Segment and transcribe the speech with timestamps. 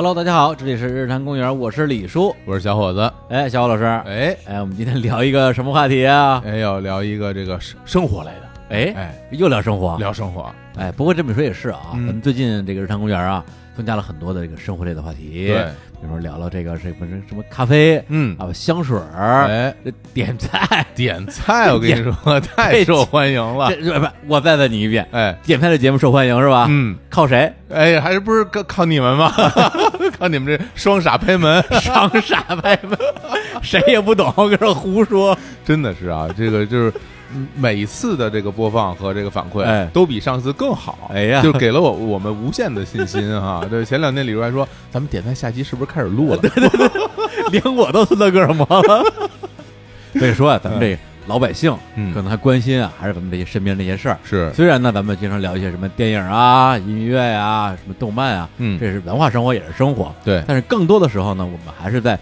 [0.00, 2.34] Hello，大家好，这里是日坛公园，我是李叔。
[2.46, 3.12] 我是小伙子。
[3.28, 6.42] 哎，小伙老师，哎哎，我们今天聊一个什么话题啊？
[6.42, 9.98] 哎，要聊一个这个生生活类的，哎哎，又聊生活。
[9.98, 10.50] 聊生活。
[10.78, 13.44] 哎，不过这么说也是啊，嗯咱们最近这个日坛公园啊，
[13.76, 15.46] 增加了很多的这个生活类的话题。
[15.48, 15.64] 对，
[16.00, 20.86] 比如说聊聊这个什么什么咖啡嗯，啊，香水儿，哎，这点菜。
[20.94, 23.68] 点菜，我跟你说， 太受欢迎了。
[23.70, 26.66] 这这不，我再问你一遍，哎，点菜的节目受欢迎是吧？
[26.68, 27.52] 嗯，靠谁？
[27.70, 29.32] 哎，还是不是靠靠你们吗？
[30.18, 32.98] 靠你们这双傻拍门，双傻拍门，
[33.62, 35.36] 谁也不懂，跟这胡说。
[35.64, 36.92] 真的是啊，这个就是。
[37.34, 41.10] 嗯每次的这个播放和这个反馈，哎都比上次更好。
[41.12, 43.64] 哎呀就给了我我们无限的信心哈。
[43.70, 46.36] 对，前两天李叔还说，咱们点赞下期是不是开始录了？
[46.42, 46.90] 对对对
[47.60, 49.04] 连我都斯德哥尔摩了。
[50.14, 54.18] 所以说啊，咱们这老百姓嗯可能还关心啊，还是咱们这些身边这些事儿。
[54.24, 60.12] 是，虽然呢，咱们经常聊一些什么电影啊、音乐啊、什么动漫啊，嗯这是文化生活，也是生活。
[60.24, 62.20] 对，但是更多的时候呢，我们还是在这个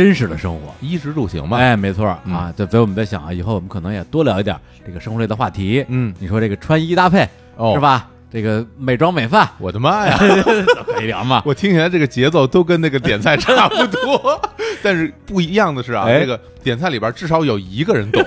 [0.00, 0.74] 真实的生活。
[0.80, 1.58] 衣食住行嘛。
[1.58, 4.56] 哎，没错嗯啊，对，所以我们在想啊，以后我们可能也多聊一点
[4.86, 5.84] 这个生活类的话题。
[5.88, 7.80] 嗯，你说这个穿衣搭配哦，是？
[7.80, 8.08] 吧？
[8.32, 10.16] 这个美妆美发我的妈呀！
[10.18, 11.42] 都可以聊嘛。
[11.46, 14.40] 我听起来这个节奏都跟那个点菜差不多，
[14.82, 18.22] 但是不一样的是啊，哎这个点菜里边至少有一个人懂。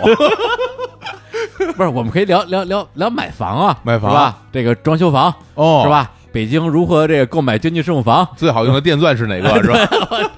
[1.76, 4.38] 不是，我们可以聊聊聊聊买房啊，买房是吧？
[4.52, 5.90] 这个装修房哦是？
[5.90, 6.12] 吧？
[6.34, 8.28] 北京如何这个购买经济适用房？
[8.36, 9.64] 最好用的电钻是哪个？
[9.64, 10.30] 是吧？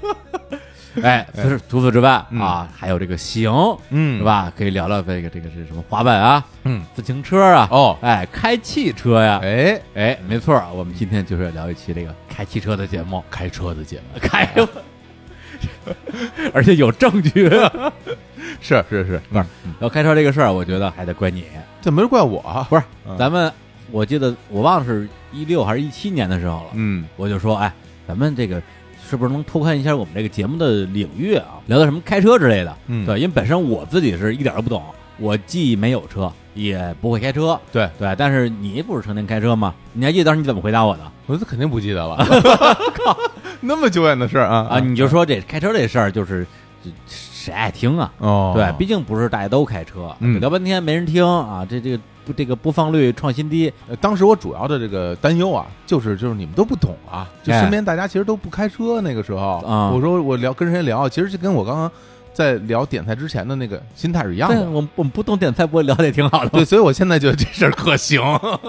[1.02, 2.40] 哎，除此除此之外嗯。
[2.40, 3.52] 啊，还有这个行
[3.90, 4.18] 嗯。
[4.20, 4.24] 是？
[4.24, 4.52] 吧？
[4.58, 14.20] 可以聊聊这个这个是什么滑板啊、嗯，自行车啊，哦，哎，开汽车呀，哎，哎，没错，我们今天就是要聊一期这个开汽车的节目，开车的节目。
[14.22, 14.50] 开，
[16.54, 17.50] 而且有证据。
[18.62, 19.46] 是 是是，不是
[19.80, 21.46] 要开车这个事儿，我觉得还得怪你，
[21.82, 22.66] 这没人怪我啊。
[22.70, 23.18] 不是嗯。
[23.18, 23.52] 咱们，
[23.92, 27.72] 我记得我忘了是一六还是一七年的时候了，嗯，我就说，哎，
[28.08, 28.62] 咱们这个
[29.08, 31.46] 是不是能拓宽一下我们这个节目的领域啊？
[31.68, 32.76] 聊到什么开车之类的。
[32.88, 34.84] 嗯对，因为本身我自己是一点儿都不懂，
[35.18, 37.60] 我既没有车，也不会开车。
[37.72, 39.74] 对，对，但是你不是成天开车吗？
[39.94, 42.18] 你还记得当时你怎么回答我的 我这肯定不记得了。
[42.94, 43.18] 靠，
[43.62, 44.80] 那么久远的事儿啊啊？
[44.80, 46.46] 你就说这开车这事儿，就是
[46.84, 48.12] 这谁爱听啊？
[48.20, 61.92] 哦，对，毕竟不是大家都开车，嗯聊半天没人听啊，这这个不这个播放率创新低，呃当时我主要的这个担忧啊，就是就是你们都不懂啊，就哎身边大家其实都不开车，那个时候，啊我说我聊跟谁聊，其实就跟我刚刚
[62.34, 64.70] 在聊点菜之前的那个心态是一样对，的。
[64.70, 66.52] 我们我们不懂点菜，不会聊的也挺好的吗。
[66.54, 68.22] 对，所以我现在觉得这事儿可行，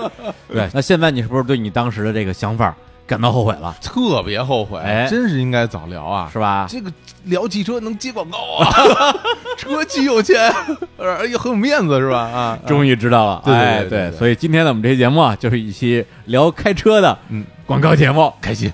[0.49, 3.75] 对，那现在你是不是对你当时的这个想法感到后悔了？
[3.81, 5.07] 特别后悔，哎。
[5.09, 6.29] 真是应该早聊啊！
[6.33, 6.67] 是吧？
[6.69, 6.93] 这个
[7.25, 9.15] 聊汽车能接广告啊，
[9.57, 10.53] 车既有钱，
[10.99, 12.19] 而且很有面子，是吧？
[12.19, 18.73] 啊，终于知道了，对对哎对对对所以今天呢，我们这期节目啊，就是一期聊开车的嗯，广告节目，开心，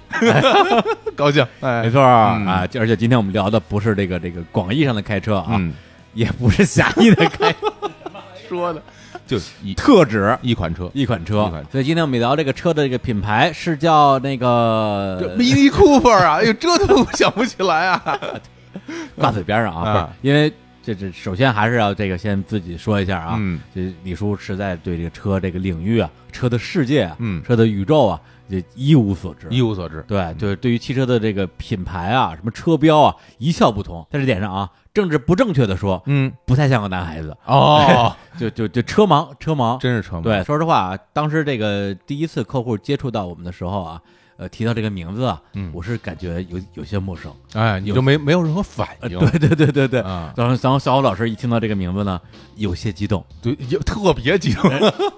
[1.14, 2.46] 高兴，哎， 没错儿嗯。
[2.46, 5.74] 啊，而且今天我们聊的不是这个这个广义上的开车啊，嗯，
[6.14, 7.54] 也不是狭义的开，
[8.48, 8.82] 说的
[9.32, 11.68] 就一特指一款车，一款车一款车。
[11.72, 18.18] 所以今天我们聊这个车的这个品牌是叫那个 Mini Cooper 啊， 哎呦，这都想不起来啊！
[19.16, 29.46] 挂嘴边上啊，啊不是因为这这首先还是要这个先自己说一下啊，嗯这李叔实在对这个车这个领域啊，车的世界啊，嗯车的宇宙啊，这一无所知。
[29.50, 34.04] 一无所知，对，就是对于汽车的这个品牌啊，什么车标啊，一窍不通。
[34.10, 39.78] 在这点上啊，政治不正确的说，嗯，不太像个男孩子，哦， 就就就车盲，车盲。
[39.78, 40.22] 真是车盲？
[40.22, 44.00] 对，说实话啊，当时这个第一次客户接触到我们的时候啊，
[44.42, 47.32] 呃，提到这个名字啊，嗯我是感觉有有些陌生。
[47.52, 50.00] 哎，你就没没有任何反应，对对对对对。
[50.00, 52.20] 啊，然后，然后小虎老师一听到这个名字呢，
[52.56, 54.68] 有些激动，对，有特别激动。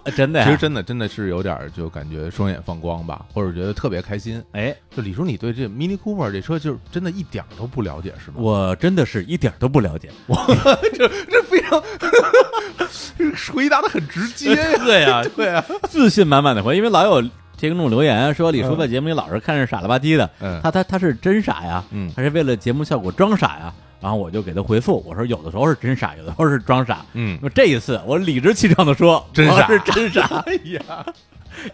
[0.04, 0.44] 呃真的呀。
[0.44, 4.42] 其实真的真的是有点儿就感觉双眼放光吧，或者觉得特别开心。
[4.52, 8.36] 哎，就李叔，你对这 Mini Cooper 这车就是真的一点儿都不了解是吗？
[8.38, 10.10] 我真的是一点儿都不了解。
[10.94, 11.82] 这这非常
[13.54, 17.28] 回答的很直接 呀，对呀，对啊，自信满满的回，因为老有
[17.68, 20.60] 听众留言说李叔在节目里老是看着傻了吧唧的，嗯。
[20.62, 22.12] 他他他是真傻呀，嗯。
[22.14, 23.72] 还是为了节目效果装傻呀？
[24.02, 26.98] 然后我就给他回复，我说有的时候是真傻，有的时候是装傻。
[27.14, 29.66] 嗯，那这一次我理直气壮的说，真傻。
[29.66, 31.06] 是真傻，哎呀，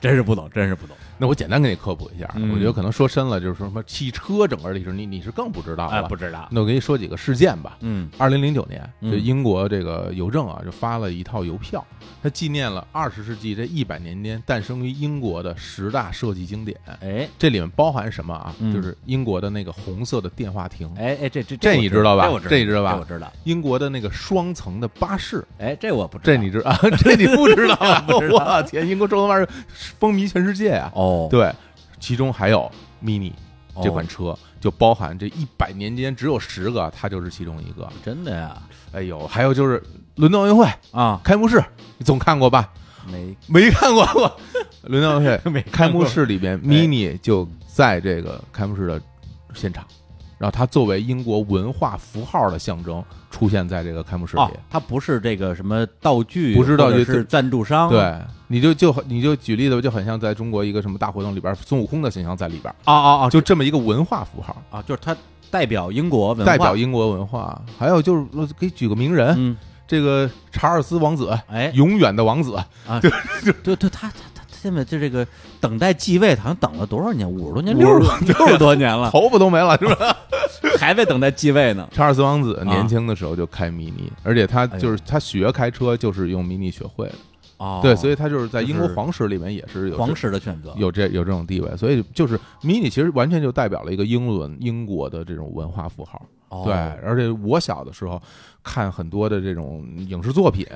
[0.01, 0.97] 真是不懂，真是不懂。
[1.21, 6.09] 那我简单给你科普一下，嗯我觉得可能说深了，就是说什么汽车整个历史，你你是更不知道哎，了。
[6.09, 6.49] 不知道。
[6.51, 7.77] 那我给你说几个事件吧。
[7.81, 11.85] 嗯二零零九年，嗯就英国这个邮政啊，就发了一套邮票，
[12.23, 16.75] 它纪念了二十世纪这一百年间诞生于英国的十大设计经典。
[17.03, 18.55] 哎这里面包含什么啊？
[18.59, 23.31] 嗯就是英国的那个红色的电话亭，哎哎，这这这你知道吧这我知道，这你知道吧我知道。
[23.45, 26.25] 英国的那个双层的巴士，哎，这我不知道。
[26.25, 26.79] 这你知 啊？
[26.99, 28.01] 这你不知道啊？
[28.09, 29.47] 不知道我天，英国双层巴士
[29.99, 30.91] 风靡全世界啊！
[30.95, 31.53] 哦，对，
[31.99, 32.71] 其中还有
[33.03, 33.33] Mini，
[33.83, 37.89] 这款车，就包含这一百年间只有十个，它就是其中一个。
[38.05, 38.61] 真的呀？
[38.93, 39.83] 哎呦，还有就是
[40.17, 41.63] 伦敦奥运会啊，开幕式，
[41.99, 42.73] 你总看过吧？
[43.11, 43.37] 没。
[43.47, 44.41] 没看过我。
[44.83, 49.01] 伦敦奥运会 开幕式里边，mini 就在这个开幕式的
[49.55, 49.87] 现场，
[50.41, 54.43] 然后它作为英国文化符号的象征出现在这个开幕式里。
[54.43, 65.15] 哦，它不是这个什么道具，不是道具是赞助商，对，你就就你就举例子，就很像在中国一个什么大活动里边，孙悟空的形象在里边，啊啊啊，就这么一个文化符号，啊，就是它
[65.51, 67.61] 代表英国文化，代表英国文化。
[67.79, 69.55] 还有就是，我给你举个名人，嗯，
[69.87, 71.71] 这个查尔斯王子，哎。
[71.75, 72.57] 永远的王子，
[72.87, 73.11] 啊， 对
[73.45, 75.27] 对对，他他他他现在就这个
[75.61, 77.31] 等待继位，好像等了多少年？
[77.31, 80.17] 五十多年，50六十六十多年了， 头发都没了，是吧？
[80.79, 81.89] 还在等待继位呢。
[81.93, 87.15] 查尔斯王子啊年轻的时候就开 mini，而且他就是他学开车就是用 mini 学会的，
[87.57, 96.21] 哦，对，所以他就是在英国皇室里面也是有皇室的选择，有这有这种地位，所以就是 mini 其实完全就代表了一个英伦英国的这种文化符号。
[96.51, 98.21] 哦对，而且我小的时候
[98.63, 100.67] 看很多的这种影视作品，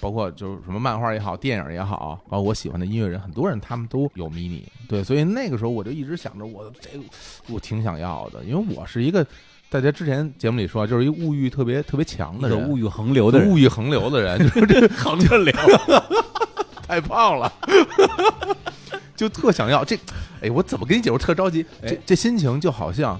[0.00, 4.62] 包括就是什么漫画也好，电影也好，包括我喜欢的音乐人，很多人他们都有 mini。
[4.86, 7.04] 对，所以那个时候我就一直想着，我这个
[7.48, 9.26] 我挺想要的，因为我是一个
[9.70, 15.52] 大家之前节目里说，就是一个物欲特别特别强的人，物欲横流的人，物欲横流的人，就是这 横着流。
[16.86, 17.50] 太胖了，
[19.16, 19.96] 就特想要这。
[20.42, 21.12] 哎，我怎么跟你解释？
[21.12, 21.64] 我特着急。
[21.80, 23.18] 这哎这心情就好像，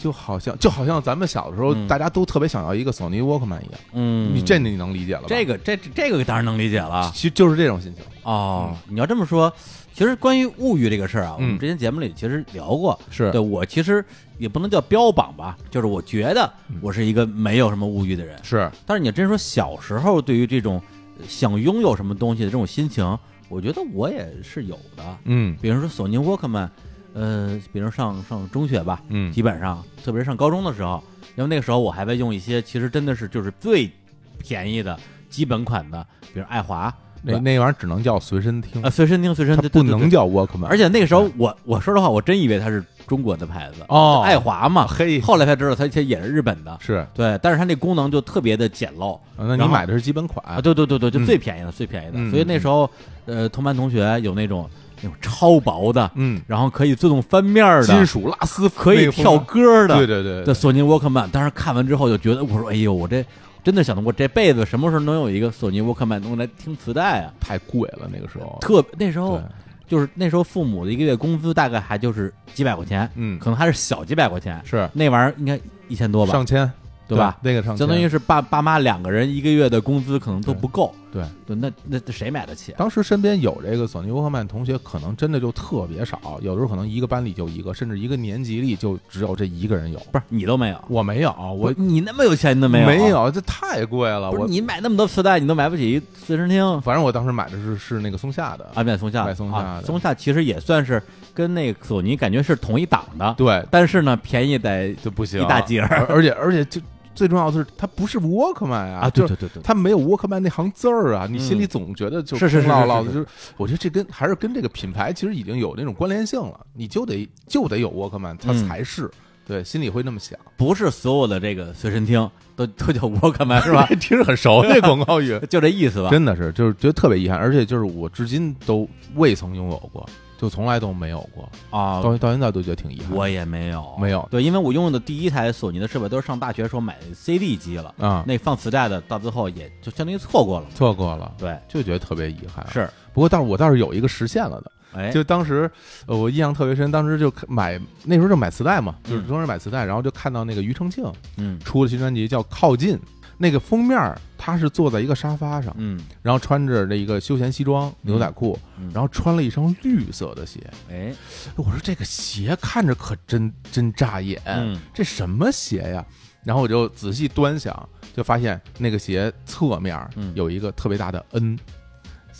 [0.00, 3.80] 就好像，就好像咱们小的时候，嗯大家都特别想要一个索尼 Walkman 一样。
[3.92, 5.26] 嗯，你这你能理解了吧？
[5.28, 8.02] 这个这这这个当然能理解了其实就是这种心情。
[8.22, 8.74] 哦。
[8.88, 9.52] 你要这么说，
[9.92, 12.98] 其实关于物欲这个事儿啊，我嗯们之前节目里其实聊过。
[13.10, 14.02] 是对我其实
[14.38, 18.38] 也不能叫标榜吧，就是我觉得嗯我是一个没有什么物欲的人。
[18.42, 20.80] 是，但是你真说小时候对于这种
[21.18, 23.18] 呃想拥有什么东西的这种心情，
[23.48, 25.18] 我觉得我也是有的。
[25.24, 26.70] 嗯比如说索尼沃克曼，
[27.14, 29.32] 呃，比如上上中学吧，嗯。
[29.32, 31.02] 基本上，特别是上高中的时候，
[31.36, 33.90] 因为那个时候我还在用一些其实真的是就是最
[34.38, 34.98] 便宜的
[35.28, 36.92] 基本款的，比如爱华，
[37.22, 38.82] 那那玩意儿只能叫随身听。
[38.82, 40.66] 呃，，随身听，随身听，不能叫 Walkman。
[40.66, 44.22] 而且那个时候我我说的话，我真以为它是中国的牌子，哦。
[44.24, 46.78] 爱华嘛，嘿，后来才知道它其实也是日本的。
[46.80, 49.14] 是，对，但是它那功能就特别的简陋。
[49.36, 50.44] 啊那你买的是基本款。
[50.46, 50.60] 啊！
[50.60, 51.26] 对对对对，就嗯。
[51.26, 52.12] 最便宜的，最便宜的。
[52.14, 52.88] 嗯所以那时候，
[53.26, 54.68] 呃，同班同学有那种
[55.02, 61.28] 那种超薄的，嗯，然后可以自动翻面的金，属拉丝可以跳歌的，对对对的索尼沃克曼。
[61.30, 63.24] 当时看完之后就觉得，我说，哎呦，我这
[63.62, 67.32] 真的想通我这辈子什么时候能有一个索尼沃克曼能来听磁带啊？
[67.40, 68.58] 太贵了那个时候。
[68.60, 69.40] 特那时候，
[69.86, 74.88] 就是那时候父母的一个月工资大概还就是几百块钱，嗯，可能还是小几百块钱，是。
[74.92, 75.58] 那玩意儿应该
[75.88, 76.70] 一千多吧，上千，
[77.08, 77.36] 对吧？
[77.42, 81.24] 那个上千，相当于是爸爸妈两个人一个月的工资可能都不够，对。
[81.46, 82.76] 对，那那那谁买得起啊？
[82.78, 89.98] 当时身边有这个索尼沃克曼同学，可能真的就特别少，有的时候可能一个班里就一个，甚至一个年级里就只有这一个人有。
[90.12, 92.86] 不是你都没有，我没有，我你那么有钱你都没有？
[92.86, 94.30] 没，有，这太贵了。
[94.30, 96.80] 我不是你买那么多磁带，你都买不起一随身听。
[96.82, 101.02] 反正我当时买的是是那个松下的，啊，买松下，买松下的啊松下其实也算是
[101.34, 106.80] 跟那个索尼感觉是同一档的，对，但是呢，便宜得就不行，一大截而且而且就
[107.20, 113.26] 最重要的是，它不是沃克曼啊，啊，就是对对对对，它没有沃克曼那行字儿啊，你心里嗯总觉得就是是是是空落落的，就是
[113.58, 119.10] 我觉得这跟还是跟这个品牌其实已经有那种关联性了，你就得就得有沃克曼，它嗯才是。
[119.46, 123.84] 对，心里会那么想， 不是所有的这个随身听都都叫沃克曼是吧？
[124.00, 126.08] 听着很熟，这广告语 就这意思吧？
[126.08, 130.08] 真的是，就是觉得特别遗憾，而且就是我至今都未曾拥有过，
[130.40, 133.14] 就从来都没有过，啊，到到现在都觉得挺遗憾。
[133.14, 140.66] 我也没有，没有对，因为我用的第一台索尼的设备都是上大学时候买的 CD 机了，啊，那放磁带的到最后也就相当于错过了。
[140.74, 145.70] 错过了，对，就觉得特别遗憾。，是，不过倒是我倒是有一个实现了的，哎，就当时
[146.06, 151.04] 呃我印象特别深，当时就买那时候就买磁带嘛，就是嗯当时买磁带，然后就看到那个庾澄庆
[151.36, 152.96] 嗯出了新专辑叫《靠近》，
[153.42, 160.60] 那个封面儿他是坐在一个沙发上，嗯然后穿着这一个休闲西装、牛仔裤，嗯，然后穿了一双绿色的鞋。
[160.90, 161.14] 哎，
[161.56, 166.04] 我说这个鞋看着可真真扎眼，嗯这什么鞋呀？
[166.44, 171.58] 然后我就仔细端详，就发现那个鞋侧面嗯有一个特别大的 N。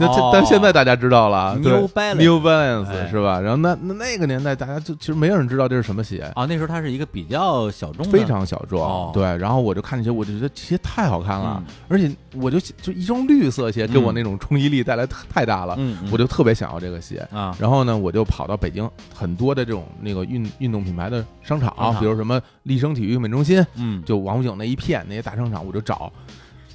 [0.00, 1.87] 这这哦但现在大家知道了 New
[2.40, 3.38] Balance 是吧？
[3.40, 9.23] 然后那那那个年代，大家就其实没有人知道这是什么鞋，啊，那时候它是一个比较小众，非常小哦众。
[9.23, 15.78] 对，然后我就看这鞋，我就觉得这鞋太好看了嗯，而且我就就一双绿色鞋给我嗯那种冲击力带来太太大了，
[16.11, 17.26] 我就特别想要这个鞋。
[17.30, 26.12] 啊，然后呢，我就跑到北京很多的这种那个运运动品牌的商场，商场比如什么立生体育用品中心，嗯，就王府井那一片那些大商场，我就找，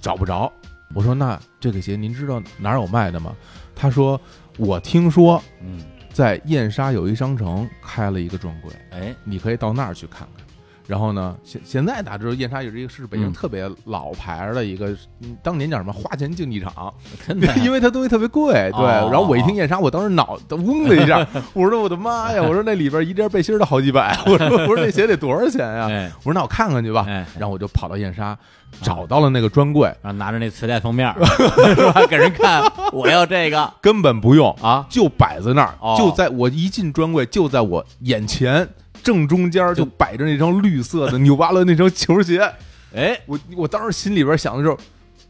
[0.02, 0.52] 找不着。
[0.94, 3.36] 我说那这个鞋您知道哪儿有卖的吗？
[3.76, 4.20] 他说
[4.58, 5.82] 我听说嗯
[6.14, 10.45] 在燕莎友谊商城开了一个专柜，哎，你可以到那儿去看看。
[10.88, 14.90] 然后呢，现现在大家知道燕莎也是一个是北京嗯特别老牌儿的一个，
[15.22, 16.94] 嗯当年叫什么花钱竞技场，
[17.28, 18.86] 真的 因为它东西特别贵，对。
[18.86, 22.42] 哦然后我一听燕莎，我当时脑袋嗡的一下， 我说我的妈呀！
[22.42, 25.88] 我说那里边一件背心都好几百，我说我说那鞋得多少钱呀？
[25.90, 27.06] 哎我说那我看看去吧。
[27.08, 28.38] 哎，然后我就跑到燕莎，
[28.82, 31.16] 找到了那个专柜，然后拿着那磁带封面儿
[31.76, 32.06] 是吧？
[32.08, 32.62] 给人看，
[32.92, 38.68] 我要这个根本不用，啊，就摆在那儿，哦就在我一进专柜，就在我眼前
[39.06, 42.42] 正中间就摆着那双绿色的 纽巴伦那双球鞋。
[42.94, 44.78] 哎，我我当时心里边想的时候，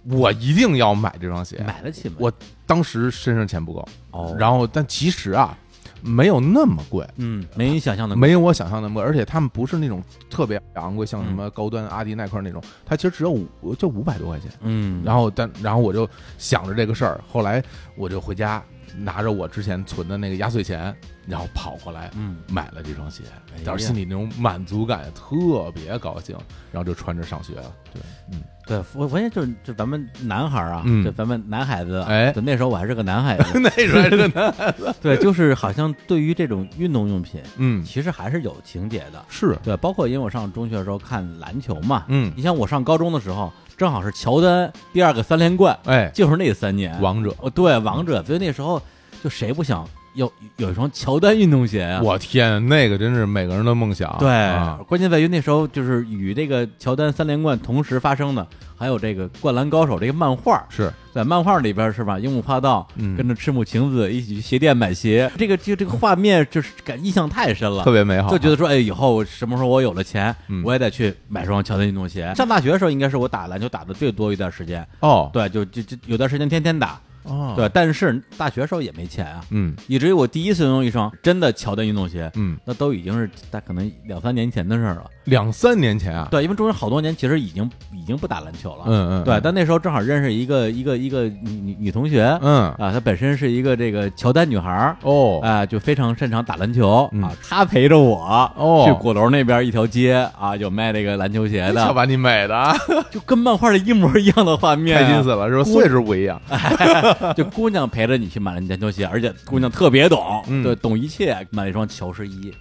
[0.10, 1.62] 我一定要买这双鞋。
[1.68, 2.16] 买得起吗？
[2.20, 2.32] 我
[2.66, 5.58] 当时身上钱不够，哦，然后但其实啊，
[6.02, 7.06] 没有那么贵。
[7.18, 14.50] 嗯，没你想象的没有我想象那么贵，而且他们不是那种特别昂贵，像什么高端阿迪耐克那种，它其实只有五就五百多块钱。
[14.62, 17.62] 嗯，然后但然后我就想着这个事儿，后来
[17.98, 18.64] 我就回家
[18.98, 20.96] 拿着我之前存的那个压岁钱，
[21.28, 23.24] 然后跑过来嗯，买了这双鞋
[23.64, 26.36] 当时心里那种满足感特别高兴，
[26.72, 27.72] 然后就穿着上学了。
[27.94, 28.02] 对，
[28.32, 31.04] 嗯，对，我我也就是就咱们男孩儿啊，嗯。
[31.04, 32.32] 就咱们男孩子啊，哎。
[32.32, 48.82] 就那时候我还是个男孩 子，那时候还是个男孩子， 对，就是好像对于这种运动用品，嗯，其实还是有情节的，是，对，包括因为我上中学的时候看篮球嘛，嗯，你像我上高中的时候，正好是乔丹第二个三连冠，哎，就是那三年，王者，哦，对，王者，所以那时候
[49.24, 52.02] 就谁不想有有一双乔丹运动鞋啊？
[52.04, 58.46] 我天，那个真是每个人的梦想，对，啊关键在于那时候就是与这个乔丹三连冠同时发生的，
[58.78, 62.18] 还有这个《灌篮高手》这个漫画，是，在漫画里边是吧？
[62.18, 67.92] 樱木花道嗯跟着赤木晴子一起去鞋店买鞋，这个这这个画面就是感印象太深了特。
[67.92, 72.34] 别美好，就觉得说，哎，以后什么时候我有了钱，嗯我也得去买双乔丹运动鞋。
[72.36, 77.70] 上大学的时候，应该是我打篮球打的最多一段时间，哦，对，就就就有段时间天天打，哦，对。
[77.70, 85.06] 但是大学时候也没钱啊，嗯以至于我第一次拥有一双真的乔丹运动鞋，嗯，那都已经是大可能两三年前的事儿了。
[85.26, 89.40] 两三年前啊，对，因为中间好多年其实已经已经不打篮球了，嗯嗯，对。
[89.44, 97.32] 但那时候正好认识一个一个一个女女女同学，嗯，啊，她本身是一个这个乔丹女孩儿，哦，啊，就非常擅长打篮球嗯啊。
[97.48, 98.20] 她陪着我
[98.56, 102.76] 哦去鼓楼那边一条街啊，有卖这个篮球鞋的，瞧把你美的啊，
[103.10, 105.64] 就跟漫画里一模一样的画面啊，开心死了，是吧？
[105.64, 106.40] 姑岁数不一样，
[107.36, 111.36] 就姑娘陪着你去买了篮球鞋，而且姑娘特别懂，嗯对，懂一切。
[111.52, 112.54] 买了一双乔十一，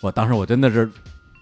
[0.00, 0.90] 我当时我真的是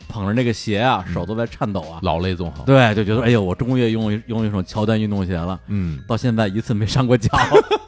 [0.08, 2.00] 捧着那个鞋啊，手都在颤抖啊。
[2.02, 7.30] 老泪纵横，对，就觉得哎呦，我终于拥有拥一双乔丹运动鞋了，嗯，到现在一次没上过脚。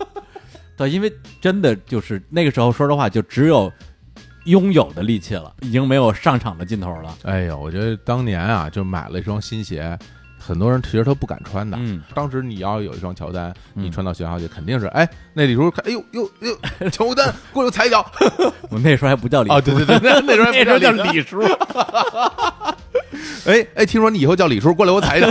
[0.76, 3.70] 对，因为真的就是那个时候，说实话，就只有
[4.46, 7.14] 拥有的力气了，已经没有上场的劲头了。
[7.24, 9.98] 哎呦，我觉得当年啊，就买了一双新鞋，
[10.44, 11.76] 很多人其实他不敢穿的。
[11.80, 18.04] 嗯，当时你要有一双乔丹，嗯你穿到学校去，肯定是哎，那李叔看，哎呦 呦呦，乔丹过来我踩一脚
[18.70, 19.60] 我那时候还不叫李啊！
[19.60, 21.40] 对对对，那那时候还那时候叫李，李叔。
[23.46, 25.30] 哎哎，听说你以后叫李叔，过来我踩一脚。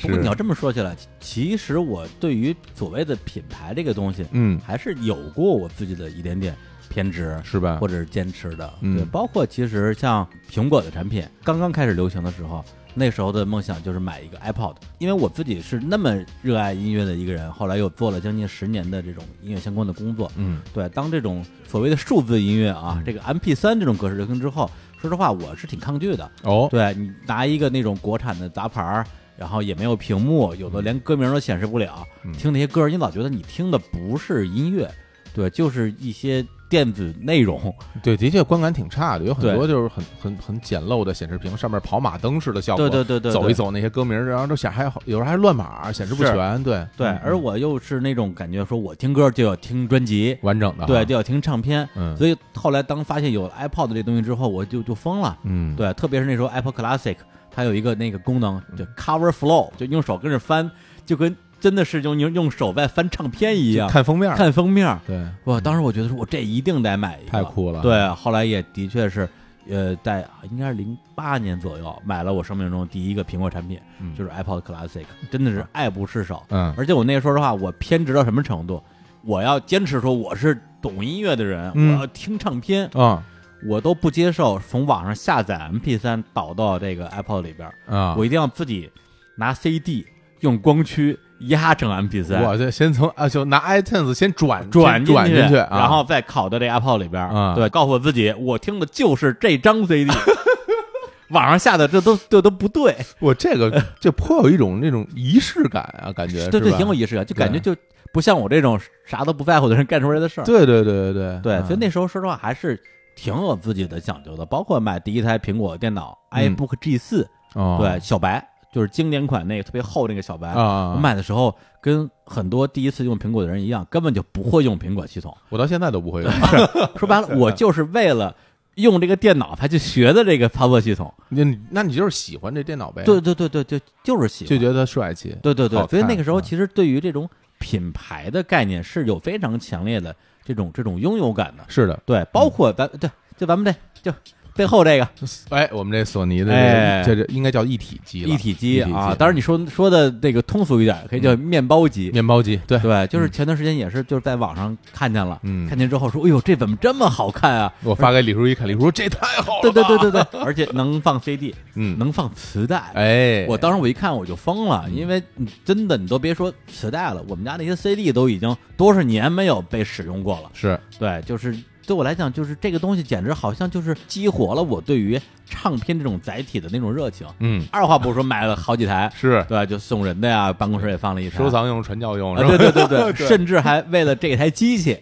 [0.00, 6.54] 不过你要这么说起来，其实我对于所谓的品牌这个东西，嗯，还是有过我自己的一点点
[6.88, 7.38] 偏执。
[7.44, 7.88] 是吧或？
[7.88, 12.64] 者是坚持的，嗯对，包括其实像苹果的产品刚刚开始流行的时候，
[12.98, 20.60] 那时候的梦想就是买一个 iPod，因为我自己是那么热爱音乐的一个人，后来又做了将近十年的这种音乐相关的工作，嗯。
[20.74, 24.68] 对，当这种所谓的数字音乐啊，这个 MP 3这种格式流行之后，
[25.00, 32.32] 说实话我是挺抗拒的，哦，对你拿一个那种国产的杂牌儿，然后也没有屏幕，有的连歌名都显示不了，嗯。
[32.32, 34.90] 听那些歌儿，你老觉得你听的不是音乐，
[35.32, 37.74] 对，就是一些电子内容。
[38.02, 42.88] 对，的确观感挺差的，有很多就是很很很简陋的显示屏，上面跑马灯似的效果。
[42.88, 46.62] 对对对对，走一走那些歌名，然后都显还有，有时候还乱码，显示不全。
[46.62, 51.88] 对对，嗯而我又是那种感觉，说我听歌就要听专辑，完整的，对，就要听唱片。
[51.94, 55.36] 嗯所以后来当发现有 iPod 这东西之后，我就就疯了。
[55.44, 57.16] 嗯，对，特别是那时候 Apple Classic，
[57.50, 60.70] 它有一个那个功能叫 Cover Flow，就用手跟着翻，
[61.06, 64.98] 就跟真的是用用用手在翻唱片一样，看封面，看封面。
[65.06, 67.80] 对，哇，当时我觉得说，我这一定得买一个，太酷了。
[67.82, 69.28] 对，后来也的确是，
[69.68, 74.14] 呃，在应该是零八年左右买了我生命中第一个苹果产品，嗯。
[74.14, 76.42] 就是 iPod Classic，真的是爱不释手。
[76.48, 76.72] 嗯。
[76.76, 78.82] 而且我那个说实话，我偏执到什么程度？
[79.22, 81.94] 我要坚持说我是懂音乐的人，嗯。
[81.94, 83.22] 我要听唱片，啊。
[83.66, 88.88] 我都不接受从网上下载 MP 3导到这个 iPod 里边，啊，我一定要自己
[89.34, 90.06] 拿 CD
[90.42, 95.78] 用光驱压成 MP 3我就先从啊，就拿 iTunes 先转转转进进去，啊。
[95.78, 100.10] 然后再拷到这 Apple 里边对，告诉我自己，我听的就是这张 CD。
[101.30, 107.76] 网上下的这都这都不对，我这个 就颇有一种那种仪式感啊，感觉对对，挺有仪式感，就感觉就
[108.14, 110.44] 不像我这种啥都不在乎的人干出来的事儿。
[110.44, 111.40] 对对对对对。
[111.42, 112.80] 对，嗯所以那时候说实话还是
[113.14, 116.56] 挺有自己的讲究的，包括买第一台苹果电脑嗯。
[116.56, 117.76] iBook G 四，哦。
[117.78, 120.48] 对，小白就是经典款那个特别厚那个小白。
[120.48, 125.36] 啊啊，我买的时候跟很多第一次用苹果的人一样，根本就不会用苹果系统。
[125.48, 126.30] 我到现在都不会用。
[126.96, 128.34] 说白了，我就是为了
[128.74, 131.12] 用这个电脑才去学的这个操作系统。
[131.30, 133.02] 那你那你就是喜欢这电脑呗？
[133.04, 135.36] 对，对对对对，就是喜欢，就觉得帅气。
[135.42, 141.64] 对对对所以那个时候嗯其实对于这种品牌的概念是有非常强烈的这种这种拥有感的。
[141.68, 144.16] 是的，对，包括咱对，就咱们这就
[144.58, 145.08] 背后这个。
[145.50, 152.10] 哎，我们这索尼的哎这个这这应该叫一体机了，一体机啊，当然你说说的这个通俗一点，可以叫面包机。
[152.10, 157.72] 面包机，对，对，就是前段时间也是，就是在网上看见了，嗯看见之后说，哎呦，这怎么这么好看啊？
[157.84, 162.82] 我发给李叔一看，李叔说这太好了，对对对对对， 而且能放 CD，嗯，能放磁带。
[162.94, 164.96] 哎，我当时我一看我就疯了，嗯。
[164.98, 170.50] 因为你真的你都别说磁带了，我们家那些 CD 都已经多少年没有被使用过了。
[170.52, 170.78] 是。
[170.98, 171.56] 对，就是
[171.88, 175.18] 对我来讲，就是这个东西简直好像就是激活了我对于
[175.48, 177.26] 唱片这种载体的那种热情。
[177.40, 184.98] 嗯二话不说买了好几台， 是对，就送人的呀，办公室也放了一台收藏用、传教用，啊，对对对对， 对甚至还为了这台机器，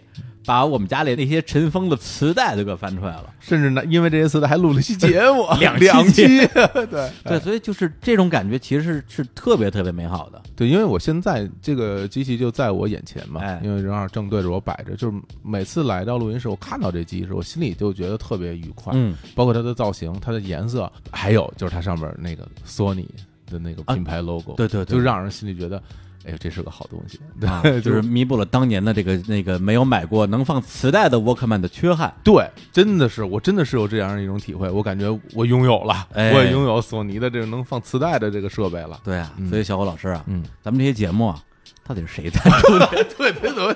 [0.47, 3.35] 把我们家里那些尘封的磁带都给翻出来了。
[3.41, 6.47] 甚至呢，因为这些磁带还录了一期节目， 两两期期，
[6.85, 10.41] 对对，所以就是这种感觉，其实是是特别特别美好的。
[10.55, 23.09] 对，因为我现在这个机器就在我眼前嘛，哎因为正好正对着我摆着，就是每次来到录音室，我看到这机时，我心里就觉得特别愉快，嗯，包括它的造型、它的颜色，还有就是它上面那个索尼
[23.51, 25.81] 的那个品牌 logo，、对对对就让人心里觉得，
[26.27, 32.13] 哎呦，这是个好东西， 对，啊，就就是弥补了当年的这个那个没有买过能放磁带的 Walkman 的缺憾。
[32.25, 39.01] 对，真的是我真的是有这样一种体会，我感觉我拥有了，哎我也拥有索尼的这个能放磁带的这个设备了。
[39.05, 41.39] 对啊，嗯所以小伙老师啊，嗯，咱们这些节目啊，
[41.87, 42.87] 到底是谁赞助的？
[43.17, 43.73] 对，别怎么，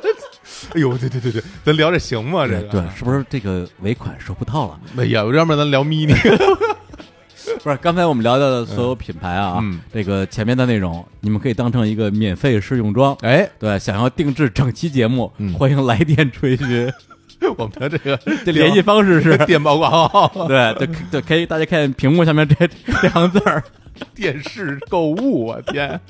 [0.74, 2.46] 哎呦，对对对对，咱聊这行吗？
[2.46, 4.80] 这个对，是不是这个尾款收不到了？
[4.98, 6.12] 哎呀，要不然咱聊 mini，
[7.62, 13.14] 不是，刚才我们聊到的所有品牌啊，嗯这个前面的内容，你们可以当成一个免费试用装。
[13.22, 16.92] 哎，对，想要定制整期节目，嗯欢迎来电垂询。
[17.56, 23.62] 我们的这个 这联系方式是，电报挂号、对，对，对，可以大家看屏幕下面这这行字儿。
[24.14, 26.00] 电视购物，我天，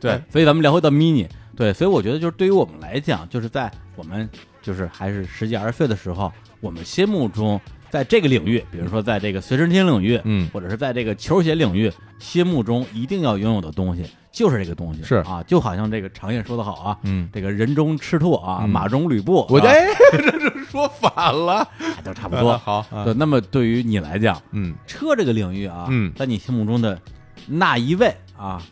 [0.00, 4.28] 对，所以咱们聊回到 mini，对，所以我觉得就是对于我们来讲，就是在我们
[4.62, 10.48] 就是还是十几二十岁的时候，我们心目中在这个领域，比如说在这个随身听领域，嗯。
[10.52, 15.16] 或者是在这个球鞋领域，心目中一定要拥有的东西就是这个东西，是。
[15.16, 18.70] 啊，就好像这个常言说的好啊，嗯，这个人中赤兔啊，嗯。
[18.70, 19.46] 马中吕布，啊。
[19.50, 21.68] 我哎， 这是说反了，
[22.04, 22.56] 都差不多。
[22.64, 26.12] 好，那么对于你来讲，嗯，车这个领域啊，嗯。
[26.14, 26.98] 在你心目中的
[27.46, 28.62] 那一位啊，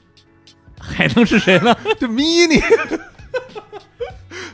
[0.79, 1.77] 还能是谁呢？
[1.99, 2.63] 就 mini。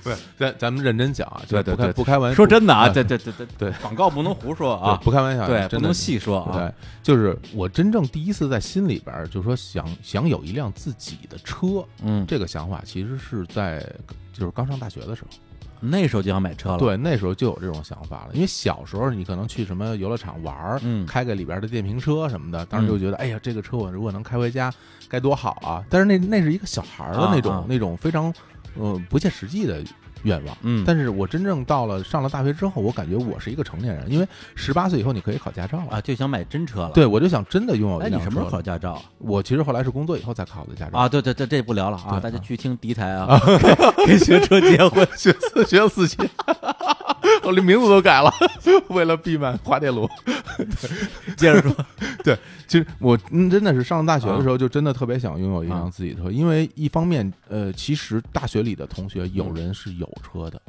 [0.04, 2.36] 不是，咱咱们认真讲啊，就不开对对对不开玩笑。
[2.36, 6.52] 说真的啊，嗯对对对对对广告不能胡说啊，不开玩笑，对，不能细说啊。
[6.56, 13.80] 对，就是我真正第一次在心里边儿，就是说想想有一辆自己的车，嗯，这个想法其实是在
[14.32, 15.28] 就是刚上大学的时候。
[15.86, 18.30] 那时候就想买车了。，对，那时候就有这种想法了。
[18.32, 24.72] 因为小时候你可能去什么游乐场玩儿，嗯开个里边的电瓶车什么的，当时就觉得，哎呀，这个车我如果能开回家，
[25.10, 25.84] 该多好啊！
[25.90, 28.32] 但是那那是一个小孩儿的那种、啊啊那种非常
[28.78, 29.82] 呃不切实际的
[30.22, 30.56] 愿望。
[30.62, 35.86] 嗯，但是我真正到了上了大学之后，我感觉我是一个成年人，因为十八岁以后你可以考驾照了。
[35.90, 39.02] 啊，就想买真车了。，对，我就想真的拥有哎，你什么时候车考驾照啊？
[39.18, 43.38] 我其实后来是工作以后才考的驾照啊，对对对，这不聊了啊，对大家去听第一台啊，
[44.06, 45.06] 跟学车结婚。
[45.16, 46.16] 学四学四期，
[47.44, 48.30] 我连名字都改了，
[48.88, 50.08] 为了避免滑铁卢。
[51.36, 51.74] 接着说，
[52.22, 60.60] 对其实我嗯真的是上大学的时啊候，就真的特别想拥有一辆自己的车，因为一方面，呃，其实大学里的同学有人是有车的，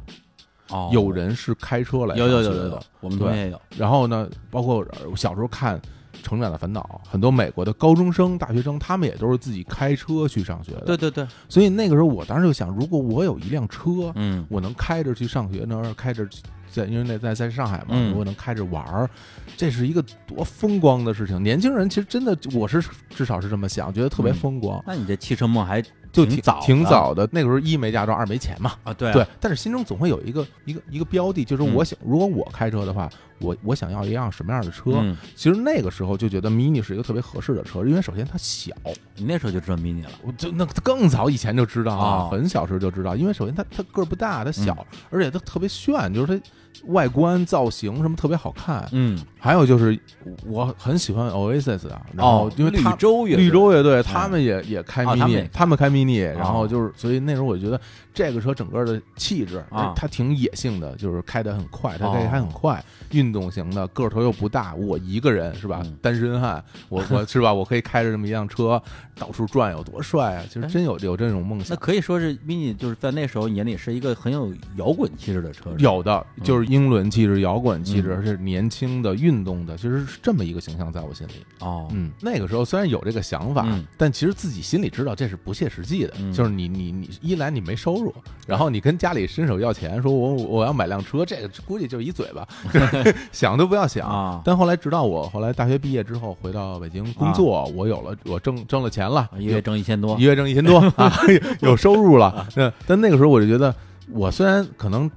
[0.69, 3.61] 哦，有人是开车来有有有有有，我们同学也有。
[3.77, 5.77] 然后呢，包括呃我小时候看
[6.23, 10.81] 《成长的烦恼》，很多美国的高中生、大学生，他们也都是自己开车去上学的。
[10.81, 16.27] 对，对对，所以那个时候，我当时就想，如果我有一辆车，嗯，我能开着去上学能，开着
[16.69, 19.09] 在因为那在在上海嘛，嗯如果能开着玩儿，
[19.55, 21.41] 这是一个多风光的事情。
[21.41, 24.83] 年轻人其实真的，我是至少是这么想，觉得特别嗯风光。
[24.85, 25.83] 那你这汽车梦还
[26.15, 28.73] 就挺挺早的挺早的，那个时候一没驾照，二没钱嘛。
[28.83, 28.93] 啊？
[28.93, 34.91] 对啊对，但是心中总会有一个一个一个标的，就是我想，如果我开车的话，我我想要一辆什么样的车？
[34.95, 38.73] 嗯，其实那个时候就觉得 mini 是一个特别合适的车，因为首先它小，
[39.15, 40.11] 你那时候就知道 mini 了。
[40.23, 46.41] 我就那更早以前就知道啊，哦很小时候就知道，因为首先它它个儿不大，它小，而且它特别炫，就是它
[46.87, 49.97] 外观造型什么特别好看，嗯，还有就是
[50.45, 55.89] 我很喜欢 Oasis 啊，然后哦，因为绿洲绿洲乐队他们也也开 mini，他们开。
[55.89, 56.53] mini，然哦。
[56.55, 57.79] 后就是所以那时候我觉得
[58.15, 65.97] 这个车整个的气质啊它挺野性的，就是开得很快，它哦开还很快，运动型的，个头又不大，我一个人是吧嗯？
[66.01, 67.53] 单身汉，我我 是吧？
[67.53, 68.81] 我可以开着这么一辆车
[69.15, 70.43] 到处转，有多帅啊！
[70.47, 71.75] 其实哎真有有这种梦想那。
[71.75, 81.33] 可以说是 mini，就是在那时候眼里是一个很有摇滚气质的车，有的就是英伦气质、摇滚气质，嗯而是年轻的、运动的，其实是这么一个形象在我心里。
[81.59, 86.13] 哦，嗯，那个时候虽然有这个想法，嗯但其实自己心里知道这是不切实际的。
[86.19, 88.04] 嗯就是你你你，一来你没收入，
[88.47, 92.47] 然后你跟家里伸手要钱，说我我要买辆车，这个估计就是一嘴巴，
[93.31, 94.07] 想都不要想。
[94.07, 101.11] 啊但后来直到我后来大学毕业之后回到北京工作，我有了我挣挣了钱了，一月挣一千多一，月挣一千多啊，
[101.61, 102.47] 有收入了。
[102.55, 103.73] 那但那个时候我就觉得，
[104.11, 105.09] 我虽然可能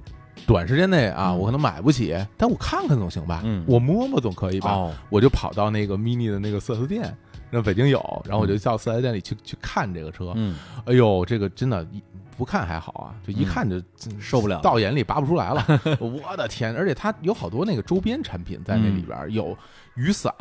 [0.47, 4.71] 短时间内啊，嗯我可能买不起，但我看看总行吧，嗯我摸摸总可以吧。
[4.71, 7.15] 哦，我就跑到那个 mini 的那个四 S 店，
[7.51, 10.33] 那北京有，然后我就到四 S 店里去去看这个车。
[10.35, 12.01] 嗯，哎呦，这个真的，一
[12.39, 13.81] 不看还好啊，就一看就
[14.17, 15.61] 受不了到眼里拔不出来了。
[15.99, 16.73] 我的天！
[16.73, 19.57] 而且它有好多那个周边产品在那里边儿，有
[19.95, 20.33] 雨伞，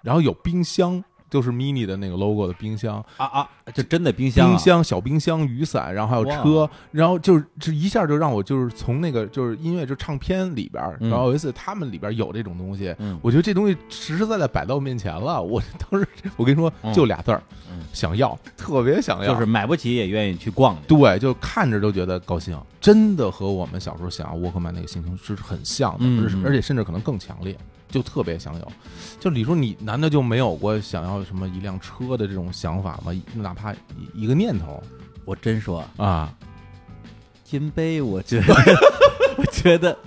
[0.00, 1.02] 然后有冰箱。
[1.30, 19.40] 就是 mini 的那个 logo 的冰箱，啊啊，就真的冰箱啊，冰箱、小冰箱、雨伞，然后还有车，然后就是这一下就让我就是从那个就是音乐就唱片里边，嗯然后有一次他们里边有这种东西，嗯我觉得这东西实实在在摆到我面前了，我当时我跟你说嗯就俩字儿嗯，想要，特别想要，就。
[19.40, 26.04] 是买不起也愿意去逛，对，就看着都觉得高兴，真的和我们小时候想要沃克曼那个心情是很像的，
[26.44, 27.56] 而且甚至可能更强烈，
[27.90, 28.72] 就特别想有。
[29.18, 33.12] 就李叔，你难道就没有过想要什么一辆车的这种想法吗？
[33.34, 34.82] 哪怕一一个念头
[35.24, 36.32] 我真说啊？
[37.44, 38.54] 金杯，我觉得，
[39.36, 39.98] 我觉得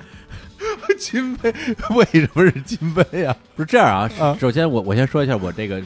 [0.98, 1.54] 金杯
[1.92, 4.38] 为什么是金杯呀、不是这样啊啊。
[4.40, 5.82] 首先我我先说一下我这个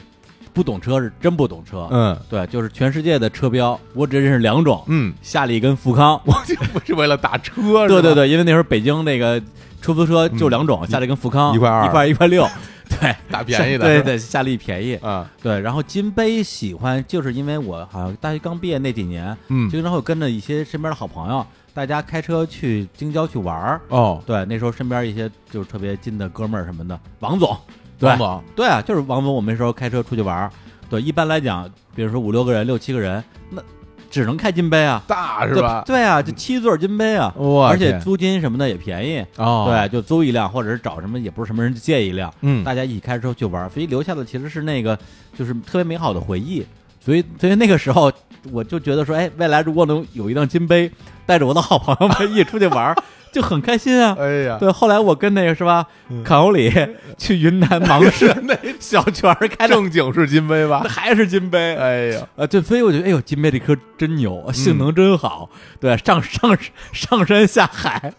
[0.54, 6.20] 不懂车是真不懂车，嗯对，就是全世界的车标，我只认识两种，嗯，夏利跟富康。
[6.24, 9.42] 我就不是为了打车，对对，对，因为那时候北京那个
[9.80, 11.86] 出租车就两种，夏利跟富康，一块二。
[11.86, 12.46] 一块一块六，
[13.00, 14.96] 对， 大便宜的，对对，夏利便宜。
[14.96, 23.80] 啊，对，然后金杯喜欢，就是因为我好像大学刚毕业那几年，嗯，经常会跟着一些身边的好朋友，大家开车去京郊去玩儿。
[23.88, 27.56] 哦，对，那时候身边一些就是特别近的哥们儿什么的，王总，
[27.98, 30.50] 对王总，对啊，就是王总，我们那时候开车出去玩儿。
[30.90, 33.62] 对，一般来讲，比如说五六个人、六七个人，那
[34.10, 35.82] 只能开金杯啊，大是吧？
[35.86, 39.24] 对对啊，就七座金杯啊，哇，而且租金什么的也便宜。
[39.36, 44.98] 哦，对，就租一辆，或者是找什么，也不是什么人借一辆，嗯，大家一起开车去玩，所以留下的其实是那个
[45.36, 46.64] 就是特别美好的回忆。
[47.00, 48.12] 所以，所以那个时候
[48.50, 50.90] 我就觉得说，哎，未来如果能有一辆金杯，
[51.24, 52.96] 带着我的好朋友们一起出去玩儿，
[53.32, 54.16] 就很开心啊。
[54.18, 55.86] 哎呀，对，后来我跟那个是吧，
[56.24, 56.72] 卡欧里
[57.18, 60.90] 去云南芒市那小泉儿开的正经是金杯吧那？
[60.90, 65.48] 还是金杯，哎呀，啊，对，所以我觉得，哎呦，金杯这车真牛，性能真好，
[65.80, 66.56] 对，上上
[66.92, 68.12] 上山下海，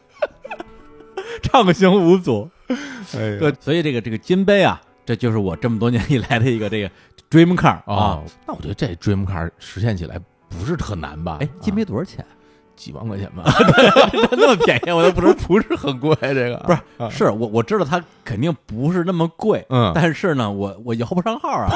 [1.42, 2.50] 畅行无阻，
[3.16, 6.90] 哎，对，所以这个这个金杯啊，这就是我这么多年以来的一个这个
[7.30, 10.20] dream car 啊哦。，那我觉得这 dream car 实现起来
[10.50, 11.38] 不是特难吧？
[11.42, 12.26] 哎，金啊杯多少钱？
[12.80, 13.44] 几万块钱吧，
[14.32, 15.34] 那么便宜，我都不知道。
[15.46, 21.68] 不是很贵，这个不是啊是我我知道它肯定不是那么贵，嗯但是呢，我我摇不上号啊，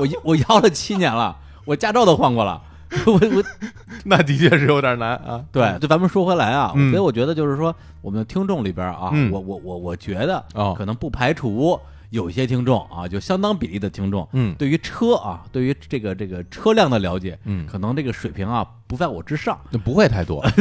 [0.00, 1.34] 我我摇了七年了，
[1.64, 2.60] 我驾照都换过了，
[3.06, 3.42] 我我
[4.04, 5.42] 那的确是有点难啊。
[5.50, 11.78] 对，就咱们说回来啊，嗯所以我觉得就是说，我们的听众里边啊，嗯我我我我觉得哦可能不排除
[12.12, 14.54] 有一些听众啊，就相当比例的听众，嗯。
[14.58, 17.66] 对于车啊，对于这个这个车辆的了解，嗯。
[17.66, 19.58] 可能这个水平啊不在我之上。
[19.70, 20.44] 那不会太多，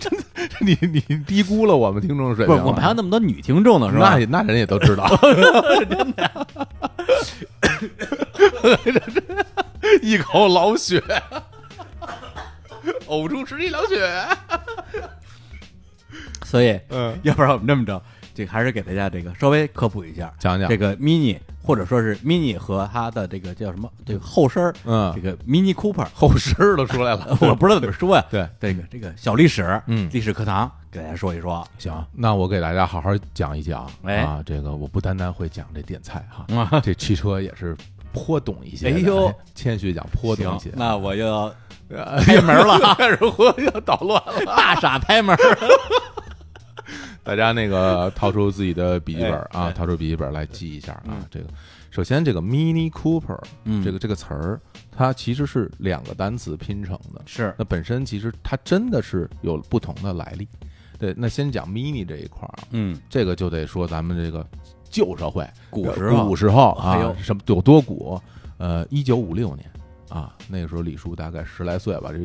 [0.00, 0.24] 真的，
[0.60, 4.12] 你你低估了我们听众的水平我们还有那么多女听众呢，是吧？
[4.14, 4.18] 那？
[4.18, 5.06] 也那人也都知道，
[5.84, 6.14] 真
[8.94, 9.02] 的，
[10.00, 11.02] 一口老血，
[13.08, 14.10] 呕出十滴老血。
[16.44, 18.02] 所以，嗯，要不然我们这么着，
[18.36, 27.36] 这个还是给大家这个稍微科普一下，讲讲这个 mini 或者说是 mini 和它的这个叫什么这个后身儿，嗯这个 mini Cooper，后身儿都出来了。
[27.40, 28.22] 我不知道怎么说呀。
[28.30, 31.66] 对，这个这个小历史，嗯历史课堂给大家说一说。
[31.78, 37.74] 行，那我给大家好好讲一讲哎啊，这个我不单单会讲这点菜哈，啊，这汽车也是
[38.12, 38.88] 颇懂一些。
[38.88, 40.70] 哎呦谦虚讲颇懂一些，。
[40.74, 41.52] 那我又要
[41.88, 44.44] 呃开门了啊 开始我要捣乱了。
[44.44, 45.58] 大傻拍门儿。
[47.26, 51.24] 大家那个掏出自己的笔记本啊掏出笔记本来记一下啊嗯。
[51.30, 51.46] 这个
[51.90, 54.60] 首先这个 Mini Cooper 嗯这个这个词儿，
[54.92, 57.20] 它其实是两个单词拼成的。
[57.26, 60.46] 是那本身其实它真的是有不同的来历。
[60.98, 64.46] 对，那先讲 mini 这一块儿啊，嗯，这个就得说咱们这个
[64.88, 68.18] 旧社会，古时候古时候啊，什么有多古？
[68.58, 69.70] 呃，一九五六年
[70.08, 72.18] 啊，那个时候李叔大概十来岁吧，这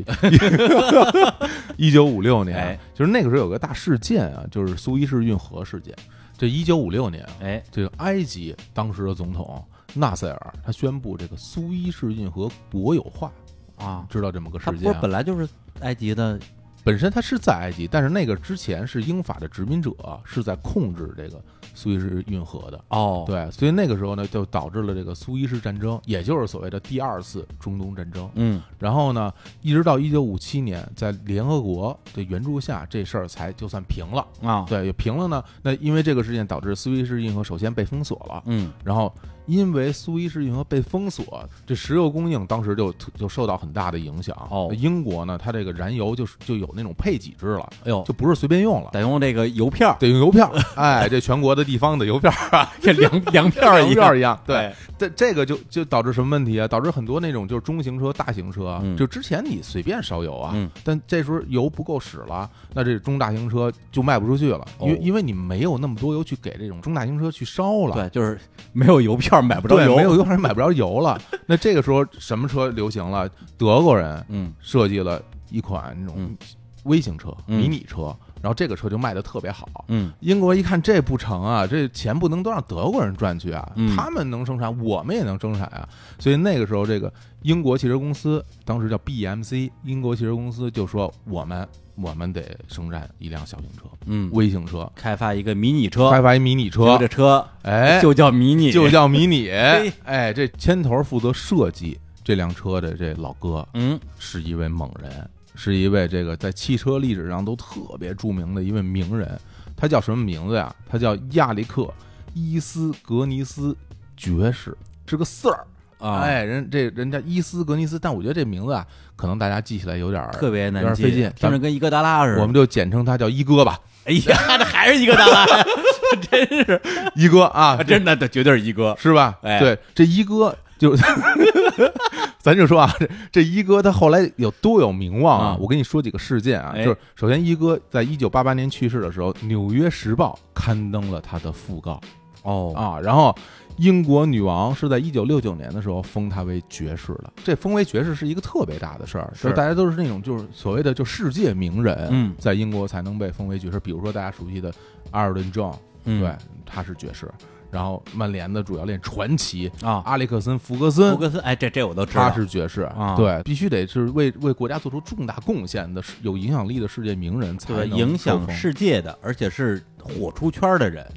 [1.77, 5.95] 一九五六年哎，就是那个时候有个大事件啊，就是苏伊士运河事件。
[6.37, 9.63] 这一九五六年啊，哎，这个埃及当时的总统
[9.93, 13.31] 纳塞尔他宣布这个苏伊士运河国有化，
[13.77, 14.99] 啊，知道这么个事件啊？
[15.01, 15.47] 本来就是
[15.81, 16.39] 埃及的
[16.83, 19.91] 本身它是在埃及，但是那个之前是英法的殖民者
[20.23, 21.41] 是在控制这个
[21.73, 22.83] 苏伊士运河的。
[22.89, 28.29] 哦，对，所以那个时候呢，就导致了这个苏伊士战争，也就是所谓的第二次中东战争。
[28.35, 34.25] 嗯，然后呢，一直到一九五七年，在联合国的援助下，这事儿才就算平了。
[34.41, 35.43] 啊，对，也平了呢。
[35.61, 39.13] 那因为这个事件导致苏伊士运河首先被封锁了，嗯，然后
[39.51, 44.33] 因为苏伊士运河被封锁，这石油供应当时就就受到很大的影响。
[44.49, 44.71] 哦。
[44.73, 48.89] 英国呢，它这个燃油就是就有那种配给制了，哎呦，就不是随便用了。
[48.93, 56.65] 得用这个邮票，得用邮票， 哎，这全国的地方的邮票啊， 这粮粮票一样，一样，对，哎，这这个就就导致什么问题啊？
[56.65, 60.69] 导致很多那种就是中型车、大型车就之前你随便烧油啊，嗯。
[60.83, 64.97] 但这时候油不够使了，那这中大型车就卖不出去了，因为、哦。
[65.01, 67.95] 因为你没有那么多油去给这种中大型车去烧了。
[67.95, 68.39] 对，就是
[68.71, 71.19] 没有油票买不着，油，没有油还买不着油了。
[71.45, 73.29] 那这个时候什么车流行了？
[73.57, 76.37] 德国人嗯设计了一款那种嗯
[76.83, 79.85] 微型车、嗯迷你车，然后这个车就卖的特别好。
[79.87, 85.87] 嗯英国一看这不成啊，这钱不能都让德国人赚去啊，嗯他们能生产，我们也能生产啊。
[86.17, 87.11] 所以那个时候，这个
[87.43, 96.97] 英国汽车公司当时叫 BMC，英国汽车公司就说我们我们得生产一辆小型车、嗯，微型车，开发一个迷你车，开发一迷你车。
[96.99, 99.49] 这车哎，就叫迷你，就叫迷你，
[100.03, 103.99] 哎，这牵头负责设计这辆车的这老哥嗯。
[104.17, 109.39] 是一位猛人，是一位这个在汽车历史上都特别著名的一位名人。
[109.75, 110.73] 他叫什么名字呀？
[110.87, 111.81] 他叫亚历克·
[112.33, 113.75] 伊斯格尼斯
[114.15, 114.77] 爵士，
[115.07, 115.57] 是个 Sir。
[116.01, 118.85] 啊，哎，人这人家伊斯格尼斯，但我觉得这名字啊，
[119.15, 122.41] 可能大家记起来有点儿特别难记，有点费劲听着跟伊戈达拉似的。
[122.41, 125.45] 我们就简称他叫一哥吧，哎呀， 这还是伊戈达拉，
[126.29, 126.81] 真是，
[127.15, 128.95] 一哥啊，真的，这绝对是一哥。
[128.99, 129.37] 是吧？
[129.43, 130.95] 哎对，这一哥就，
[132.41, 135.57] 咱就说啊，这这一哥他后来有多有名望啊啊？
[135.59, 142.01] 我跟你说几个事件啊，哎就是首先一哥在一九八八年去世的时候，《纽约时报》刊登了他的讣告
[142.41, 143.35] 哦啊，然后。
[143.77, 152.35] 英国女王是在一九六九年的时候封他为爵士的，这封为爵士是一个特别大的事儿，是就是大家都是那种就是所谓的就世界名人，嗯。
[152.37, 153.79] 在英国才能被封为爵士。
[153.79, 154.71] 比如说大家熟悉的
[155.11, 156.21] 阿尔顿·庄，嗯。
[156.21, 157.29] 对，他是爵士。
[157.69, 161.13] 然后曼联的主教练传奇啊，阿里克森·福格森。
[161.13, 163.15] 福，格森，哎，这这我都知道，他是爵士啊。
[163.15, 171.07] 对，必须得是为为国家做出重大贡献的、有影响力的世界名人才对能影响世界的，而且是火出圈的人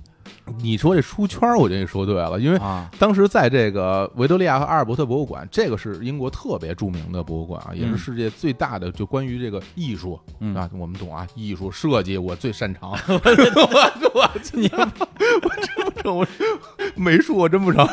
[0.58, 7.98] 你说这出圈，我觉得你说对了，因为啊，当时在这个维多利亚和阿尔伯特博物馆，这个是英国特别著名的博物馆啊，也是嗯。
[7.98, 10.54] 世界最大的，就关于这个艺术嗯。
[10.54, 13.14] 啊，我们懂啊，艺术设计我最擅长， 我
[14.14, 16.26] 我你我真不成，我
[16.94, 17.86] 美术我真不成。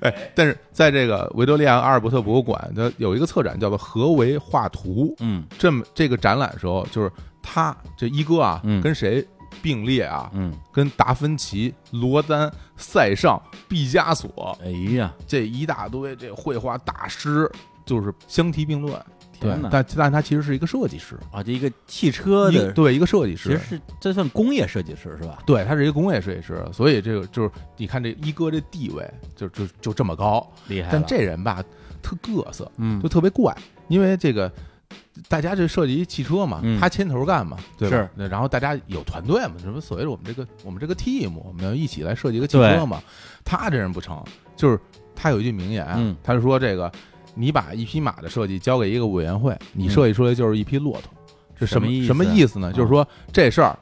[0.00, 5.44] 哎，但是在这个维多利亚阿尔伯特博物馆，它有一个策展叫做“何为画图嗯”。
[5.58, 7.10] 这么这个展览的时候，就是
[7.42, 8.82] 他这一哥啊，嗯。
[8.82, 9.26] 跟谁
[9.62, 10.30] 并列啊？
[10.34, 17.50] 嗯，跟达芬奇、罗丹、塞尚、毕加索哎呀，这一大堆这绘画大师，
[17.84, 19.00] 就是相提并论。
[19.40, 23.50] 对但但他其实是一个设计师，啊，这一个汽车的，一对一个设计师。
[23.50, 25.42] 其实是这算工业设计师是吧？
[25.44, 31.62] 对，他是一个工业设计师，所以这个就是你看这一哥这地位就就就这么高，厉害，但这人吧
[32.00, 33.54] 特各色，嗯就特别怪，
[33.88, 34.50] 因为这个
[35.28, 36.78] 大家这设计一汽车嘛，嗯。
[36.80, 37.96] 他牵头干嘛，对吧？
[37.96, 38.08] 是？
[38.14, 43.02] 那然后大家有团队嘛，什么所谓的我们这个我们这个 team，我们要一起来设计一个汽车嘛。
[43.44, 44.22] 他这人不成，
[44.56, 44.78] 就是
[45.14, 46.16] 他有一句名言，嗯。
[46.22, 46.90] 他就说这个
[47.34, 49.90] 你把一匹马的设计交给一个委员会，你嗯。
[49.90, 51.12] 设计出来就是一匹骆驼，
[51.58, 52.68] 这什么什么意思什么意思呢？
[52.68, 53.78] 啊就是说这事儿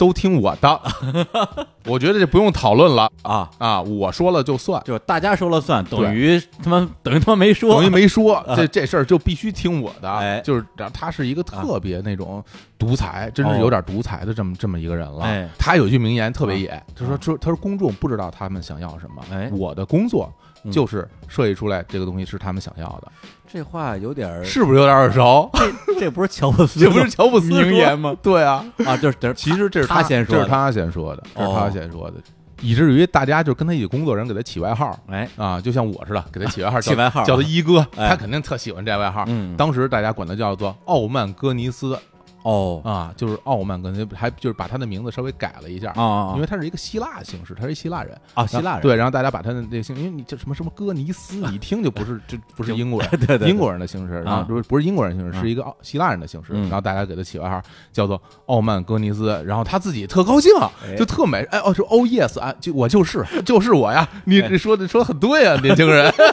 [0.00, 0.80] 都听我的，
[1.84, 3.12] 我觉得这不用讨论了。
[3.20, 4.82] 啊，啊，我说了就算。
[4.82, 10.10] 就大家说了算，等于他妈等于他妈没说，等于没说， 这这事儿就必须听我的。
[10.10, 10.40] 哎。
[10.40, 12.42] 就是他是一个特别那种
[12.78, 15.24] 独裁，真是有点独裁的这么这么一个人了。
[15.24, 17.18] 哎他有一句名言特别野，他说啊。
[17.20, 19.50] 说他说公众不知道他们想要什么，哎。
[19.52, 20.32] 我的工作
[20.64, 20.72] 嗯。
[20.72, 23.12] 就是设计出来这个东西是他们想要的，
[23.52, 25.50] 这话有点儿，是不是有点耳熟？
[25.86, 28.16] 这这不是乔布斯吗， 这不是乔布斯名言吗？
[28.22, 30.38] 对啊，啊，就是就是其实这是他先说的。
[30.40, 31.56] 这是他先说的，这是哦。
[31.58, 32.16] 他先说的，
[32.60, 38.08] 以至于大家就跟他一起工作人给他起外号哎，啊，就像我似的，给他起外号， 起外号叫他一哥，哎。
[38.08, 39.24] 他肯定特喜欢这外号。
[39.26, 41.98] 嗯，当时大家管他叫做傲慢哥尼斯，
[42.42, 42.80] 哦。
[42.84, 45.90] 啊，就是傲慢跟还就是把他的名字稍微改了一下。
[45.92, 48.82] 啊，因为他是一个希腊姓氏，他是一希腊人，啊希腊人。
[48.82, 54.46] 对，然后大家把他的那个姓，因为你叫什么什么哥尼斯，你一听就不是， 这不是英国人，对对英国人的姓氏，然后啊。
[54.48, 56.62] 不是不是英国人的姓氏，啊是一个奥希腊人的姓氏，嗯。
[56.62, 57.60] 然后大家给他起外号
[57.92, 60.50] 叫做傲慢哥尼斯，然后他自己特高兴，
[60.84, 60.96] 哎。
[60.96, 64.48] 就特美，哎哦说哦 yes 啊，就我就是 就是我呀，你哎。
[64.50, 66.12] 你说的说的很对啊，年轻人。
[66.16, 66.24] 这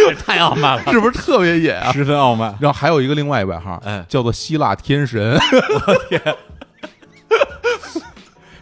[0.24, 1.92] 太傲慢了，是不是特别野啊？
[1.92, 2.54] 十分傲慢。
[2.60, 5.38] 然后还有一个另外一外号，哎叫做希腊天神，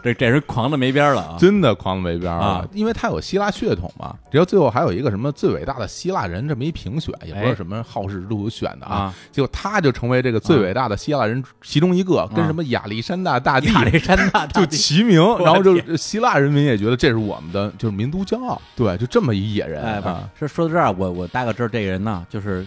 [0.02, 1.36] 这这人狂的没边了啊！
[1.38, 4.16] 真的狂的没边了啊因为他有希腊血统嘛。
[4.30, 20.00] 只要最后还有一个什么最伟大的希腊人这么一评选，也不知道哎什么好事之徒选的啊，啊，结果他就成为这个最伟大的希腊人其中一个，跟啊什么亚历山大大帝亚历山大大 就帝齐名，然后就希腊人民也觉得这是我们的就是民族骄傲，对，就这么一野人哎，
[20.38, 22.66] 是，说说到这儿，我我大概知道这个人呢，就是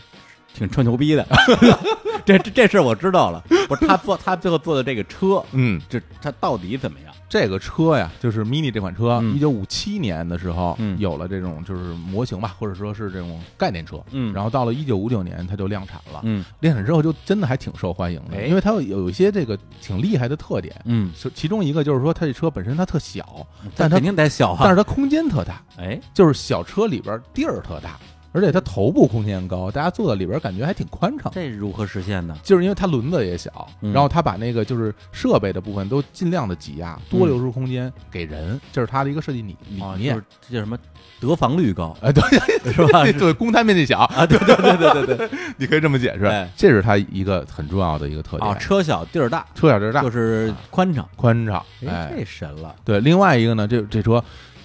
[0.53, 1.25] 挺吹牛逼的。
[2.25, 3.43] 这这这事儿我知道了。
[3.67, 7.13] 不是他做他最后做的这个车，嗯，这他到底怎么样？
[7.27, 24.61] 这个车呀，就是 Mini 这款车，嗯一九五七年的时候嗯有了这种就是模型吧，或者说是这种概念车，嗯然后到了一九五九年它就量产了，嗯量产之后就真的还挺受欢迎的，哎因为它有有一些这个挺厉害的特点，嗯，其中一个就是说它这车本身它特小，但但它肯定得小哈。
[24.63, 27.97] 但是它空间特大，哎，就是小车里边地儿特大，
[28.33, 31.31] 而且它头部空间高，大家坐在里边感觉还挺宽敞。
[31.33, 32.35] 这如何实现呢？
[32.43, 40.25] 就是因为它轮子也小，嗯然后它把那个就是设备的部分都尽量的挤压，多留出空间给人，这是它的一个设计理理啊，念就是。
[40.49, 40.77] 这叫什么
[41.19, 42.21] 得房率高哎， 对
[42.73, 43.03] 是吧？
[43.17, 48.59] 对，公摊面积小啊，对对对对对对你可以这么解释哎，这是它一个很重要的一个特啊，点。
[48.59, 51.07] 车小地儿大，车小地儿大就，是宽敞。
[51.15, 52.75] 宽敞，哎，哎，这神了。
[52.83, 52.99] 对。
[52.99, 54.21] 另外一个呢，这这车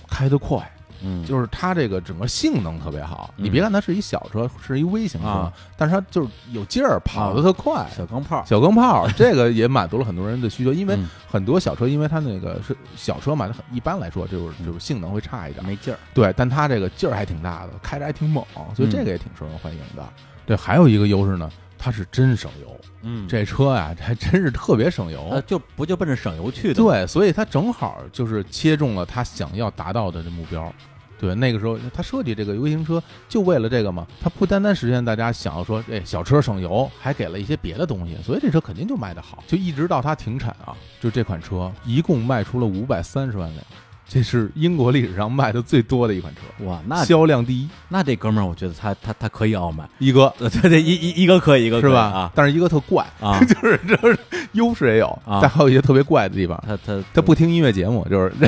[0.08, 0.58] 开得快，
[1.02, 3.32] 嗯，就是它这个整个性能特别好。
[3.36, 7.86] 嗯你别看它是一小车，是一微型车啊，但是它就是有劲儿，跑得特快。
[7.96, 8.44] 小钢炮。
[8.44, 15.98] 小钢炮， 这个也满足了很多人的需求，因为嗯很多小车，因为它那个是小车嘛，它很一般来说就是就是性能会差一点，没劲儿。
[16.12, 20.04] 对，但它这个劲儿还挺大的，开着还挺猛，所以嗯这个也挺受人欢迎的。
[20.44, 25.42] 对，还有一个优势呢，它是真省油，嗯，这车呀还真是特别省油呃，。
[25.42, 30.72] 就不就奔着省油去的？，对，所以它正好就是切中了他想要达到的这目标。
[31.18, 39.42] 对，那个时候他设计这个微型车就为了这个嘛，他不单单实现大家想要说，哎，小车省油，还给了一些别的东西，所以这车肯定就卖得好。
[39.46, 43.64] 就一直到它停产啊，就这款车一共卖出了五百三十万辆，
[44.08, 47.68] 这是英国历史上卖的最多的一款车，哇，那销量第一。
[47.88, 49.88] 那这哥们儿，我觉得他他他可以傲慢。
[49.98, 52.02] 一哥呃，对对，一一一哥可以，一个是吧？
[52.02, 54.18] 啊但是一哥特怪，啊 就是就是
[54.52, 56.62] 优势也有，啊但还有一些特别怪的地方。
[56.66, 58.32] 他他他不听音乐节目，就是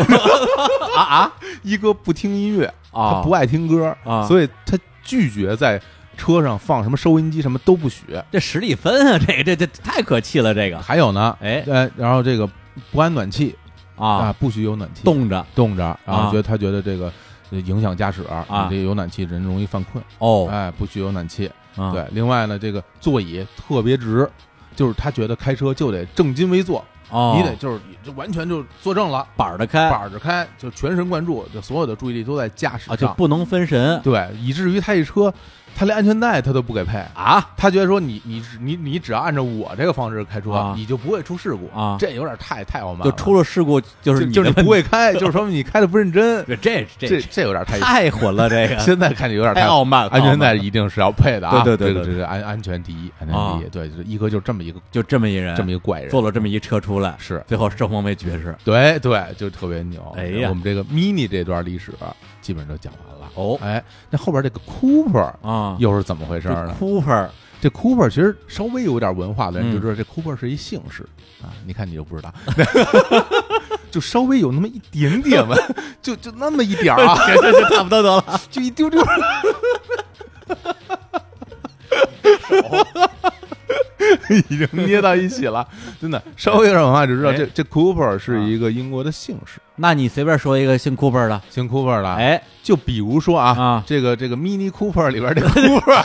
[1.00, 1.32] 啊啊？
[1.62, 3.14] 一哥不听音乐，啊。
[3.14, 4.26] 他不爱听歌啊。
[4.26, 5.80] 所以他拒绝在
[6.16, 8.04] 车上放什么收音机，什么都不许。
[8.30, 10.80] 这史蒂芬啊，这个这这太可气了，这个。
[10.80, 11.62] 还有呢，哎。
[11.66, 12.48] 呃，然后这个
[12.92, 13.56] 不安暖气
[13.96, 15.46] 啊，不许有暖气，冻着。
[15.54, 17.12] 冻着，然后啊觉得他觉得这个
[17.50, 18.68] 呃影响驾驶啊。
[18.70, 21.50] 你这有暖气人容易犯困，哦，哎，不许有暖气。
[21.76, 21.92] 啊。
[21.92, 24.28] 对，另外呢，这个座椅特别直，
[24.76, 29.90] 就是他觉得开车就得正襟危坐，哦，你得就是就完全就坐正了，板儿的开。
[29.90, 33.14] 板着开，就全神贯注，就所有的注意力都在驾驶啊，就上。
[33.16, 34.00] 不能分神。
[34.02, 35.32] 对，以至于他一车，
[35.76, 36.98] 他连安全带他都不给配。
[37.14, 51.62] 啊他觉得说你你你你只要按照我这个方式开车，啊你就不会出事故啊这有点太太傲慢就，出了事故就是就就是你不会开，就是说明你开的不认真， 这这这这有点太太混了，这个 现在看着有点太傲慢了，安全带一定是要配的啊！
[51.62, 53.68] 对对对对这个这个安安全第一，安全第一。
[53.70, 58.54] 对，就是一哥就这么一个就这么一人，这么一个怪人，做了这么一车出来，是最后生活为绝世。
[58.64, 60.00] 对对，就特别牛。
[60.16, 61.92] 哎呀我们这个 mini 这段历史
[62.40, 63.09] 基本上就讲完了。
[63.34, 63.58] 哦。
[63.62, 67.28] 哎，那后边这个 Cooper 啊，又是怎么回事呢？Cooper。
[67.62, 69.72] 这 Cooper 其实稍微有点文化的人嗯。
[69.74, 71.02] 就知道，这 Cooper 是一姓氏。
[71.42, 71.52] 啊。
[71.66, 72.32] 你看你就不知道，
[73.90, 75.54] 就稍微有那么一点点吧，
[76.00, 79.02] 就就那么一点儿啊，这这这差不多得了， 就一丢丢。
[84.48, 85.66] 已经捏到一起了，
[86.00, 87.36] 真的稍微有点文化就知道，哎。
[87.36, 92.12] 这这 Cooper 是一个英国的姓氏，那你随便说一个姓 Cooper 的，姓 Cooper 的。
[92.14, 93.84] 哎，就比如说啊，啊。
[93.86, 96.02] 这个这个 Mini Cooper 里边这个 Cooper，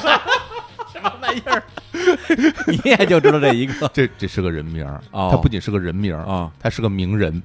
[0.92, 1.64] 什么玩意儿？
[2.68, 3.90] 你也就知道这一个。
[3.94, 5.30] 这这是个人名儿，哦。
[5.32, 6.52] 他不仅是个人名儿，啊？
[6.60, 7.42] 他是个名人。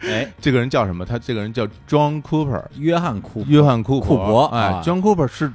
[0.00, 1.04] 哎，这个人叫什么？
[1.04, 5.52] 他这个人叫 John Cooper，约翰库约翰库库珀哎啊，John Cooper 是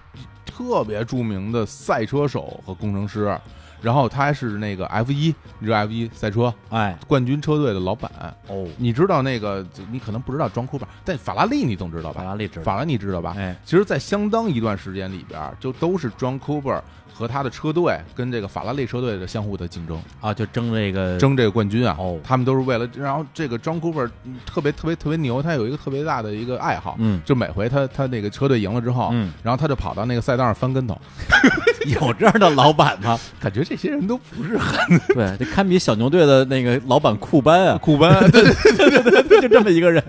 [0.57, 3.37] 特别著名的赛车手和工程师。
[3.79, 5.27] 然后他还是那个 F 一，
[5.59, 8.11] 你知道 F 一赛车哎，冠军车队的老板。
[8.47, 12.21] 哦，你知道那个，你可能不知道 John Cooper，但法拉利你总知道吧？
[12.21, 13.35] 法拉利知道，法拉利知道吧？
[13.37, 16.81] 哎，其实，在相当一段时间里边，就都是 John Cooper
[17.17, 21.95] 和他的车队跟这个法拉利车队的相互的竞争，啊，就争这个，争这个冠军啊。
[21.97, 22.19] 哦。
[22.23, 27.19] 他们都是为了，然后这个 John Cooper 嗯特别特别特别牛，他有一个特别大的一个爱好，嗯。
[27.25, 30.95] 就每回他他那个车队赢了之后，嗯，然后他就跑到那个赛道上翻跟头，
[31.87, 33.19] 有这样的老板吗？
[33.41, 40.03] 感觉这些人都不是很 对，这堪比小牛队的那个老板库班啊，库班，对对对对，就这么一个人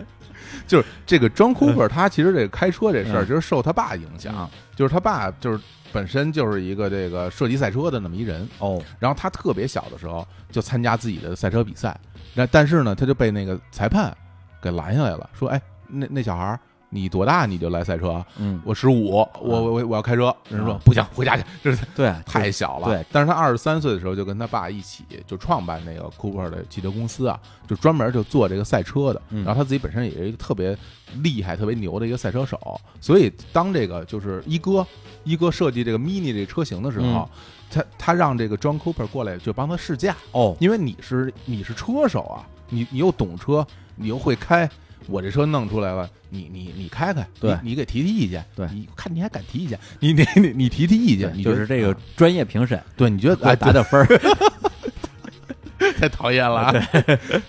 [0.66, 5.58] 就是这个 John Cooper，他其实这个开车这事儿，嗯就是受他爸影响，啊，就是他爸就是
[5.92, 11.98] 本身就是一个这个射击赛车的那么一人，哦，然后他特别小的时候就参加自己的赛车比赛，
[12.34, 14.14] 那但是呢，他就被那个裁判
[14.60, 16.60] 给拦下来了，说：“哎，那那小孩儿，
[16.90, 18.26] 你多大你就来赛车啊？
[18.38, 29.20] 嗯，我十五，我我我我要开车。”人说啊：“不行，回家去， 这是对，太小了。”对，但是他二十三岁的时候就跟他爸一起就创办那个 Cooper 的汽车公司啊，就专门就做这个赛车的。
[29.30, 30.76] 嗯然后他自己本身也是一个特别
[31.22, 34.86] 厉害、特别牛的一个赛车手，所以当这个就是一哥
[35.24, 37.28] 一哥设计这个 Mini 这个车型的时候，嗯
[37.70, 44.66] 他他让这个 John Cooper 过来就帮他试驾，哦，因为你是你是车手啊，你你又懂车，你又会开。
[45.06, 54.06] 我这车弄出来了，你你你开开，对你你给提提意见，对你看你还敢提意见， 你你你你提提意见，你就是这个啊专业评审对，你觉得哎，打点分儿，
[55.98, 56.74] 太讨厌了啊！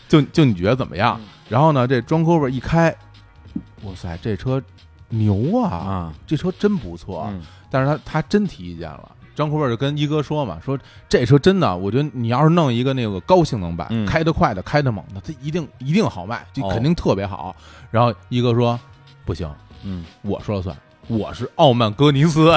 [0.07, 1.19] 就就你觉得怎么样？
[1.49, 2.95] 然后呢，这装 cover 一开，
[3.83, 4.61] 哇塞，这车
[5.09, 5.69] 牛啊！
[5.69, 7.27] 啊，这车真不错。
[7.31, 7.41] 嗯
[7.71, 9.11] 但是他他真提意见了。
[9.39, 10.77] 张 cover 就跟一哥说嘛，说
[11.07, 14.05] 这车真的，我觉得你要是弄一个那个高性能版，嗯。
[14.05, 17.55] 开得快的，开得猛的，它一定一定好卖，就哦肯定特别好。
[17.89, 18.77] 然后一哥说
[19.23, 19.49] 不行，
[19.83, 20.75] 嗯，我说了算，
[21.07, 22.51] 我是傲慢哥尼斯，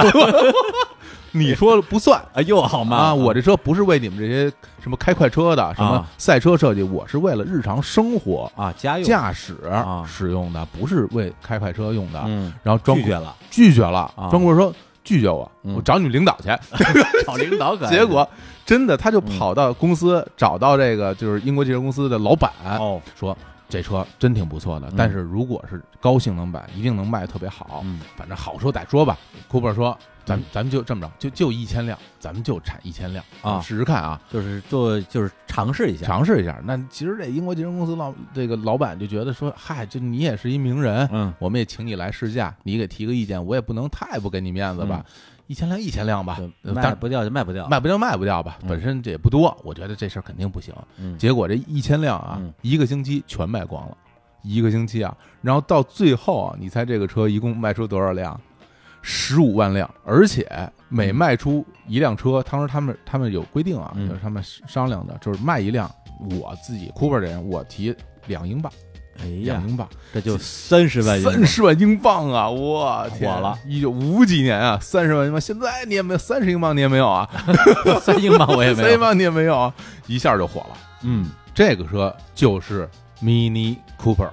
[1.31, 2.21] 你说了不算。
[2.33, 2.97] 啊，又好嘛。
[2.97, 10.03] 啊，我这车不是为你们这些什么开快车的、什么啊赛车设计，我是为了日常生活啊家用，驾驶啊。
[10.07, 12.21] 使用的，不是为开快车用的。
[12.25, 14.11] 嗯，然后庄拒绝了，拒绝了。
[14.15, 14.73] 啊，庄贵说
[15.03, 16.49] 拒绝我，嗯我找你们领导去。
[17.25, 18.27] 找领导可结果
[18.65, 23.37] 真的，他就跑到公司找到这个就是英国汽车公司的老板，哦，说
[23.69, 27.81] 这车真挺不错的嗯，但是如果是高性能版，一定能卖得特别好。
[27.83, 29.17] 嗯反正好说歹说吧。
[29.47, 36.59] 库珀说：“咱嗯咱们就这么着，就就一千辆，咱们就产一千辆啊试试看啊。”就是做就是尝试一下，尝试一下。
[36.63, 45.05] 那其实这英国汽车公司老这个老板就觉得说，嗨，就你也是一名人，嗯我们也请你来试驾，你给提个意见，我也不能太不给你面子吧。
[45.47, 50.73] 一千辆一千辆吧卖不掉就卖不掉，卖不掉卖不掉吧，嗯本身这也不多，我觉得这事儿肯定不行。
[50.97, 53.97] 嗯，结果这一千辆啊嗯，一个星期全卖光了，
[54.41, 58.39] 一个星期啊，然后到最后啊，你猜这个车一共卖出多少辆？
[59.03, 60.49] 十五万辆，而且
[60.89, 64.07] 每卖出一辆车，当时他们他们有规定啊，嗯。
[64.07, 65.87] 就是他们商量的，就是卖一辆，
[66.39, 67.95] 我自己 Cooper 的人，我提
[68.27, 68.71] 两英镑，
[69.21, 72.49] 哎呀两，英镑，这就三十万英镑，三十万英镑啊！
[72.49, 73.59] 我天火了！
[73.67, 77.29] 一九五几年啊，三十万英镑，现在你也没有三十英镑，你也没有啊，
[78.01, 79.73] 三英镑我也没有，三英镑你也没有啊，
[80.07, 80.77] 一下就火了。
[81.01, 82.89] 嗯，这个车就是
[83.21, 84.29] Mini Cooper，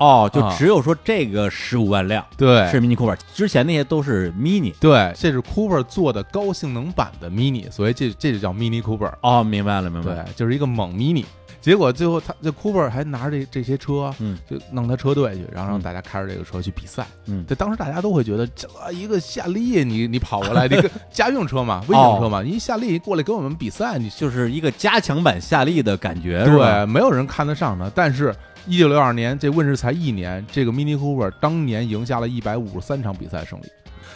[0.00, 0.56] 哦，就啊。
[0.58, 4.74] 只有说这个十五万辆对，是 Mini Cooper，之前那些都是 Mini。
[4.80, 11.24] 对，这是 Cooper 做的高性能版的 Mini，所以这这就叫 Mini Cooper，哦，明白了，明白对了，，就是一个猛 Mini。
[11.60, 14.38] 结果最后他这 Cooper 还拿着这这些车，嗯。
[14.48, 17.06] 就弄他车队去，然后让嗯大家开着这个车去比赛。
[17.26, 27.90] 嗯，这当时大家都会觉得，这一个夏利，你你跑过来， 这个家用车嘛，微型车嘛，你一夏利过来跟我们比赛，你就是一个加强版夏利的感觉，对，没有人看得上他。
[27.94, 28.34] 但是，
[28.66, 33.64] 一九六二年这问世才一年，这个 Mini Cooper 当年赢下了一百五十三场比赛胜利。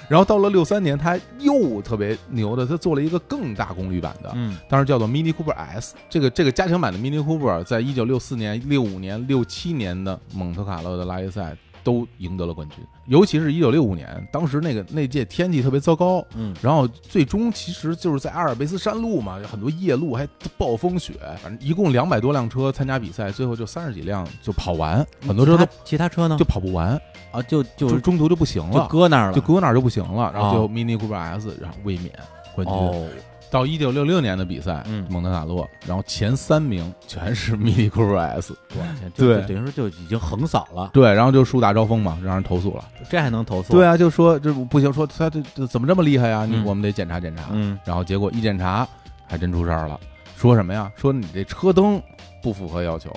[0.07, 5.95] 然后到了六三年，他又特别牛的，他做了一个更大功率版的，嗯当时叫做 Mini Cooper S。
[6.11, 16.57] 这个这个加强版的 Mini Cooper，在一九六四年、六五年、六七年的蒙特卡洛的拉力赛都赢得了冠军，尤其是一九六五年，当时那个那届天气特别糟糕，嗯。
[16.62, 20.26] 然后最终其实就是在阿尔卑斯山路嘛，有很多夜路还
[20.57, 21.12] 暴风雪，
[21.43, 26.37] 反正一共两百多辆车参加比赛，最后就三十几辆就跑完，很多车都其他车呢？
[26.39, 30.68] 就跑不完，啊，就就就中途就不行了就，搁那儿了，就搁那儿就不行了，然后最后哦。
[30.68, 32.11] Mini Cooper S 然后卫冕
[32.55, 32.74] 冠军。
[32.74, 33.07] 哦，
[33.55, 42.85] 到一九六六年的比赛，嗯蒙特卡洛，然后前三名全是 Mini Cooper S，我天，就对就等于说就已经横扫了，对，然后就树大招风嘛，让人投诉了。
[43.09, 43.73] 这还能投诉？
[43.73, 46.45] 对，啊，就说这不行，说他这这怎么这么厉害呀？
[46.45, 47.45] 你嗯我们得检查检查。
[47.53, 48.85] 嗯然后结果一检查，
[49.25, 50.01] 还真出事儿了，
[50.37, 50.91] 说什么呀？
[50.97, 52.03] 说你这车灯
[52.43, 53.17] 不符合要求，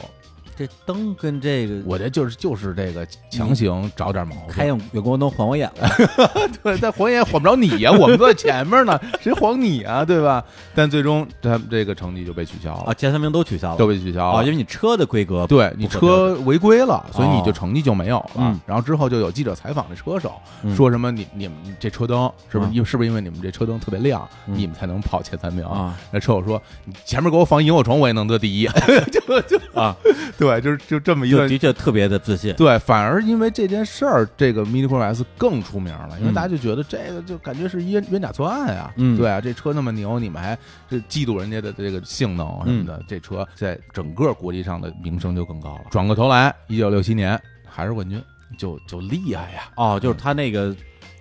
[0.57, 5.87] 这灯跟这个我这就是就是这个强行找点毛病，开远远光灯晃我眼了，
[6.63, 10.43] 对，但晃眼晃不着你呀，我们都在前面呢，谁晃你啊，对吧？
[10.73, 14.49] 但最终他这个成绩就被取消了啊，了，前三名都取消了，都被取消啊，了因。
[14.49, 18.31] 为你车的规格对你车违规了，所以你就哦成绩就没有了。
[18.37, 20.33] 嗯然后之后就有记者采访这车手，
[20.63, 25.63] 嗯说什么你你们这车灯是不是嗯因为是不是因为你们这车灯特别亮，嗯你们才能跑前三名？
[25.67, 28.67] 啊那车手说：“你前面给我放萤火虫，我也能得第一。
[29.11, 29.95] ”就就啊，
[30.37, 40.57] 对，就是就这么一个就的确特别的自信，对，反而因为这件事儿，这个 Mini Cooper S 更出名了，因为嗯大家就觉得这个就感觉是冤冤假错案啊，嗯对啊，这车那么牛，你们还
[40.89, 45.81] 这嫉妒人家的这个性能什么嗯的，这车在整个国际上的名声就更高了。
[45.91, 48.21] 转过头来，一九六七年还是冠军，
[48.57, 50.75] 就就厉害呀，哦，就是他那个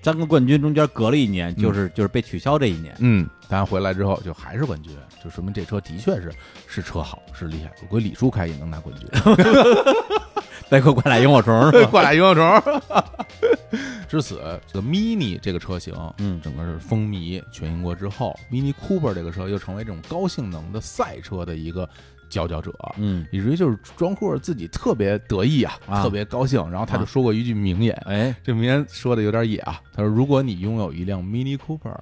[0.06, 6.32] 三个冠军中间隔了一年，嗯就是就是被取消这一年，嗯，但回来之后就还是冠军，就说明这车的确是
[6.68, 7.72] 是车好，是厉害。
[7.82, 9.08] 我估计李叔开也能拿冠军。
[10.70, 11.90] 再给我挂俩萤火虫是吧？
[11.90, 12.62] 挂俩萤火虫。
[14.08, 14.40] 至此，
[14.72, 21.88] 这个 Mini 这个车型，嗯整个是风靡全英国之后，Mini Cooper 这个车又成为这种高性能的赛车的一个
[22.36, 22.72] 佼佼者。
[22.98, 26.02] 嗯，以至于就是庄库自己特别得意啊，啊。
[26.02, 31.96] 特别高兴，然后他就啊说过一句名言，哎，这名言说的有点野啊，他说：“如果你拥有一辆 Mini Cooper，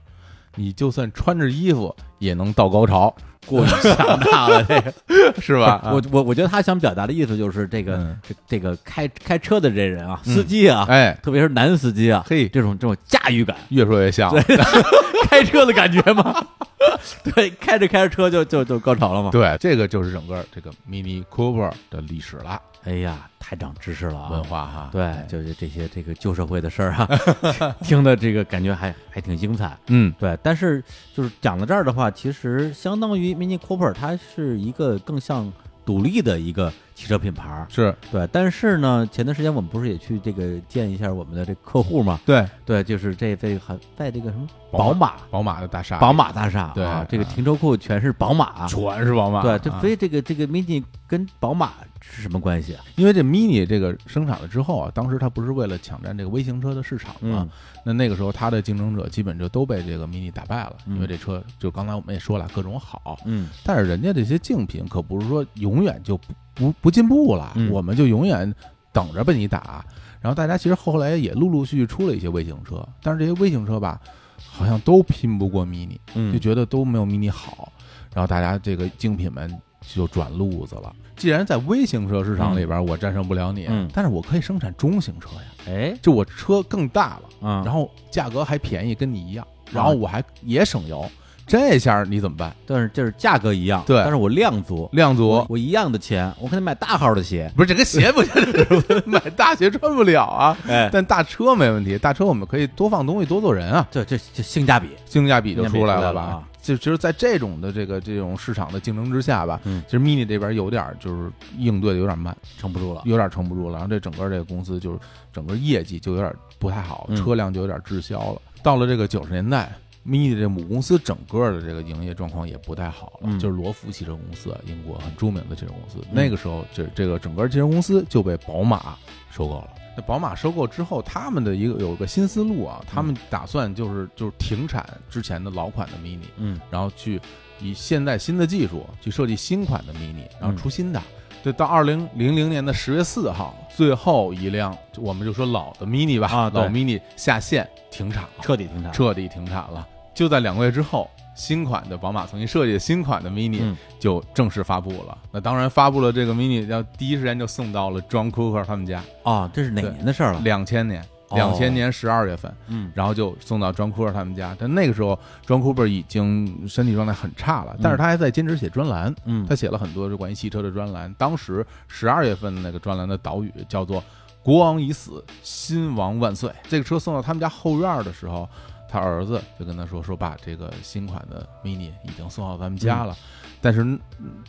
[0.57, 3.15] 你就算穿着衣服也能到高潮，
[3.47, 4.95] 过于强大了，这个。
[5.41, 8.19] 是吧？”我我我觉得他想表达的意思就是这个、嗯。
[8.23, 10.35] 这这个开开车的这人啊，嗯。
[10.35, 14.33] 司机啊，哎，特别是男司机啊，嘿，这种这种驾驭感，越说越像，
[15.29, 16.47] 开车的感觉吗？
[17.35, 19.31] 对，开着开着车就就就高潮了嘛。
[19.31, 24.31] 对，这个就是整个这个 Mini Cooper 的历史了，哎呀，太长知识了啊！
[24.31, 24.89] 文化哈。
[24.93, 27.09] 对，就是这些这个旧社会的事儿啊，
[27.83, 29.77] 听的这个感觉还还挺精彩。
[29.89, 30.83] 嗯，对，但是
[31.15, 35.53] 就是讲到这儿的话，其实相当于 Mini Cooper 它是一个更像
[35.85, 37.67] 独立的一个汽车品牌。
[37.69, 42.21] 是对，但是呢，前段时间我们不是也去这个见一下我们的这客户嘛？
[42.25, 44.47] 对对，就是这这还在这个什么
[44.79, 48.67] 宝宝马宝马的大厦，宝马大厦，对啊，这个啊停车库全是宝马。
[48.67, 49.43] 全是宝马。
[49.43, 52.85] 对，这啊所以这个这个 Mini 跟宝马是什么关系啊？
[52.97, 57.51] 因为这 Mini 这个生产了之后啊，当时它不是为了抢占这个微型车的市场嘛嗯？
[57.85, 68.53] 那那个时候它的竞争者基本就都被这个 Mini 打败了，嗯因为这车就刚才我们也说了，各种好，嗯但是人家这些竞品可不是说永远就不不不进步了，嗯我们就永远
[68.93, 69.85] 等着被你打。
[70.21, 74.01] 然后大家其实后来也陆陆续续出了一些微型车，但是这些微型车吧，
[74.39, 77.73] 好像都拼不过 Mini，嗯，就觉得都没有 Mini 好。
[78.15, 80.95] 然后大家这个精品们就转路子了。
[81.17, 83.89] 既然在微型车市场里边我战胜不了你，嗯。
[83.93, 85.99] 但是我可以生产中型车呀，哎。
[86.01, 91.09] 就我车更大了，啊，然后价格还便宜，跟你一样，然后我还也省油，
[91.47, 92.55] 这下你怎么办？
[92.67, 93.97] 但是就是价格一样，对。
[93.99, 95.29] 但是我量足，量足。
[95.29, 98.33] 我我一样的钱，我可以买大号的鞋，不是这个鞋不行
[99.05, 106.43] 买大鞋穿不了啊，哎，但大车没问题，大车我们可以多放东西，多坐人啊，这这这性价比，性价比就出来了吧？
[106.63, 109.83] 就其实，在这种的这个这种市场的竞争之下吧，嗯。
[109.87, 114.99] 其实 Mini 这边有点儿就是应对的有点慢，撑不住了，有点撑不住了，然后这整个这个公司就是
[115.31, 117.17] 整个业绩就有点不太好，嗯。
[117.17, 118.41] 车辆就有点滞销了。
[118.63, 119.71] 到了这个九十年代
[120.07, 125.99] ，Mini 这母公司整个的这个营业状况也不太好了，嗯就是罗孚汽车公司，英国很著名的汽车公司。
[126.03, 128.97] 嗯那个时候，这这个整个汽车公司就被宝马
[129.31, 129.69] 收购了。
[129.97, 137.21] 那宝马收购之后，他们的一个有个新思路啊，他们打算就是就是停产之前的老款的 Mini，嗯然后去
[137.61, 141.01] 以现在新的技术去设计新款的 Mini，然嗯后出新的。
[141.45, 149.87] 对，到二零零零年的十月四号，最后一辆我们就说老的 Mini 吧，啊对老 Mini 下线停产了，彻底停产，彻底停产了。
[150.15, 155.19] 就在两个月之后，新款的宝马重新设计的新款的 Mini 嗯就正式发布了。
[155.33, 160.41] 那当然，发布了这个 Mini，要第一时间就送到了 John Cooper 他们家，啊，这是哪对年的事儿了？
[160.45, 162.55] 两千年，哦两千年十二月份。
[162.69, 164.57] 嗯然后就送到庄库尔他们家。
[164.57, 169.13] 但那个时候，庄库尔已经身体状态很差了，但是他还在坚持写专栏。
[169.25, 171.13] 嗯他写了很多是关于汽车的专栏。
[171.19, 174.01] 当时十二月份的那个专栏的导语叫做
[174.45, 176.49] “国王已死，新王万岁”。
[176.69, 178.49] 这个车送到他们家后院的时候，
[178.95, 183.17] 他儿子就跟他说：“说爸，这个新款的 Mini 已经送到咱们家了。
[183.61, 184.01] 但是嗯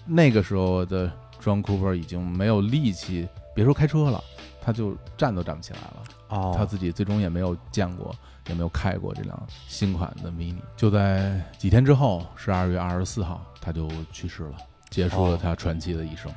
[0.06, 4.24] 那个时候的 John Cooper 已经没有力气，别说开车了，
[4.62, 6.04] 他就站都站不起来了。
[6.28, 8.16] 哦，他自己最终也没有见过，
[8.48, 10.62] 也没有开过这辆新款的 Mini。
[10.78, 14.58] 就在几天之后，十二月二十四号，他就去世了，
[14.92, 16.32] 结束了他传奇的一生。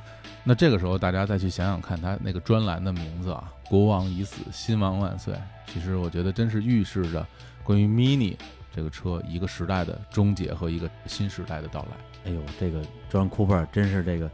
[0.44, 5.34] 那这个时候，大家再去想想看，他那个专栏的名字啊，“国王已死，新王万岁”，
[5.70, 7.26] 其实我觉得真是预示着
[7.68, 8.34] 关于 Mini
[8.74, 11.88] 这个车一个时代的终结和一个新时代的到来。
[12.24, 12.80] 哎呦，这个
[13.12, 14.30] John Cooper 真是这个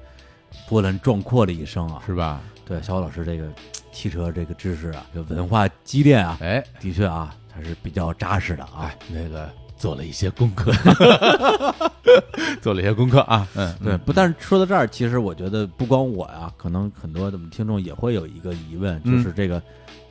[0.68, 2.00] 波澜壮阔的一生啊！
[2.06, 2.40] 是吧？
[2.64, 3.48] 对，小虎老师这个
[3.90, 8.82] 汽车这个知识啊，这文化积淀啊，哎的确啊，还是比较扎实的啊。
[8.82, 10.72] 哎，那个做了一些功课，
[12.62, 13.48] 做了一些功课啊。
[13.56, 19.60] 嗯，对，不但是说到这儿，其实我觉得不光我呀，可能很多的我们听众也会有一个疑问，嗯就是这个、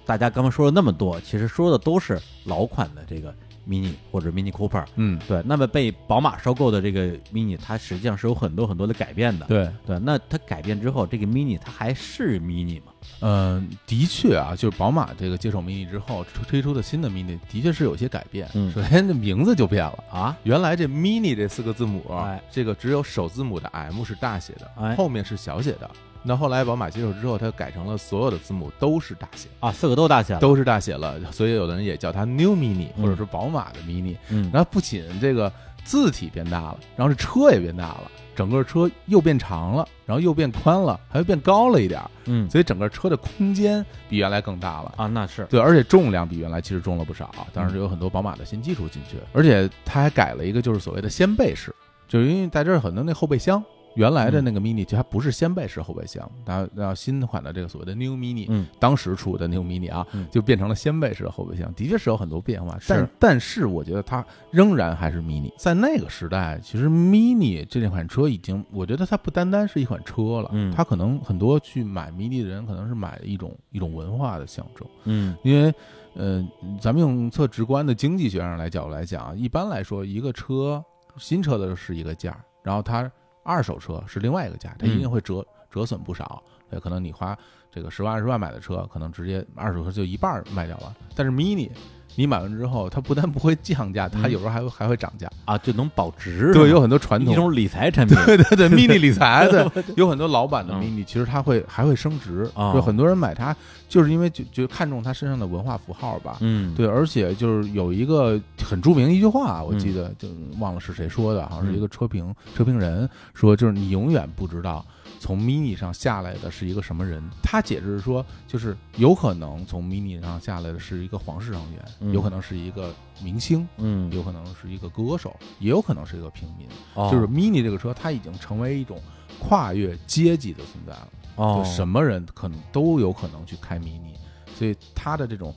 [0.05, 3.33] 大家刚刚说了那么多，其实说的都是老款的这个
[3.67, 4.85] Mini 或者 Mini Cooper。
[4.95, 9.45] 嗯，对，那么被宝马收购的这个 Mini，它实际上是有很多很多的改变的。
[9.45, 12.91] 对，对，那它改变之后，这个 Mini 它还是 Mini 吗？
[13.19, 18.49] 嗯，的确啊，就是宝马这个接手 mini 之后推推出的新的 mini，的确是有些改变。
[18.53, 20.03] 嗯首先这名字就变了。
[20.11, 25.89] 啊，原来这 mini 这四个字母，哎这个只有首字母的 M 是大写的，哎后面是小写的。
[26.23, 30.39] 那后来宝马接手之后，它改成了所有的字母都是大写，啊，四个都大写了。
[30.39, 34.15] 都是大写了，所以有的人也叫它 New Mini，嗯或者是宝马的 mini。
[34.29, 35.51] 嗯，然后不仅这个
[35.83, 44.93] 字体变大了，然后这车也变大了，整个车又变长了，然后又变宽了，还又变高了一点儿，嗯所以整个车的空间比原来更大了。
[44.95, 51.75] 啊，那是对，而且重量比原来其实重了不少，当然是有很多宝马的新技术进去，而且它还改了一个就是所谓的掀背式，
[52.07, 53.61] 就是因为在这儿很多那后备箱。
[53.95, 65.51] 原来的那个 mini 就它不是掀背式后备箱，然后然后新款的这个所谓的 new mini，嗯当时出的 new mini 啊嗯，就变成了掀背式的后备箱，的确是有很多变化，但但是我觉得它仍然还是 mini。
[65.57, 74.87] 在那个时代，其实 mini 这款车已经，我觉得它不单单是一款车了，嗯它可能很多去买 mini 的人可能是买一种一种文化的象征。
[75.05, 75.73] 嗯因为，
[76.15, 76.47] 呃，
[76.79, 80.83] 咱们用特直观的经济学上来角度来讲啊，一般来说，一个车
[81.17, 83.11] 新车的是一个价，然后它
[83.43, 86.41] 二手车是另外一个价，它一定会折、折损不少。
[86.69, 87.37] 对，可能你花
[87.73, 90.93] 这个十万二十万买的车，可能直接二手车就一半儿卖掉了。
[91.15, 91.69] 但是 mini，
[92.15, 95.27] 你买完之后，它不但不会降价，它嗯有时候还会还会涨价。
[95.45, 96.53] 啊，就能保值。
[96.53, 98.15] 对，有很多传统一种理财产品。
[98.25, 99.67] 对对对，mini 理财 对，
[99.97, 103.55] 有很多老版的嗯 mini，其实它会还会升值，哦就很多人买它
[103.89, 106.37] 就是因为就就看中它身上的文化符号吧。
[106.41, 110.27] 嗯，对，而且就是有一个很著名一句话，我记嗯得就
[110.59, 114.85] 忘了是谁说的，好像是一个车评车评人说，就是你永远不知道
[115.23, 117.23] 从 mini 上下来的是一个什么人。
[117.41, 126.67] 他解释说，就是有可能从 mini 上下来的是一个皇室成员，嗯有可能是一个明星，嗯，有可能是一个歌手，也有可能是一个平民。
[126.95, 129.01] 哦就是 mini 这个车，它已经成为一种
[129.39, 131.07] 跨越阶级的存在了。
[131.37, 134.15] 哦就什么人可能都有可能去开 mini，
[134.53, 135.55] 所以它的这种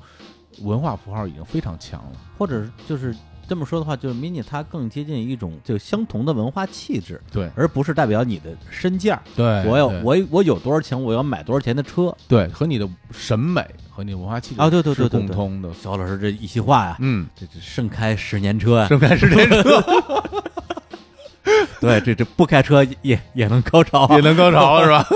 [0.61, 2.13] 文化符号已经非常强了。
[2.39, 3.13] 或者就是
[3.49, 9.21] 这么说的话，就是 mini 它更接近一种就相同的文化气质，对而不是代表你的身价。
[9.35, 12.15] 对我有我我有多少钱，我要买多少钱的车。
[12.27, 15.73] 对和你的审美和你的文化气质啊对对对对对共通的。
[15.75, 19.83] 小老师这一席话呀，嗯，这这盛开十年车呀，盛开十年车
[21.81, 24.05] 对，这这不开车也也能高潮。
[24.07, 25.07] 啊，也能高潮 是吧？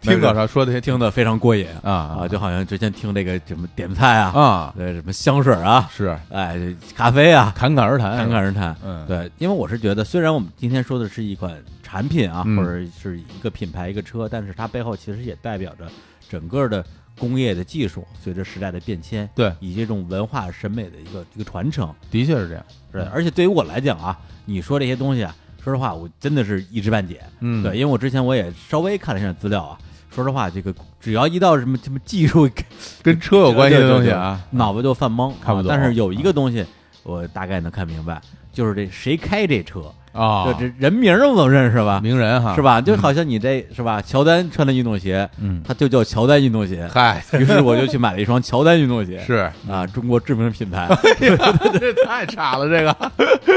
[0.00, 1.66] 听高潮说的听的非常过瘾。
[1.82, 6.16] 啊啊，就好像之前听这个什么点菜啊，啊，对，什么香水啊，是。
[6.30, 6.58] 哎，
[6.94, 8.76] 咖啡啊，侃侃而谈，侃侃而谈。
[8.84, 12.56] 嗯，对，因为我是觉得，虽然我们今天说的是一款产品啊，嗯。
[12.56, 15.86] 或者是一个品牌、一个车，但是它背后其实也代表着
[16.28, 16.84] 整个的
[17.18, 21.92] 工业的技术随着时代的变迁，对，以及这种文化审美的一个一个传承。
[22.10, 22.64] 的确是这样。
[22.90, 27.20] 对，而且对于我来讲啊，你说这些东西啊，说实话，我真的是一知半解。
[27.40, 29.78] 嗯，对，因为我之前我也稍微看了一下资料啊，
[30.10, 32.48] 说实话，这个只要一到什么什么技术
[33.02, 35.70] 跟车有关系的东西啊，脑子就犯懵，看不懂。
[35.70, 36.64] 啊但是有一个东西，
[37.04, 38.20] 我大概能看明白，
[38.52, 39.82] 就是这谁开这车，
[40.12, 42.00] 啊，这这人名儿我都认识吧？
[42.02, 42.62] 名人哈，是？
[42.62, 42.80] 吧？
[42.80, 44.00] 就好像你这是吧？
[44.02, 46.88] 乔丹穿的运动鞋，嗯，它就叫乔丹运动鞋。
[46.92, 50.88] 嗨， 于是我就去买了一双乔丹运动鞋， 是啊，中国知名品牌。
[51.80, 52.94] 这太差了，这个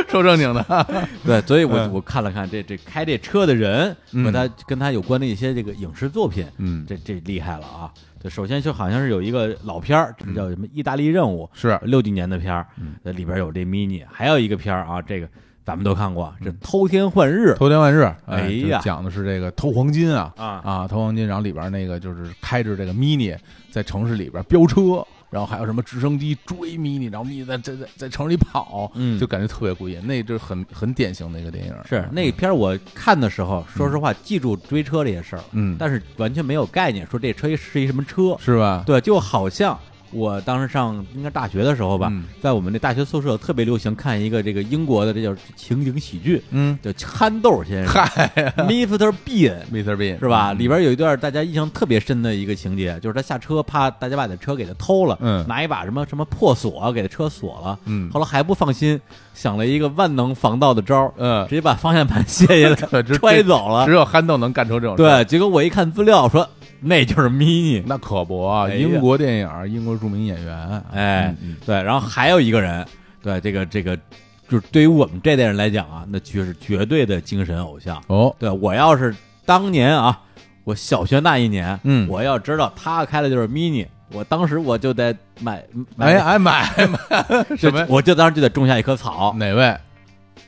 [0.08, 0.88] 说正经的，
[1.26, 7.92] 对，所以我嗯我看了看这这开这车的人嗯和他跟他有关的一些这个影视作品，嗯，这这厉害了啊！
[8.22, 12.66] 对，首先就好像是有一个老片儿，这叫什么《意大利任务》，是六几年的片儿
[13.04, 15.28] 里边有这 mini，还有一个片儿啊，这个
[15.66, 18.80] 咱们都看过，这偷天换日偷天换日，哎呀。
[18.84, 20.62] 讲的是这个偷黄金啊啊。
[20.64, 23.36] 啊，偷黄金，然后里边那个就是开着这个 mini
[23.72, 29.20] 在城市里边飙车，然后还有什么直升机追 mini，然后 mini 在在在在城市里跑，嗯。
[29.20, 38.84] 就感觉特别过瘾，那就是很很典型的一个电影，是那片儿我看的时候，说实话记住追车这些事儿，嗯，但是完全没有概念，说这车是一什么车，是吧？
[38.86, 39.76] 对，就好像
[40.16, 49.14] 我当时上应该大学的时候吧，嗯在我们那大学宿舍特别流行看一个这个英国的这叫情景喜剧，嗯，叫憨豆先生嗨， Mr.
[49.26, 49.56] Bean。
[49.72, 49.96] Mr.
[49.98, 50.54] Bean 是吧？
[50.54, 59.00] 嗯里边有一段大家印象特别深的一个情节，就是他下车，怕大家把他车给他偷了，嗯拿一把什么什么破锁给他车锁了，嗯后来还不放心，
[59.34, 63.94] 想了一个万能防盗的招儿，嗯直，接把方向盘卸下来 揣走了只。
[63.94, 65.18] 有憨豆能干出这种事儿。
[65.18, 66.48] 对，结果我一看资料说
[66.82, 68.48] 那就是 mini，那可不
[68.78, 72.86] 英国电影，英国著名演员，哎对，然后还有一个人，
[73.24, 73.96] 对这个这个，
[74.48, 78.02] 就是对于我们这代人来讲啊，那绝是绝对的精神偶像。
[78.08, 79.16] 哦，对我要是
[79.46, 80.22] 当年啊，
[80.64, 85.64] 我小学那一年，嗯我要知道他开的就是 mini，我当时我就得买，
[85.96, 87.86] 买哎哎买买就什么？
[87.90, 89.34] 我就当时就得种下一棵草。
[89.38, 89.76] 哪位？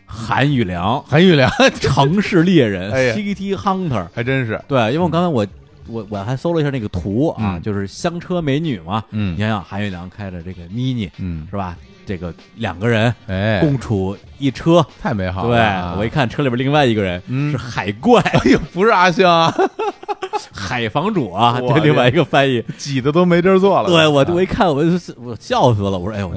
[0.10, 1.52] 韩宇良，韩玉良，
[1.82, 4.08] 城市猎人哎、，City Hunter。
[4.16, 5.46] 还真是，对，因为我刚才我
[5.90, 9.04] 我我还搜了一下那个图啊，嗯就是香车美女嘛。
[9.12, 11.76] 嗯你想想，韩月良开着这个 mini 嗯，是吧？
[12.06, 16.00] 这个两个人哎，共处一车，太美好了对。
[16.00, 19.54] 我一看车里边另外一个人嗯是海怪， 哎呦，不是阿星啊，
[20.54, 22.64] 海房主啊，我这另外一个翻译。
[22.78, 23.90] 挤的都没地儿坐了。
[23.90, 26.32] 对我啊我一看我就我笑死了，我说哎呦，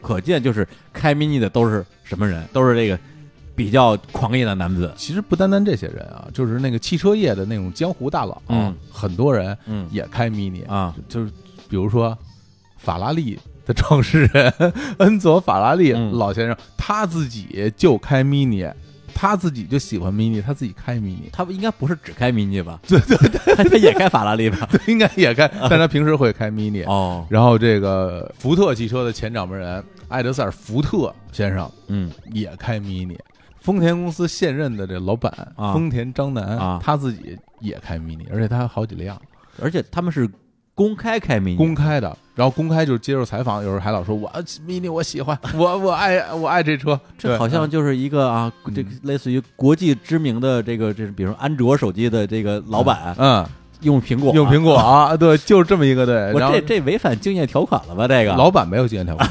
[0.00, 2.42] 可见就是开 mini 的都是什么人？
[2.52, 2.98] 都是这个
[3.54, 4.92] 比较狂野的男子。
[4.96, 11.30] 其实不单单这些人啊，就是那个汽车业的那种江湖大佬，嗯，很多人嗯也开 mini 啊，就是
[11.68, 12.16] 比如说
[12.78, 14.52] 法拉利的创始人
[14.98, 16.12] 恩佐法拉利嗯。
[16.12, 18.72] 老先生，他自己就开 mini，
[19.14, 22.80] 他自己就喜欢 mini，他自己开 mini，他应该不是只开 mini 吧？
[22.88, 24.68] 对对对，他也开法拉利吧？
[24.88, 26.84] 应该也开，但他平时会开 mini。
[26.86, 32.10] 哦，然后这个福特汽车的前掌门人艾德塞尔·福特先生嗯。
[32.32, 33.16] 也开 mini，
[33.62, 35.72] 丰田公司现任的这老板啊。
[35.72, 36.80] 丰田章男啊。
[36.82, 39.20] 他自己也开 mini，而且他好几辆。
[39.60, 40.28] 而且他们是
[40.74, 44.30] 公开开 mini，公开的，然后公开就是接受采访，有时候还老说我
[44.66, 48.74] mini 我喜欢， 我我爱我爱这车，这对好像就是一个啊，嗯。
[48.74, 53.14] 这个类似于国际知名的这个，这是比如说安卓手机的这个老板。
[53.18, 53.46] 嗯，
[53.82, 58.08] 用苹果，用苹果 啊，对，就是这么一个对，我这这违反竞业条款了吧？
[58.08, 58.34] 这个？
[58.34, 59.28] 老板没有竞业条款，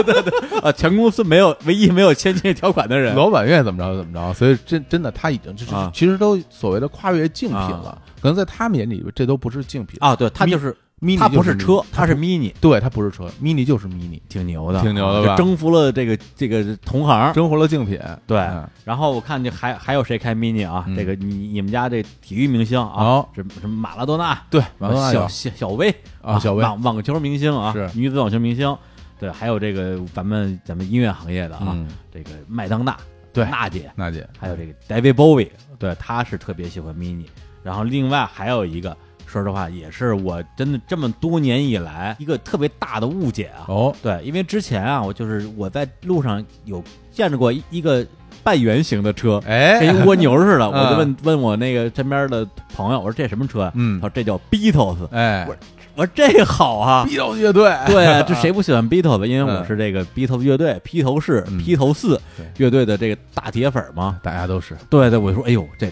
[0.62, 5.90] 啊，全公司没有唯一没有签竞业条款的人，老板愿意怎么着就怎么着，所以真真的他已经就是啊。
[5.94, 9.96] 其实都所谓的跨越竞品了啊，可能在他们眼里这都不是竞品。
[10.00, 17.32] 啊，对他就是，mini 他不是车他是 mini，对，它不是车，mini 就是 mini，挺牛的，挺牛的征服了这个这个同行。
[17.34, 20.84] 征服了竞品，对嗯然后我看这还还有谁开 mini 啊？
[20.88, 28.76] 嗯这个你你们家这体育明星啊哦，什么什么马拉多纳，对，小有小小威啊，小威，网网球明星啊，是女子网球明星，
[29.18, 32.96] 对，还有这个咱们咱们音乐行业的啊，嗯，这个麦当娜，
[33.32, 35.48] 对娜姐，娜姐，还有这个 David Bowie，
[35.78, 37.26] 对，他是特别喜欢 mini。
[37.62, 38.94] 然后另外还有一个，
[39.34, 43.66] 说实话，也是我真的这么多年以来一个特别大的误解啊。
[43.66, 48.06] 哦，对，因为之前啊，我就是我在路上有见着过一一个
[48.44, 53.72] 半圆形的车，哎，跟一蜗牛似的， 嗯我就问问我那个身边的朋友，我说这什么车啊？
[53.74, 55.08] 嗯他说这叫 Beatles。
[55.10, 55.44] 哎，
[55.96, 59.24] 我说这好啊， Beatles 乐队，对啊，这谁不喜欢 Beatles？
[59.26, 62.20] 因为我嗯是这个 Beatles 乐队披头士、嗯披头四
[62.58, 64.20] 乐队的这个大铁粉嘛。
[64.22, 65.90] 大家都是，对对，我说哎呦，这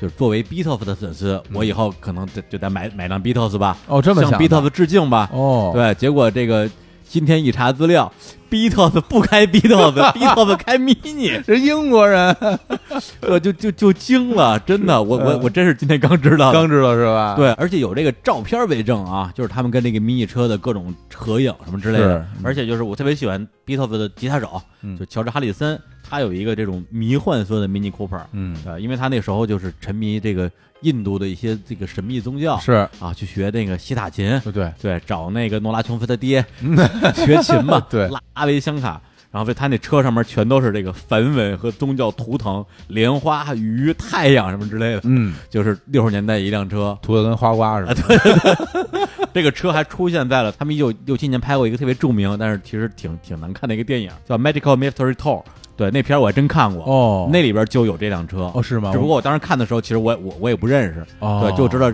[0.00, 5.28] 就是作为 Beatles 的粉丝，嗯我以后可能就就得买买辆 Beatles 吧，哦，这么向想的 Beatles 致敬吧。
[5.32, 6.68] 哦，对，结果这个
[7.08, 8.12] 今天一查资料
[8.50, 12.36] ，Beatles 不开 Beatles，Beatles 开 Mini，是英国人
[13.22, 16.52] 我就就就惊了，真的，我我嗯我真是今天刚知道的。
[16.52, 22.26] 刚知道是吧？，对，而且有这个照片为证啊，就是他们跟那个 mini 车的各种合影什么之类的是。
[22.44, 30.50] 而且就是我特别喜欢 Beatles 的吉他手，嗯就乔治哈里森，他有一个这种迷幻色的 Mini Cooper，嗯，呃，因为他那时候就是沉迷这个
[30.82, 36.44] 印度的一些这个神秘宗教是，啊，去学那个西塔琴，对对，对，找那个诺拉琼斯他爹
[37.16, 38.08] 学琴嘛， 对。
[38.34, 39.00] 拉维香卡。
[39.32, 55.42] 然后他那车上面全都是这个梵文和宗教图腾，莲花、鱼、太阳什么之类的，嗯， 就是六十年代一辆车，涂的跟花瓜似的，对这个车还出现在了他们一九六七年拍过一个特别著名，但是其实挺挺难看的一个电影，叫《Medical Mystery Tour》。
[55.76, 58.50] 对，那片儿我还真看过，哦那里边就有这辆车。
[58.54, 58.90] 哦是吗？
[58.92, 61.92] 只不过我当时看的时候，其实我我我也不认识，哦对，就知道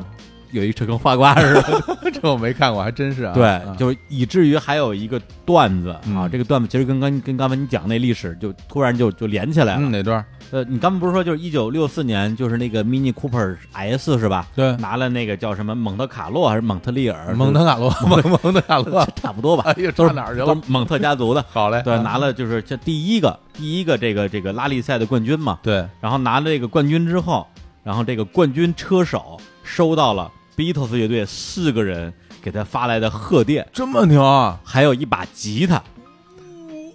[0.53, 2.11] 有一车跟花瓜似的。
[2.13, 9.81] 这我没看过，还真是啊，对啊，就是以至于还有一个段子啊，嗯这个段子其实跟刚跟刚才你讲那历史就突然就就连起来了。
[9.83, 10.25] 嗯哪段？
[10.53, 14.47] 呃，你刚才不是说就是一九六四年，就是那个 Mini Cooper S 是吧？
[14.55, 17.35] 对，拿了那个叫什么蒙特卡洛还是蒙特利尔？
[17.35, 20.55] 蒙特卡洛， 蒙蒙特卡洛， 差不多吧哎，呀，都是哪儿去了都？
[20.67, 21.43] 蒙特家族的。
[21.51, 25.59] 好嘞，对，啊拿了就是这第一个第一个这个这个拉力赛的冠军嘛。
[25.63, 27.47] 对，然后拿了这个冠军之后，
[27.83, 34.61] 然后这个冠军车手收到了 Beatles 乐队四个人给他发来的贺电，这么牛啊！
[34.65, 35.83] 还有一把吉他，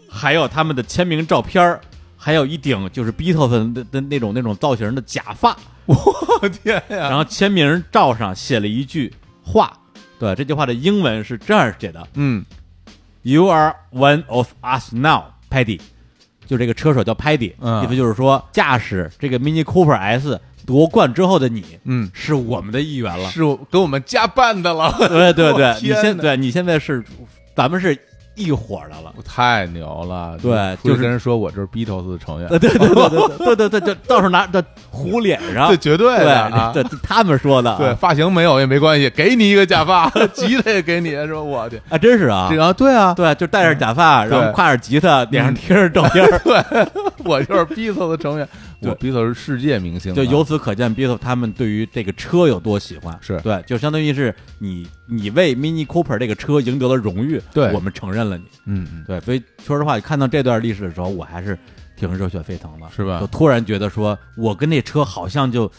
[0.09, 1.81] 还有他们的签名照片儿
[2.15, 6.97] 还有一顶就是 Beatles 的的那种那种造型的假发， 我天呀！
[6.97, 9.71] 然后签名照上写了一句话，
[10.19, 12.45] 对，这句话的英文是这样写的嗯
[13.21, 15.79] ：“You are one of us now, Paddy。”
[16.45, 23.41] 就这个车手叫 Paddy，、嗯意思就是说驾驶这个 Mini Cooper S 夺冠之后的你，嗯，是我们的一员了，是
[23.71, 24.93] 给我们加班的了。
[24.99, 27.01] 对 对对， 你现对你现在是，
[27.55, 27.97] 咱们是
[28.35, 29.13] 一伙的了。
[29.25, 32.49] 太牛了，对，就跟人说我这是 Beatles 成员。
[32.49, 34.61] 对对对对 对对对，到时候拿这
[34.91, 37.73] 糊脸上，这，绝对的，这他们说的。
[37.77, 46.87] 对，发型没有也没关系，给你一个假发，吉他也给你，说我的，啊，真是啊，啊，对啊，对，就戴着假发，然后挎着吉他，脸上贴着照片，对，
[47.23, 48.47] 我就是 Beatles 成员。
[48.81, 53.17] 我 Beatles 是世界明星啊，就由此可见，Beatles 他们对于这个车有多喜欢。
[53.21, 53.39] 是。
[53.41, 57.71] 对，就相当于是你你为 Mini Cooper 这个车赢得了荣誉，对。
[57.73, 58.43] 我们承认了你。
[58.65, 61.57] 嗯嗯，对，所以说实话，看到这段历史的时候，我还是
[61.95, 63.19] 挺热血沸腾的，是吧？
[63.19, 65.71] 就突然觉得说，我跟那车好像就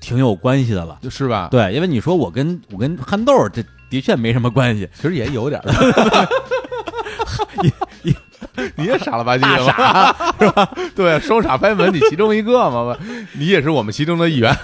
[0.00, 0.98] 挺有关系的了。
[1.08, 1.48] 是吧？
[1.52, 5.70] 对，因为你说我跟我跟憨豆这的确没什么关系，其实也有点儿，
[8.76, 9.72] 你也傻了吧唧大的吗？
[9.76, 10.68] 傻， 是吧？
[10.94, 12.96] 对，双傻拍门，你其中一个嘛，
[13.38, 14.56] 你也是我们其中的一员。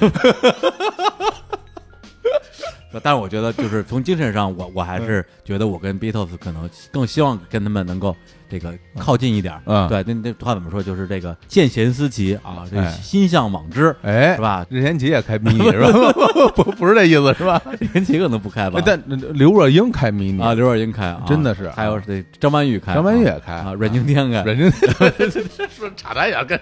[3.02, 8.16] 但是我觉得就是从精神上，我我还是觉得我跟 Beatles 可能更希望跟他们能够
[8.48, 9.62] 这个靠近一点儿。
[9.66, 10.82] 嗯对，那那话怎么说？
[10.82, 14.64] 就是这个见贤思齐啊，这哎心向往之，哎是，吧？
[14.70, 16.50] 任贤齐也开 mini 是吧？
[16.54, 17.60] 不不是这意思是吧？
[17.78, 19.02] 任贤齐可能不开吧哎，但
[19.34, 26.58] 刘若英开 mini 啊，刘若英开啊，真的是还有这张曼玉开，张曼玉也开啊，阮经天开，阮经天 说插大眼跟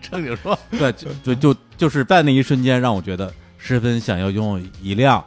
[0.00, 5.24] 正经说，对，就就就就是在那一瞬间，让我觉得十分想要拥有一辆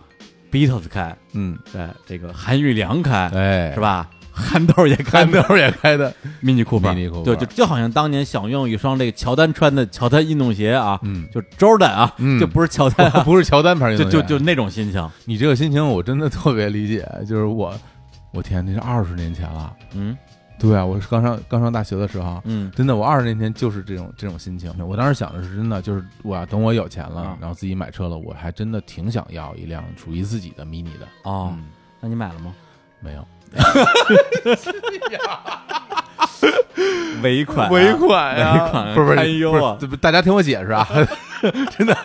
[0.52, 3.80] Beatles 开，嗯，对，这个韩玉良开，哎，是？
[3.80, 4.10] 吧？
[4.40, 12.40] 憨豆也开憨豆也开的，Mini Cooper，Mini Cooper 对，就就好像当年想用一双这个乔丹穿的乔丹运动鞋啊，嗯，就 Jordan 啊，嗯。
[12.40, 13.10] 就不是乔丹。
[13.10, 17.04] 啊， 不是乔丹牌运动鞋，就就就那种心情，你这个心情，我真的特别理解。
[17.28, 17.74] 就是我，
[18.32, 19.74] 我天，那是二十年前了。
[19.96, 20.16] 嗯
[20.60, 22.72] 对啊，我是刚上刚上大学的时候，嗯。
[22.76, 24.74] 真的，我二十年前就是这种这种心情。
[24.88, 27.38] 我当时想的是，真的就是我要等我有钱了，啊。
[27.40, 31.08] 然后自己买车了，我还真的挺想要一辆属于自己的 mini 的。
[31.24, 31.66] 哦，嗯，
[32.00, 32.54] 那你买了吗？
[33.00, 33.28] 没有。
[37.24, 40.88] 尾款啊，尾款呀，尾款不是不是不是大家听我解释啊，
[41.78, 41.98] 真的。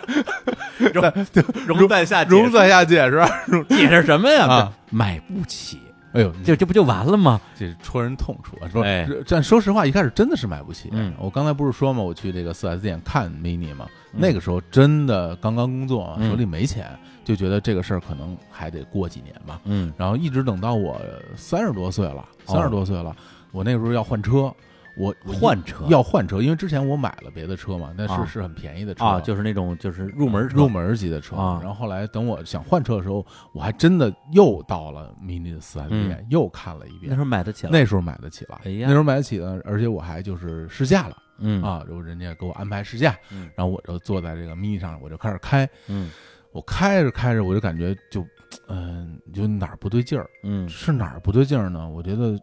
[1.65, 3.21] 容 在下容在下解释。
[3.69, 4.47] 解释什么呀？
[4.47, 4.73] 啊。
[4.89, 5.79] 买不起，
[6.13, 7.41] 哎呦，这这不就完了吗？
[7.57, 8.69] 这是戳人痛处啊！
[8.69, 10.89] 说哎，但说实话，一开始真的是买不起。
[10.91, 16.87] 嗯我刚才不是说嘛，我去这个四 S 店看 mini 嘛，嗯那个时候真的刚刚工作，嗯手里没钱，
[17.25, 19.59] 就觉得这个事儿可能还得过几年吧。
[19.65, 21.01] 嗯然后一直等到我
[21.35, 23.15] 三十多岁了，哦三十多岁了，
[23.51, 24.53] 我那时候要换车，
[24.97, 25.85] 我换车。
[25.89, 28.25] 要换车，因为之前我买了别的车嘛，那是、啊。
[28.25, 29.03] 是很便宜的车。
[29.03, 31.35] 啊，就是那种就是入门入门级的车。
[31.35, 31.59] 啊。
[31.61, 36.27] 然后后来等我想换车的时候，我还真的又到了 mini 的四 S 店，嗯。
[36.29, 37.09] 又看了一遍。
[37.09, 37.19] 那时。
[37.19, 38.85] 候买得起了，那时候买得起了，哎呀。
[38.87, 41.63] 那时候买得起了，而且我还就是试驾了、嗯。
[41.63, 43.49] 啊，然后人家给我安排试驾，嗯。
[43.55, 46.11] 然后我就坐在这个 mini 上，我就开始开，嗯。
[46.51, 48.23] 我开着开着我就感觉就，
[48.67, 50.69] 嗯、就哪儿不对劲儿，嗯。
[50.69, 51.89] 是哪儿不对劲儿呢？
[51.89, 52.37] 我觉得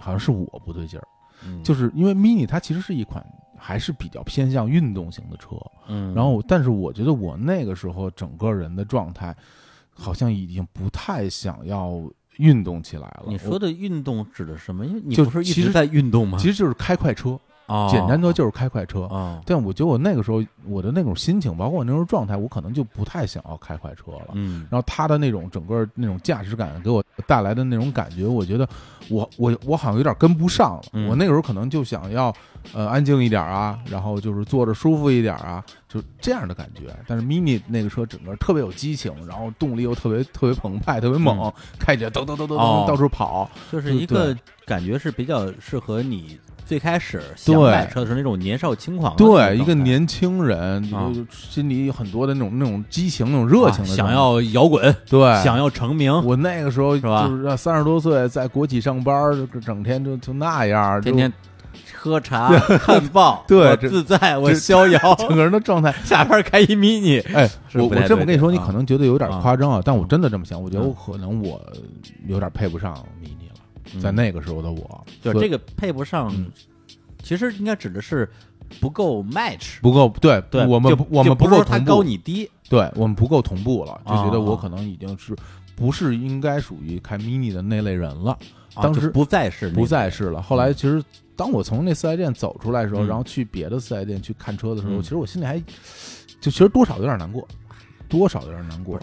[0.00, 1.06] 好像是我不对劲儿，
[1.46, 3.24] 嗯，就是因为 mini 它其实是一款
[3.56, 5.56] 还是比较偏向运动型的车，
[5.88, 9.34] 嗯，然后但是我觉得我那个时候整个人的状态
[9.90, 12.02] 好像已经不太想要
[12.36, 13.24] 运动起来了。
[13.28, 14.84] 你说的运动指的什么？
[14.84, 16.36] 因为你就不是一其实直在运动吗？
[16.36, 19.00] 我其实就是开快车，哦简单说就是开快车。
[19.00, 24.28] 哦，但我觉得我那个时候我的那种心情，包括我那时候状态，我可能就不太想要开快车了。
[24.32, 28.68] 嗯然后它的那种整个那种驾驶感给我带来的那种感觉，我觉得
[29.08, 30.82] 我我我好像有点跟不上了。
[30.92, 32.34] 嗯我那个时候可能就想要
[32.72, 36.94] 呃安静一点啊，然后就是坐着舒服一点啊，就这样的感觉。
[37.06, 43.50] 但是 mini 那个车整个特别有激情，然后动力又特别特别澎湃，特别猛，开起来噔噔噔噔哦噔到处跑。
[43.70, 44.36] 就是一个
[44.66, 51.12] 感觉是比较适合你最开始想对买车的时候那种年少轻狂对，一个年轻人，啊。
[51.30, 55.20] 心里有很多的那种那种激情、那种热情的啊想要摇滚，对。
[55.42, 57.28] 想要成名，我那个时候是吧？
[57.28, 59.14] 就是三十多岁，在国企上班，
[59.52, 61.32] 就整天就就那样，天天
[61.94, 62.48] 喝茶
[62.78, 65.94] 看报， 对自在，我逍遥，整个人的状态。
[66.04, 70.88] 下班开一 mini，哎，我我这么跟你说，你可能觉得有点夸张啊，但我嗯真的这么想，我觉得嗯。
[70.88, 71.60] 我可能我
[72.26, 72.94] 有点配不上
[74.00, 76.50] 在那个时候的我，就这个配不上嗯，
[77.22, 78.28] 其实应该指的是
[78.80, 81.84] 不够 match，不够，对对，我们我们不够同步。
[81.84, 85.36] 高你低，对我们不够同步了，就觉得哦我可能已经是
[85.76, 88.38] 不是应该属于开 mini 的那类人了，
[88.74, 90.42] 当时啊不再是不再是了。
[90.42, 91.02] 后来其实
[91.36, 93.06] 当我从那四 S 店走出来的时候，嗯。
[93.06, 95.02] 然后去别的四 S 店去看车的时候，嗯。
[95.02, 95.58] 其实我心里还
[96.40, 97.46] 就其实多少有点难过，
[98.08, 98.98] 多少有点难过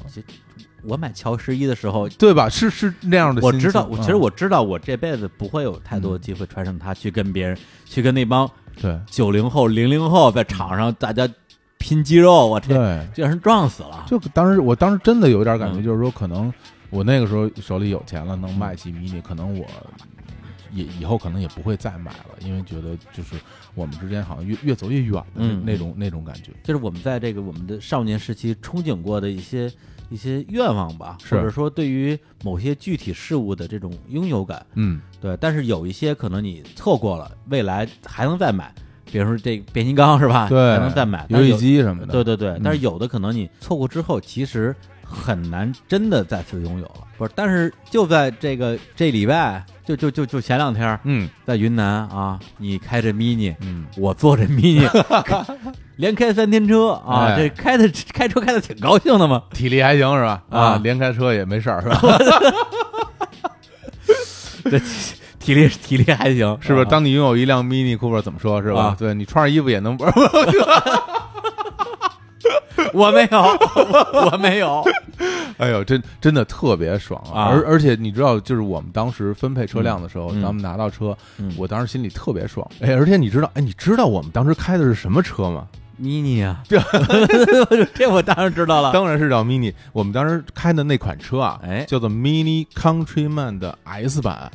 [0.84, 2.50] 我买乔十一的时候，对吧？
[2.50, 8.50] 是是那样的，我知道，我其实嗯我知道，我这辈子不会有太多机会穿上它去跟别人，去跟那帮
[8.82, 11.30] 对九零后、零零后在场上大家
[11.78, 14.06] 拼肌肉，我天对，这让人撞死了。
[14.08, 16.54] 就当时我当时真的有点感觉，嗯就是说可能
[16.90, 19.66] 我那个时候手里有钱了，能买起 mini，可能我
[20.74, 23.36] 也以后可能也不会再买了，因为觉得就是
[23.76, 26.52] 我们之间好像越越走越远的那嗯那种那种感觉。
[26.64, 29.70] 就是我们在这个我们的少年时期憧憬过的一些
[30.12, 35.36] 一些愿望吧，或者说对于某些具体事物的这种拥有感，嗯，对。
[35.38, 38.72] 但是有一些可能你错过了，未来还能再买，
[39.10, 40.50] 比如说这个变形金刚是吧？
[40.50, 41.26] 对，还能再买。
[41.30, 47.08] 游戏机什么的，对对对，嗯但是有的可能你错过之后，其实很难真的再次拥有了。
[47.18, 54.86] 不是，但是就在这个这礼拜，就就就就前两天，嗯在云南啊，你开着 mini，嗯，我坐着 mini，
[56.02, 59.44] 连开三天车啊，哎这开的开车开的挺高兴的嘛。
[59.54, 60.42] 体力还行是吧？
[60.50, 62.02] 啊连开车也没事儿是吧？
[64.66, 64.80] 这
[65.40, 66.86] 体力体力还行，是不是？
[66.86, 68.96] 啊当你拥有一辆 Mini Cooper，怎么说是吧啊？
[68.98, 69.96] 对你穿上衣服也能，
[72.94, 73.42] 我没有，
[74.32, 74.84] 我没有，
[75.58, 82.68] 哎呦，真真的特别爽啊而而且你知道，就是我们当时分配车辆的时候，嗯嗯咱们拿到车，嗯我当时心里特别爽。
[82.82, 85.68] 哎，而且你知道，哎，你知道我们当时开的是什么车吗？
[86.02, 86.64] Mini 啊，
[87.94, 88.92] 这我当然知道了。
[88.92, 89.74] 当然是叫 Mini。
[89.94, 91.86] 我们当时开的那款车啊，哎。
[91.88, 94.52] 叫做 Mini Countryman 的 S 版。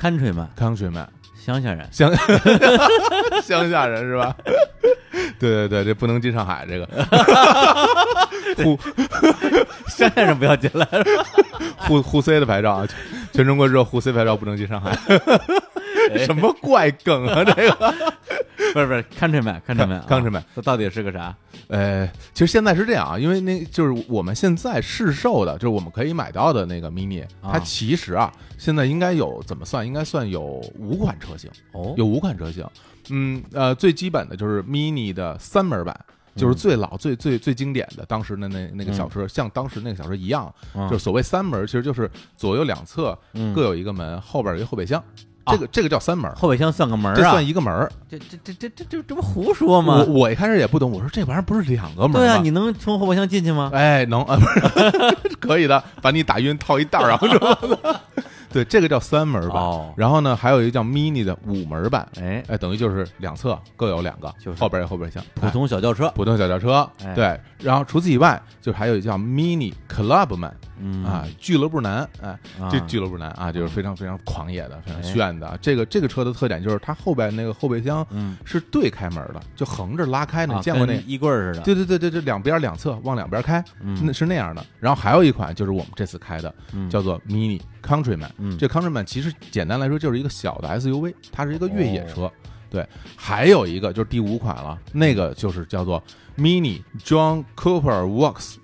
[0.00, 1.06] Countryman，Countryman，
[1.44, 2.10] 乡下人，乡
[3.44, 4.34] 乡下人是吧？
[5.38, 6.86] 对对对，这不能进上海，这个。
[8.56, 8.78] 沪
[9.88, 10.86] 乡下人不要进来，
[11.76, 12.96] 沪沪 C 的牌照啊，全
[13.32, 15.20] 全中国只有沪 C 牌照不能进上海，哎
[16.18, 17.44] 什么怪梗啊？
[17.44, 17.94] 这个，
[18.72, 21.34] 不是不是 Countryman，Countryman，啊 Countryman 这到底是个啥？
[21.68, 29.86] 呃，其实现在是这样啊，因为那就是我们现在市售的，就是我们可以买到的那个 Mini，啊它其实啊，现在应该有怎么算？
[29.86, 32.66] 应该算有五款车型，哦，有五款车型。
[33.10, 35.98] 嗯，呃，最基本的就是 Mini 的三门版。
[36.36, 45.04] 就是最老、最最最经典的，当时的那那个小车，像当时那个小车一样，嗯就所谓三门，其实就是左右两侧嗯各有一个门，后边有一个后备箱，啊
[45.46, 47.16] 这个这个叫三门，后备箱算个门儿啊？
[47.16, 47.90] 这算一个门儿。
[48.08, 50.12] 这这这这这这这不胡说吗我？
[50.12, 52.18] 我一开始也不懂，我说这玩意儿不是两个门吗？
[52.20, 53.70] 对啊，你能从后备箱进去吗？
[53.72, 54.44] 哎，能啊，不
[55.28, 57.58] 是可以的，把你打晕套一袋儿，然后说，
[58.52, 59.62] 对，这个叫三门版。
[59.62, 67.40] 哦然后呢，还有一个叫 mini 的五门版，哎，哎，等于就是两侧各有两个，就是后边有后备箱，普通小轿车哎，普通小轿车，哎对。
[67.58, 70.50] 然后除此以外，就还有一个叫 mini clubman
[70.80, 75.58] 嗯啊，俱乐部男，哎，啊这俱乐部男啊，就是非常非常狂野的，非常哎炫的。
[75.60, 81.64] 这个这个车的特点就是它后边那个后备箱嗯，是对开门的，就横着拉开的，见过那衣柜儿似的？
[81.64, 84.64] 对对对对，对两边两侧往两边开，嗯那是那样的。
[84.78, 88.30] 然后还有一款就是我们这次开的，嗯叫做 Mini Countryman。
[88.38, 92.22] 嗯这 Countryman 其实简单来说就是一个小的 SUV，它是一个越野车。
[92.22, 92.32] 哦
[92.70, 96.00] 对，还有一个就是第五款了，那个就是叫做
[96.38, 98.58] Mini John Cooper Works。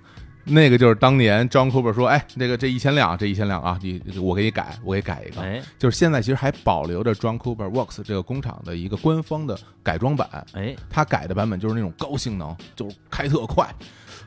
[0.46, 5.42] 那个就是当年 John Cooper 说，哎，那个这一千辆，这一千辆啊，你我给你改，我给改一个。
[5.42, 5.60] 哎。
[5.78, 13.68] 就是现在其实还保留着 John Cooper Works 这个工厂的一个官方的改装版，哎，他改的版本就是那种高性能，就是开特快，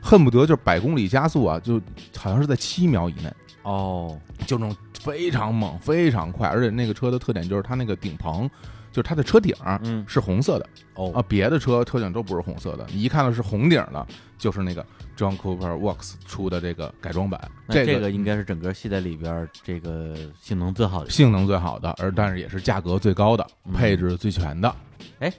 [0.02, 1.80] 恨不得就是百公里加速啊，就
[2.16, 6.48] 好像是在七秒以内，哦，就那种非常猛、非常快。
[6.48, 8.48] 而且那个车的特点就是它那个顶棚，
[8.92, 10.04] 就是它的车顶儿嗯。
[10.06, 10.68] 是红色的。
[10.94, 11.12] 哦。
[11.14, 14.06] 啊，别的车车顶都不是红色的，你一看到是红顶的，
[14.38, 14.84] 就是那个
[15.20, 21.10] John Cooper Works 出的这个改装版，那这个个应该是整个系列里边这个性能最好的。
[21.10, 24.74] 性能最好的，而但是也是价格最高的，嗯配置最全的。
[25.18, 25.30] 哎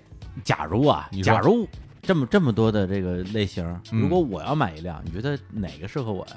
[0.44, 1.68] 假如啊假如
[2.04, 6.34] 这么这么多的这个类型，嗯如果我要买一辆，你觉得哪个适合我呀？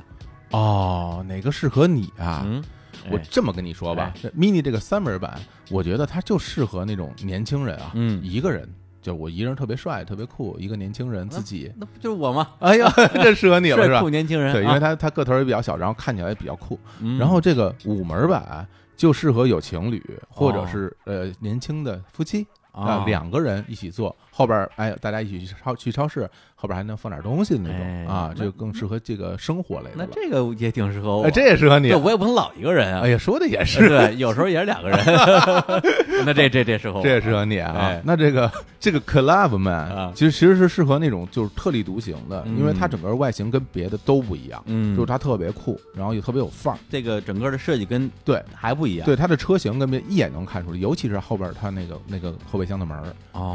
[0.52, 2.42] 哦，哪个适合你啊？
[2.46, 2.64] 嗯，
[3.10, 5.38] 我哎这么跟你说吧这，mini 这个三门版，
[5.70, 8.68] 我觉得它就适合那种年轻人啊，嗯一个人，
[9.04, 12.48] 就我一个人特别帅，特别酷，一个年轻人自己，那不就是我吗？
[12.58, 14.00] 哎呀，这适合你了是吧？
[14.08, 16.80] 年轻人，对，因为啊他他个头也比较小，然后看起来也比较酷。
[17.00, 26.28] 嗯然后这个五门版就适合有情侣或者哦是呃年轻的夫妻啊两个人一起做，后边儿哎，大家一起去超去超市，
[26.64, 29.96] 后边还能放点东西的那哎种啊，那这个更适合这个生活类的。
[29.96, 31.92] 那这个也挺适合我，哎，这也适合你。
[31.92, 33.02] 我也不能老一个人啊。
[33.04, 34.98] 哎呀，说的也是，对，有时候也是两个人，
[36.24, 38.00] 那这这这适合我，这也适合你啊哎。
[38.02, 38.50] 那这个
[38.80, 46.78] 这个 Club 啊 Man 其实其实是适合那种就是特立独行的，嗯因为它整个外形跟别的都不一样，嗯，就是它特别酷，然后也特别有范儿。
[46.88, 52.96] 这个整个的设计跟对还不一样，对，它的车型跟别一眼能看出来，尤其是后边它那个那个后备箱的门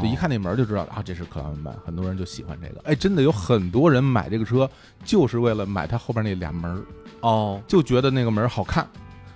[0.00, 2.80] 就一看那门就知道啊，这是 Club Man，很多人就喜欢这个。
[2.84, 4.70] 哎，真的有很多人买这个车
[5.04, 6.82] 就是为了买它后边那俩门儿，
[7.22, 8.84] 哦，就觉得那个门儿好看。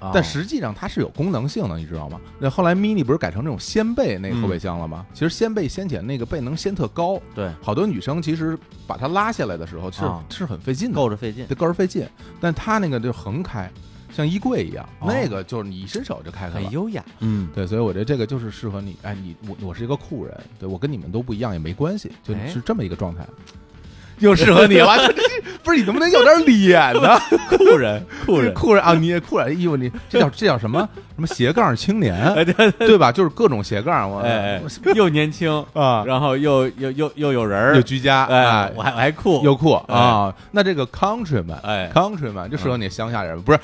[0.00, 2.20] 哦但实际上它是有功能性的，你知道吗？
[2.38, 5.06] 那后来 Mini 不是改成这种掀背那个后备箱了吗？
[5.14, 12.06] 其实掀背掀起来那个背能掀特高，对好多女生其实把它拉下来的时候是、啊是很费劲的，够着费劲，对够着费劲。
[12.38, 13.70] 但它那个就横开，
[14.14, 15.08] 像衣柜一样，哦。
[15.08, 16.64] 那个就是你一伸手就开开了。
[16.64, 18.96] 很优雅，嗯，对，所以我觉得这个就是适合你。
[19.02, 22.46] 哎，你我我是一个酷人，对我跟你们都不一样也没关系，就哎。
[22.46, 23.26] 是这么一个状态，
[24.18, 24.96] 又适合你了。
[25.08, 25.22] 这
[25.62, 27.18] 不是你能不能有点脸呢？
[27.48, 30.86] 酷人，酷人，酷人啊，你也酷人，衣服你这叫这叫什么？
[31.14, 32.34] 什么斜杠青年，
[32.78, 33.12] 对吧？
[33.12, 34.22] 就是各种斜杠，我
[34.94, 40.34] 又年轻，啊，然后又又又又有人，又居家，哎，我还我还酷，又酷啊。
[40.50, 41.90] 那这个 Countryman，哎。
[41.94, 43.58] Countryman 就适合你乡下人，不是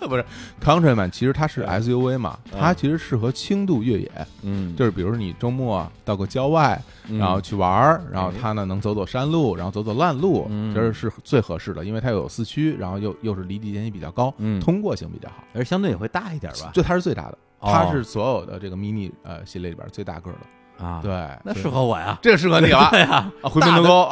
[0.08, 0.24] 不是
[0.62, 4.10] Countryman，其实它是 SUV 嘛，嗯它其实适合轻度越野，
[4.42, 15.44] 嗯，就是比如说你周末到个郊外，嗯然后去玩儿，然后它呢能走走山路，然后走走烂路，嗯这是最合适的，因为它又有四驱，然后又又是离地间隙比较高，嗯通过性比较好。
[15.54, 20.40] 而相对也会大一点吧，就它是最大的，哦它是所有的这个 mini 呃系列里边最大个儿的。
[20.80, 21.12] 啊，，对，
[21.44, 24.08] 那适合我呀，这个适合你了 对呀，啊，回民头沟。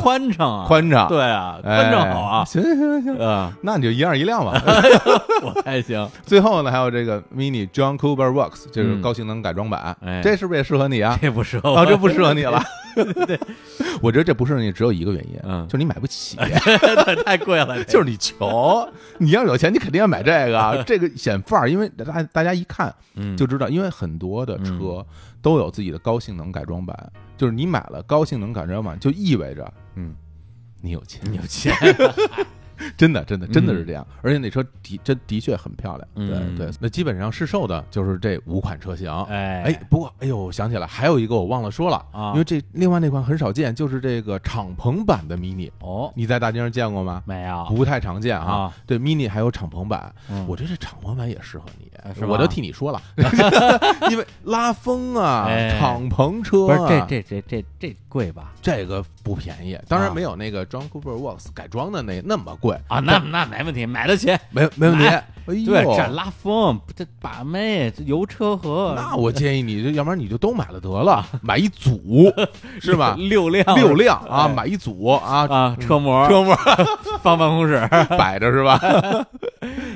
[0.00, 1.76] 宽敞啊， 宽敞，对啊，哎。
[1.76, 4.60] 宽敞好啊，行行行行，啊，那你就一样一辆吧。
[5.42, 9.02] 我还行，最后呢，还有这个 mini John Cooper Works，这是嗯。
[9.02, 10.20] 高性能改装版，哎。
[10.22, 11.18] 这是不是也适合你啊？
[11.20, 12.62] 这不适合这不适合你了。
[13.26, 13.38] 对，
[14.00, 16.36] 我觉得这不适合你，只有一个原因，嗯就是你买不起，
[17.26, 18.88] 太贵了，就是你穷。
[19.18, 25.04] 你要有钱，你肯定要买这个，这个显范儿，因为大大家一看嗯，就知道，因为很多的车
[25.46, 30.12] 都有自己的高性能改装版，就是你买了高性能改装版，就意味着嗯，
[30.80, 31.72] 你有钱，你有钱，
[32.96, 34.06] 真的，真的，真的嗯是这样。
[34.22, 36.74] 而且那车的真的确很漂亮，嗯对对。
[36.80, 39.10] 那基本上市售的就是这五款车型。
[39.28, 47.22] 哎哎，不过，哎呦，我想起来还有一个我忘了说了啊因为这另外那款很少见，就是这个敞篷版的 mini，哦，你在大街上见过吗？
[47.26, 48.72] 没有，不太常见啊啊。
[48.86, 51.86] 对，mini 还有敞篷版，嗯我觉得这敞篷版也适合你
[52.26, 53.00] 我都替你说了，
[54.10, 58.52] 因为拉风啊哎，敞篷车不是啊这这这这这贵吧？
[58.66, 60.12] 这个不便宜，当然啊。
[60.12, 62.76] 没有那个 John Cooper Works 改装的那那么贵。
[62.88, 64.36] 啊，那那没问题，买得起。
[64.50, 65.06] 没没问题。
[65.06, 72.28] 哎呦，对，这拉风，这把妹，这油车和，那我建议你，要不然你就都买了得了，买一组
[72.82, 73.14] 是吧？
[73.16, 74.52] 六辆，六辆啊，哎。
[74.52, 76.28] 买一组啊，啊，车模。
[76.28, 76.52] 车模。
[77.22, 77.86] 放办公室。
[78.18, 78.76] 摆着是吧？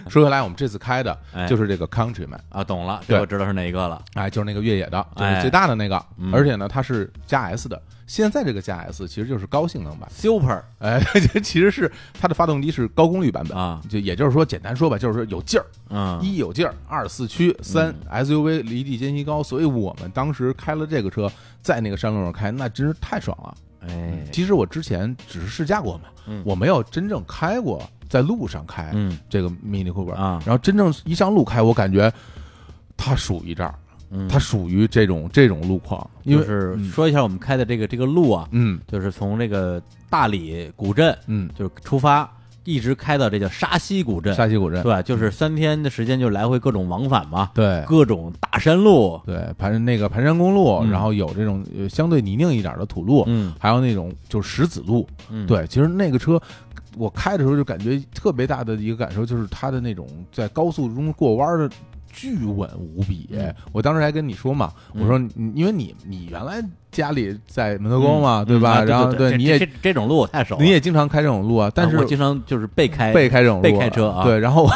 [0.09, 1.45] 说回来，我们这次开的哎。
[1.49, 3.17] 就是这个 Countryman，啊，懂了，对。
[3.17, 4.01] 这我知道是哪一个了。
[4.15, 5.35] 哎，就是那个越野的，就哎。
[5.35, 6.01] 是最大的那个。
[6.19, 7.83] 嗯，而且呢，它是加 S 的。
[8.07, 10.63] 现在这个加 S 其实就是高性能版，Super。
[10.79, 11.01] 哎，
[11.43, 11.91] 其实是
[12.21, 21.31] 它的发动机是高功率版本啊，就也就是说，简单说吧，就是说有劲儿，嗯，一有劲儿，二四驱，三 SUV 离地间隙高，所以我们当时开了这个车，
[21.63, 23.55] 在那个山路上开，那真是太爽了。
[23.89, 26.43] 哎，其实我之前只是试驾过嘛，嗯。
[26.45, 29.19] 我没有真正开过，在路上开嗯。
[29.29, 30.43] 这个 Mini Cooper 啊。
[30.45, 32.13] 然后真正一上路开，我感觉
[32.97, 33.75] 它属于这儿，
[34.11, 38.81] 嗯，它属于这种这种路况，因为就是说一下我们开的这个这个路啊，嗯。
[38.87, 42.29] 就是从这个大理古镇嗯，就是出发，
[42.65, 47.85] 一直开到这叫沙溪古镇，沙溪古镇，对，就是三天的时间，就来回各种往返嘛，对。
[47.87, 50.91] 各种大山路，对盘那个盘山公路，嗯。
[50.91, 53.55] 然后有这种呃相对泥泞一点的土路，嗯。
[53.59, 56.41] 还有那种就是石子路，嗯，对，其实那个车
[56.97, 61.71] 我开的时候就感觉特别大的一个感受就是它的那种在高速中过弯的
[62.13, 63.29] 巨稳无比。
[63.33, 68.79] 嗯我当时还跟你说嘛，嗯我说你因为你你原来家里在门头沟嘛，嗯对吧？
[68.81, 74.69] 啊然后对你也这种路我太熟了，你也经常开这种路啊，但是啊我经常就是被开被开这种路被开车啊对，然后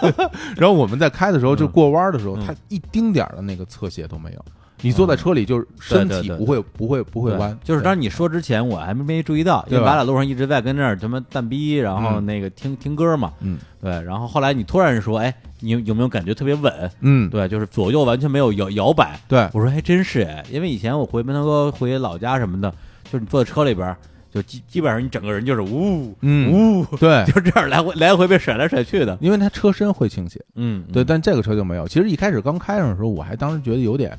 [0.56, 4.44] 然后我们在开的时候就嗯过弯的时候，嗯它一丁点儿的那个侧斜都没有。
[4.82, 16.90] 你坐在车里就是身体不会不会不会弯，就是对当你说之前我还没没注意到，因为对吧马俩路上一直在跟那儿他妈蛋逼，然后嗯那个听听歌嘛，嗯对，然后后来你突然说，哎，你有有没有感觉特别稳？
[17.00, 19.18] 嗯对，就是左右完全没有摇摇摆。
[19.28, 22.70] 对我说还真是哎，因为以前我回门头沟回老家什么的，
[23.04, 23.96] 就是你坐在车里边，
[24.32, 29.18] 就基基本上你整个人就是呜嗯，呜，对， 就这样来回来回被甩来甩去的。
[29.20, 31.86] 因为它车身会倾斜，嗯，对，但这个车就没有。
[31.86, 34.16] 其实一开始刚开上的时候，我还当时觉得有点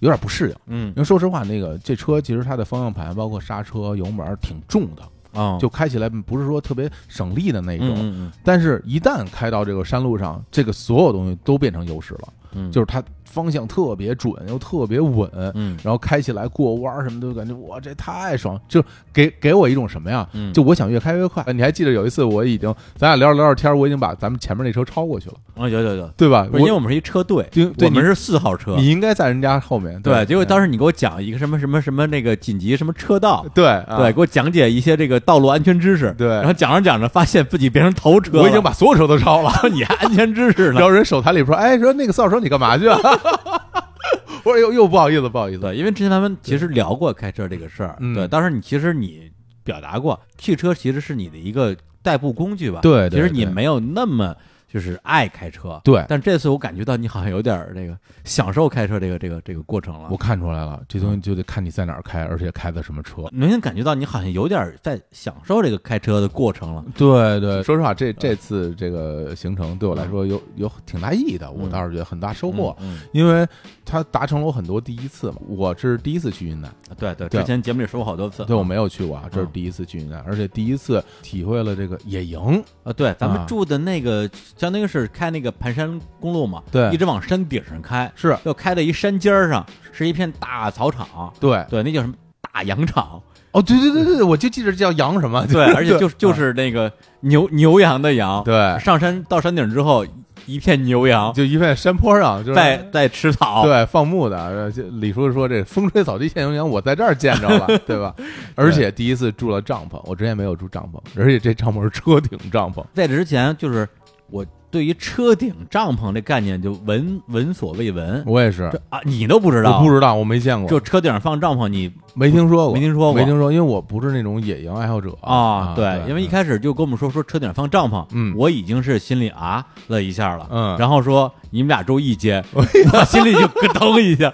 [0.00, 0.88] 有点不适应，嗯。
[0.88, 5.02] 因为说实话，那个这车其实它的方向盘包括刹车、油门挺重的，
[5.32, 7.88] 哦，就开起来不是说特别省力的那种。
[7.90, 8.32] 嗯嗯。
[8.44, 13.02] 但是，一旦开到这个山路上，这个所有东西都变成优势了，嗯，就是它
[13.36, 18.58] 方向特别准，又特别稳，嗯然后开起来过弯儿什么都感觉哇，这太爽！
[18.66, 18.82] 就
[19.12, 20.26] 给给我一种什么呀？
[20.32, 21.44] 嗯，就我想越开越快。
[21.52, 26.46] 你还记得有一次我已经咱俩聊着聊着天儿，我已经把咱们前面那车超过去了，啊有有有，对吧？
[26.54, 27.46] 因为我们是一车队，
[27.82, 28.74] 我们是四号车。
[28.78, 39.52] 你应该在人家后面，对，结果当时时你给我讲一个什么什么什么那个紧急什么车道， 对啊对，给我讲解一些这个道路安全知识，对然后讲着讲着发现自己变成头车，我已经把所有车都超了。
[39.72, 40.82] 你还安全知识呢然。
[40.82, 42.98] 后人手台里说：“哎，说那个四号车你干嘛去了？”
[44.44, 45.74] 我说：“又又不好意思，不好意思。
[45.74, 48.14] 因为之前咱们其实聊过开车这个事儿，嗯。
[48.14, 49.30] 对，当时你其实你
[49.64, 54.36] 表达过，汽车其实是你的一个代步工具吧，对对其实你没有那么
[54.76, 63.22] 就是爱开车，对但这次我感觉到你好像有点儿这个享受开车这个这个这个过程了，我看出来了，这东西就得看你在哪儿开，而且开的什么车。
[63.32, 71.70] 明显感觉到你好像有点在享受这个开车的过程了，对对，说实话，这这次这个行程对我来说有有挺大意义的，我嗯。
[71.70, 73.48] 倒是觉得很大收获，嗯，因为
[73.82, 75.36] 它达成了我很多第一次嘛。
[75.48, 79.50] 我是第一次去云南，嗯对对，对之前节目里说过好多次，对我没有去过啊，这是嗯。
[79.54, 82.62] 第一次去云南，而且第一次体会了这个野营。
[82.84, 83.46] 啊，对，咱们啊。
[83.46, 84.28] 住的那个
[84.66, 92.14] 相当于是开那个盘山公路嘛，对一直往山顶上开，是又开到一山尖儿上，是一片大草场，对，对，那叫什么
[92.52, 93.22] 大羊场，
[93.52, 96.90] 哦，对对对对，对我就记着叫羊什么，对， 而且就就是那个
[97.20, 100.04] 牛牛羊的羊，对，上山到山顶之后，
[100.46, 104.68] 一片牛羊就一片山坡上，就是在在吃草，对放牧的。
[105.00, 108.12] 李叔说这风吹草低见牛羊，我在这儿见着了， 对吧？
[108.56, 112.84] 而且第一次住了帐篷，我之前没有住帐篷，而且这帐篷是车顶帐篷。
[112.94, 113.88] 在这之前，就是
[114.30, 118.68] 我对于车顶帐篷这概念就闻闻所未闻，我也是。
[118.72, 123.14] 这，啊，你都不知道，我不知道，我没见过，就车顶上放帐篷，你没听说过，没听说过。
[123.14, 128.34] 没听说，因为我不是那种野营爱好者啊，对，因为一开始就跟我们说说车顶上放帐篷，嗯。
[128.36, 130.76] 我已经是心里啊了一下了，嗯。
[130.78, 132.62] 然后说你们俩住一间， 我
[133.04, 134.32] 心里就咯噔一下。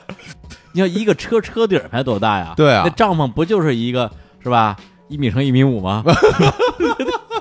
[0.73, 2.55] 你要一个车车顶才多大呀？
[2.57, 2.83] 对啊。
[2.87, 4.11] 那帐篷不就是一个
[4.43, 4.77] 是吧？
[5.13, 6.03] 一米乘一米五吗？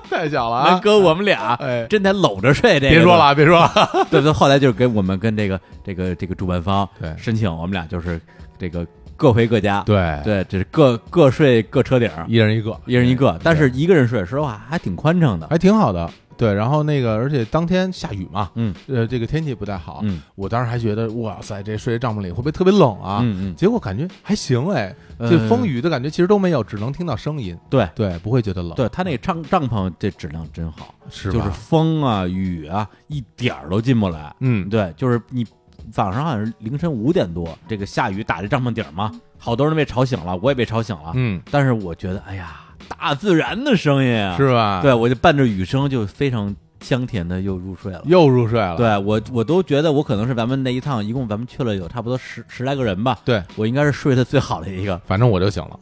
[0.10, 0.72] 太小了啊！
[0.72, 2.78] 能搁我们俩哎，真得搂着睡。
[2.82, 3.72] 这个别说了，啊，别说了，
[4.12, 8.20] 对对，后来就是跟我们跟这个这个这个主办方对申请，我们俩就是
[8.60, 8.86] 这个
[9.16, 9.82] 各回各家。
[9.86, 15.48] 对，对，这是各各睡各车顶，一人一个，一人一个，但是一个人睡，说实话还挺宽敞的。
[15.50, 16.10] 还挺好的。
[16.42, 23.20] 对，然后那个，而且当天下雨嘛，嗯呃，这个天气不太好，嗯我当时还觉得，哇塞，这睡帐篷里会不会特别冷啊？
[23.22, 34.36] 嗯嗯，结果感觉还行哎，呃这风雨的感觉其实都没有，只能听到声音，对对，不会觉得冷，对，他那帐帐篷这质量真好，是吧就是风啊雨啊一点儿都进不来。
[34.40, 35.46] 嗯，对，就是你
[35.92, 41.12] 早上好像是凌晨五点多，这个下雨打这帐篷顶儿嘛，好多人被吵醒了，我也被吵醒了。
[41.14, 42.62] 嗯，但是我觉得，哎呀，
[43.02, 44.80] 大自然的声音啊，是吧？
[44.84, 48.02] 对，我就伴着雨声就非常香甜的又入睡了。
[48.06, 55.80] 又入睡了，对我，我都觉得我可能是咱们那一趟，一共咱们去了有差不多十十来个人吧，对，我应该是睡得最好的一个，反正我就醒了，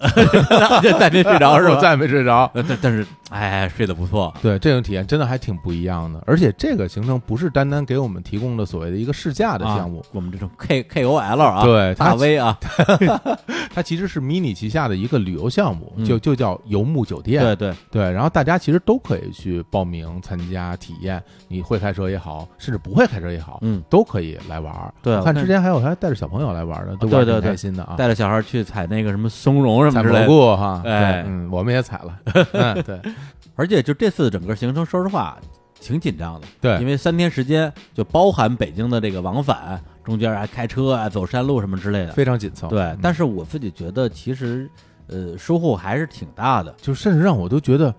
[0.97, 1.81] 再没睡着是我吧？
[1.83, 2.49] 再也没睡着。
[2.53, 4.33] 呃但但是，哎，睡得不错。
[4.41, 9.99] 对，这种体验真的还挺不一样的，而且这个行程不是单单给我们提供的所谓的一个试驾的项目。
[9.99, 12.57] 啊，，我们这种 K K O L 啊，对大 V 啊，
[13.73, 16.05] 它其实是 mini 旗下的一个旅游项目，嗯。
[16.05, 17.43] 就就叫游牧酒店。
[17.43, 24.91] 对对，对，然后大家其实都可以去报名参加体验，你会开车也好，甚至不会开车也好，嗯，都可以来玩儿。
[25.03, 27.49] 对我看之前还有还带着小朋友来玩的，都玩挺对对对。
[27.51, 27.93] 开心的啊。
[27.97, 31.21] 带着小孩去采那个什么松茸什采蘑么的，菇哈，哎。
[31.21, 32.19] 对嗯，我们也采了，
[32.53, 32.99] 嗯，对
[33.59, 35.37] 而且就这次整个行程，说实话
[35.81, 42.13] 挺紧张的，对，因为三天时间就包含北京的这个往返，中间还开车啊、走山路什么之类的。
[42.13, 42.69] 非常紧凑。
[42.69, 44.69] 对，嗯但是我自己觉得其实
[45.07, 46.73] 呃收获还是挺大的。
[46.81, 47.93] 就甚至让我都觉得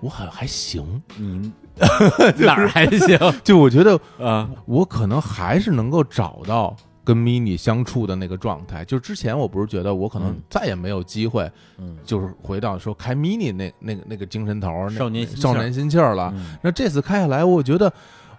[0.00, 1.52] 我好像还行，嗯
[2.38, 4.50] 哪儿还行 就我觉得啊？
[4.66, 6.76] 我可能还是能够找到
[7.12, 8.84] 跟 mini 相处的那个状态。
[8.84, 16.32] 就之前我不是觉得我可能嗯再也没有机会，嗯，就是回到说开 mini 那那个那个精神头儿，少年少年心气儿了。
[16.36, 17.92] 嗯那这次开下来，我觉得。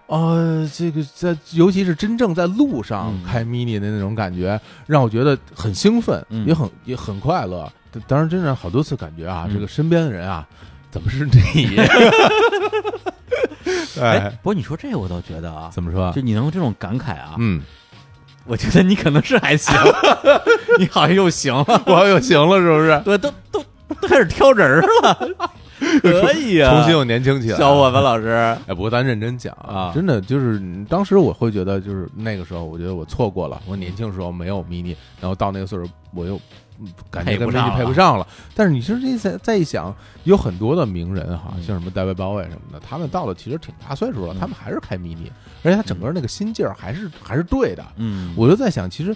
[0.07, 7.71] 呃，这个在尤其是真正在路上嗯开 mini 的那种感觉，让我觉得很兴奋，嗯也很也很快乐。
[8.07, 10.45] 当然，真的好多次感觉啊，嗯这个身边的人啊，
[10.91, 11.75] 怎么是你？
[14.01, 16.11] 哎哎，，不过你说这个我倒觉得啊，怎么说？
[16.11, 17.61] 就你能有这种感慨啊，嗯，
[18.45, 19.73] 我觉得你可能是还行，
[20.79, 23.01] 你好像又行了，我又行了，是不是？
[23.05, 23.63] 对，都都
[23.99, 25.31] 都开始挑人了，
[26.01, 28.29] 可以啊，重新又年轻起来，小伙子老师，
[28.67, 36.39] 哎，不过咱认真讲啊真的就是嗯当时我会觉得，就是那个时候，我觉得我错过了，我年轻时候没有 mini，然后到那个岁数，我又嗯
[37.09, 38.27] 感觉跟配不上 mini 配不上了。
[38.55, 41.63] 但是你说这再再一想，有很多的名人哈，嗯。
[41.63, 44.39] 像什么戴维鲍威什么的，他们到了其实挺大岁数了，嗯。
[44.39, 45.29] 他们还是开 mini，
[45.63, 47.85] 而且他整个那个心劲儿还是还是对的。
[47.97, 49.15] 嗯，我就在想，其实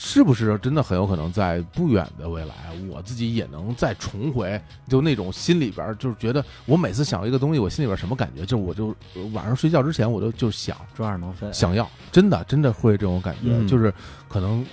[0.00, 2.54] 是不是真的很有可能在不远的未来，
[2.88, 13.66] 我自己也能再重回，就那种心里边儿就是觉得，我每次想一个东西，我心里边儿什么感觉，就是我就呃晚上睡觉之前，我就就想抓耳能飞，想要，真的真的会这种感觉，嗯。
[13.66, 13.92] 就是
[14.28, 14.64] 可能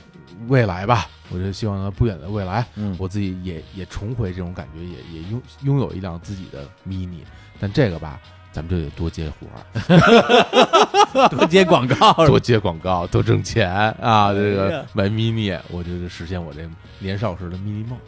[0.47, 7.19] 未来吧，我就希望在不远的未来，嗯，我自己也也重回这种感觉，也也拥拥有一辆自己的 mini，
[7.59, 8.19] 但这个吧。
[8.51, 14.31] 咱们就得多接活儿， 多接广告，多接广告，多挣钱啊！
[14.31, 16.61] 这哎个买 mini，我就是实现我这
[16.99, 17.99] 年少时的 mini 梦，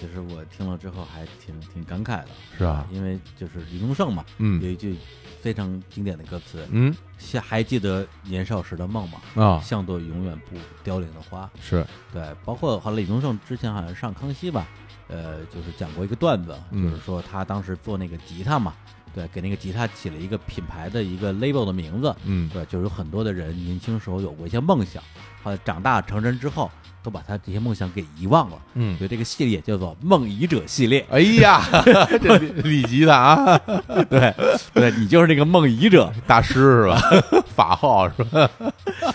[0.00, 2.86] 其实我听了之后还挺挺感慨的，是吧？
[2.92, 4.94] 因为就是李宗盛嘛，嗯有嗯一句
[5.40, 6.94] 非常经典的歌词，嗯。
[7.18, 9.20] 像还记得年少时的梦吗？
[9.34, 11.50] 啊，像朵永远不凋零的花。
[11.60, 11.84] 是。
[12.12, 14.68] 对，包括好像李宗盛之前好像上康熙吧，
[15.08, 16.90] 呃，就是讲过一个段子，嗯。
[16.90, 18.74] 就是说他当时做那个吉他嘛，
[19.18, 25.02] 对，给那个吉他起了一个品牌的一个 label 的名字，嗯对，就是有很多的人年轻时候有过一些梦想，
[25.42, 26.70] 后来长大成人之后，
[27.02, 31.60] 都把他这些梦想给遗忘了，嗯所，以这个系列叫做梦遗者系列，哎呀，
[32.22, 33.58] 这李李吉他啊，
[34.08, 34.32] 对，
[34.72, 37.00] 对你就是那个梦遗者，大师是吧？
[37.56, 38.48] 法号是吧？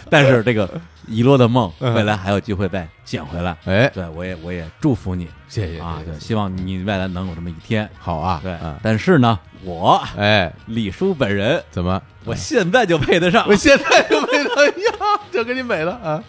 [0.10, 0.70] 但是这个
[1.08, 3.56] 遗落的梦，嗯未来还有机会再捡回来。
[3.64, 7.90] 哎，对我也我也祝福你谢谢啊，希望你未来能有这么一天。
[8.00, 12.02] 好啊，对嗯，但是呢，我哎，李叔本人，怎么？
[12.26, 13.46] 我现在就配得上。
[13.48, 16.24] 我，现在就美了呀，就给你美了啊！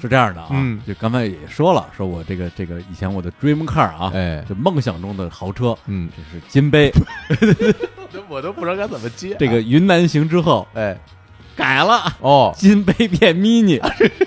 [0.00, 0.48] 是这样的啊。
[0.52, 0.80] 嗯。
[0.86, 6.92] 就刚才也说了，说我这个这个以前我的 dream car 啊，哎，就梦想中的豪车，嗯，这是金杯。
[8.12, 9.36] 这 我都不知道该怎么接啊。
[9.38, 10.96] 这个云南行之后哎，
[11.56, 13.80] 改了，哦，金杯变 mini，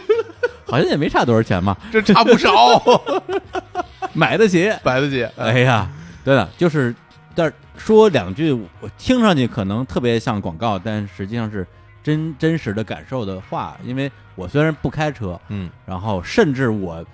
[0.68, 2.82] 好像也没差多少钱嘛，这差不少，
[4.14, 4.72] 买得起。
[4.84, 5.90] 买得起，哎呀，
[6.24, 6.94] 对了，就是，
[7.36, 11.66] 但是说两句，我听上去可能特别像广告，但实际上是
[12.04, 13.78] 真真实的感受的话。
[13.84, 17.06] 因为我虽然不开车，嗯然后甚至我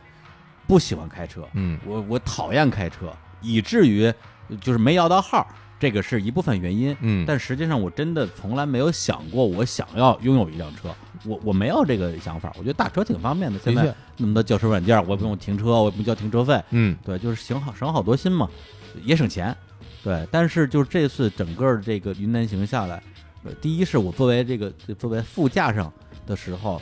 [0.65, 4.14] 不喜欢开车，嗯我我讨厌开车，以至于
[4.61, 5.45] 就是没摇到号，
[5.80, 6.95] 这个是一部分原因。
[7.02, 10.89] 嗯，但实际上，我真的从来没有想过我想要拥有一辆车，
[11.26, 12.52] 我我没有这个想法。
[12.57, 18.49] 我觉得大车挺方便的，现在，那么多轿车软件，我也不用停车，我也不交停车费，嗯对，就是省好省好多心嘛，
[19.03, 19.56] 也省钱。
[20.03, 23.02] 对，但是就是这次整个这个云南行下来，
[23.44, 25.91] 呃，第一是我作为这个作为副驾上
[26.26, 26.82] 的时候，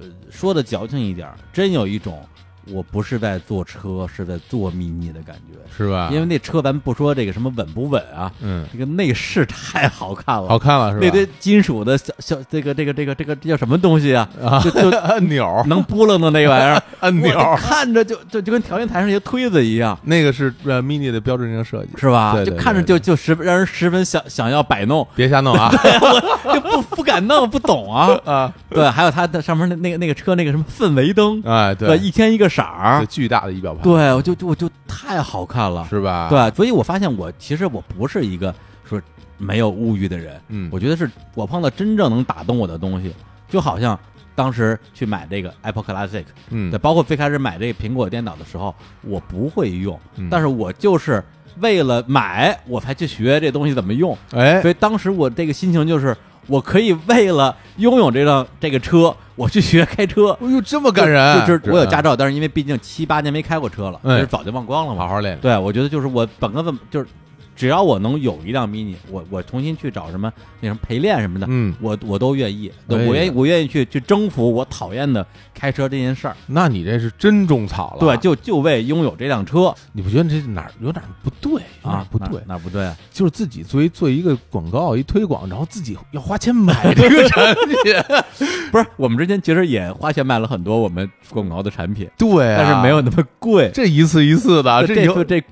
[0.00, 2.26] 呃，说的矫情一点，真有一种
[2.72, 5.58] 我不是在坐车，是在坐 mini 的感觉。
[5.76, 6.08] 是吧？
[6.12, 11.04] 因为那车咱不说这个什么稳不稳啊，嗯，这个内饰太好看了，好看了是吧？
[11.04, 14.28] 那堆金属的小小这个这个这个这个这叫什么东西啊？
[14.42, 19.98] 啊，就就按 钮，能拨楞的那个玩意儿，按 钮，看着就就就跟调音台上一些推子一样。
[20.04, 22.34] 那个是呃 mini 的标志性设计，是吧？
[22.34, 25.72] 对对就看着就就十让人十分想想要摆弄，别瞎弄啊
[26.54, 28.16] 就不不敢弄，不懂啊。
[28.24, 28.52] 啊！
[28.70, 38.54] 对，还有它的上面那那个那个车那个什么氛围灯，哎，对，一天一个色这儿，巨大的仪表盘，对，我就就我就太好看了，是吧？，对，所以我发现我其实我不是一个
[38.84, 39.00] 说
[39.38, 43.12] 没有物欲的人，嗯，我觉得是我碰到真正能打动我的东西，
[43.48, 43.98] 就好像
[44.34, 46.70] 当时去买这个 Apple Classic，嗯。
[46.70, 50.28] 对，，包括最开始买这个苹果电脑的时候，我不会用，嗯。
[50.30, 51.22] 但是我就是
[51.58, 54.16] 为了买，我才去学这东西怎么用。
[54.32, 56.16] 哎，所以当时我这个心情就是，
[56.46, 60.36] 我可以为了拥有这辆这个车，我去学开车。
[60.40, 65.02] 哎呦，这么感人，就就是我有驾照，但是因为毕竟七八年没开过车了，哎其实早就忘光了嘛。
[65.02, 67.06] 好好练，对，我觉得就是我本科怎么就是，
[67.54, 76.36] 只要我能有一辆 mini，我我重新去找什么那什么陪练什么的，嗯，我我都愿意，我愿意我愿意去去征服我讨厌的开车这件事儿。
[76.46, 81.62] 那你这是真种草了，对，就就为拥有这辆车你不觉得这哪儿有点不对？
[81.82, 82.38] 哪啊，不对？
[82.46, 82.96] 哪哪不对啊？
[83.12, 88.18] 就是自己作为做一个广告一推广，然后自己要花钱买这个产品，
[88.72, 93.70] 不是，我们之前其实也花钱买了很多我们广告的产品，对啊，但是没有那么贵。
[93.74, 95.44] 这一次一次的，这有这次这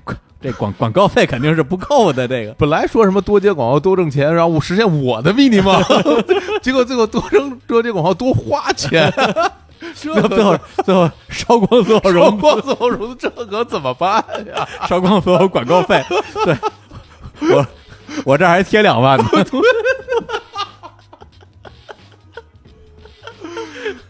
[0.43, 2.27] 这广广告费肯定是不够的。
[2.27, 5.81] 这个本来说什么多接广告多挣钱，然后我实现我的 mini 梦，
[6.61, 9.11] 结果最后多挣多接广告多花钱，
[9.95, 14.67] 这 最后最后烧光所有融融光所有融资，这可怎么办呀？
[14.87, 16.03] 烧光所有广告费。
[16.43, 16.57] 对，
[17.55, 17.65] 我
[18.25, 19.25] 我这还贴两万呢。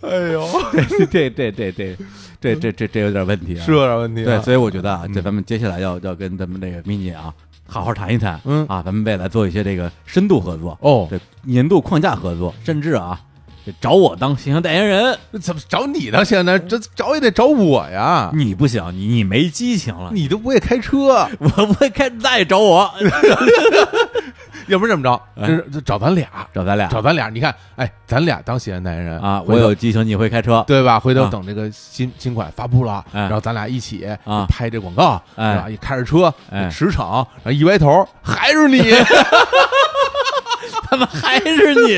[0.02, 1.98] 哎呦，对对对对对
[2.44, 3.66] 这这这这有点问题啊。
[3.66, 4.26] 是有点问题啊。
[4.26, 7.34] 对，所以我觉得啊，嗯这咱们接下来要要跟咱们这个 mini 啊，
[7.68, 13.20] 好好谈一谈，嗯啊，咱们未来做一些这个深度合作，哦，这年度框架合作，甚至啊，
[13.66, 16.60] 这找我当形象代言人，怎么找你当现在？
[16.60, 18.30] 这找也得找我呀！
[18.34, 22.92] 你不行，你你没激情了，你都不会开车，我不会开，再找我，
[24.68, 27.30] 要不然这么着，哎这这找咱俩，找咱俩找咱俩。
[27.30, 31.00] 你看，哎，咱俩当显代言人啊，我有激情，你会开车，对吧？
[31.00, 35.70] 回头啊等这个新新款发布了，哎然后咱俩一起啊拍这广告，哎是吧？
[35.70, 38.82] 一开着车哎驰骋，然后一歪头还是你，
[40.90, 41.98] 怎么还是你，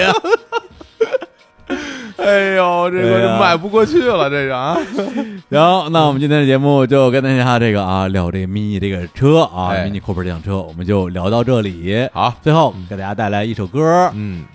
[2.23, 4.77] 哎呦，这个就迈不过去了，这个啊，
[5.51, 12.07] 行，那我们今天的节目就跟大家这个啊聊这个 mini 这个车啊哎，mini Cooper 这辆车，我们就聊到这里。
[12.13, 14.45] 好，最后给大家带来一首歌，嗯，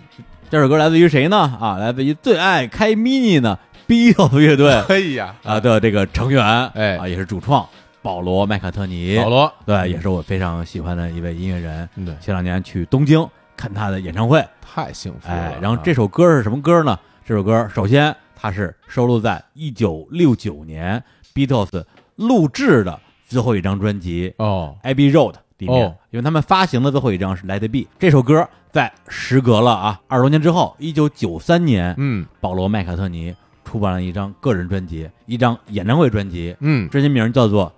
[0.51, 1.37] 这首歌来自于谁呢？
[1.61, 4.73] 啊，来自于最爱开 mini 的 Beatles 乐队。
[4.89, 6.43] 哎呀，啊的这个成员，
[6.75, 6.97] 哎。
[6.97, 7.67] 啊，也是主创
[8.03, 11.87] 保罗麦卡特尼，保罗，对，也是我非常喜欢的一位音乐人。
[11.97, 13.25] 嗯对，前两年去东京
[13.55, 15.35] 看他的演唱会，太幸福了。
[15.35, 16.99] 哎，然后这首歌是什么歌呢？
[17.31, 21.01] 这首歌首先它是收录在一九六九年
[21.33, 21.85] Beatles
[22.17, 22.99] 录制的
[23.29, 25.95] 最后一张专辑哦，《Abbey Road》里面，哦。
[26.11, 27.79] 因为他们发行的最后一张是《Let It Be》。
[28.01, 32.27] 这首歌在时隔了啊二十多年之后，一九九三年，嗯。
[32.41, 33.33] 保罗麦卡特尼
[33.65, 37.73] 出版了一张个人专辑，一张演唱会专辑，嗯，专辑名叫做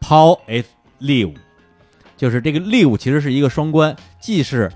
[0.02, 0.64] 《Paul Is
[0.98, 1.34] Live》，
[2.16, 4.72] 就是这个 Live 其实是一个双关，既是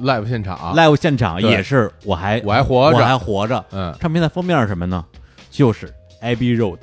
[0.00, 3.64] live 现场，live 现场，也是我还我还活着我还，活着。
[3.72, 5.04] 嗯，唱片的封面是什么呢？
[5.50, 5.86] 就是
[6.22, 6.76] 《Abbey Road》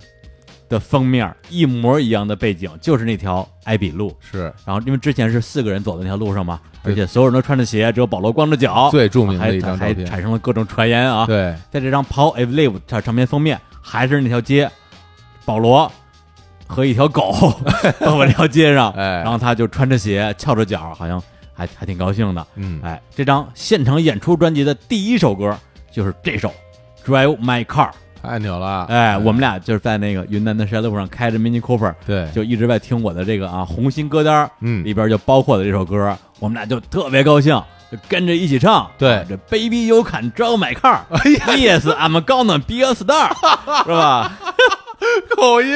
[0.69, 4.15] 的封面，一模一样的背景，就是那条艾比路。
[4.19, 10.05] 是然后因为之前是四个人走的那条路上嘛，而且所有人都穿着鞋，只有保罗光着脚，最著名的还一张照还片。
[10.05, 11.25] 产生了各种传言啊。
[11.25, 14.69] 对，在这张《Paul Is Live》唱唱片封面，还是那条街，
[15.43, 15.91] 保罗
[16.65, 17.33] 和一条狗
[17.99, 21.21] 到了这条街上，哎然后他就穿着鞋，翘着脚，好像
[21.61, 22.45] 还还挺高兴的。
[22.55, 25.55] 嗯，哎，这张现场演出专辑的第一首歌
[25.91, 26.51] 就是这首
[27.07, 27.89] 《Drive My Car》。
[28.23, 28.85] 太牛了。
[28.85, 37.59] 哎，我们俩就是在那个云南的山路上开着 Mini Cooper，对，就一直在听我的这个啊红心歌单，嗯里边就包括了这首歌，我们俩就特别高兴，
[37.91, 38.89] 就跟着一起唱。
[38.97, 43.29] 对啊这 Baby You Can Drive My Car，哎呀，Yes I'm gonna be a star，
[43.85, 44.37] 是吧？
[45.35, 45.75] 口音。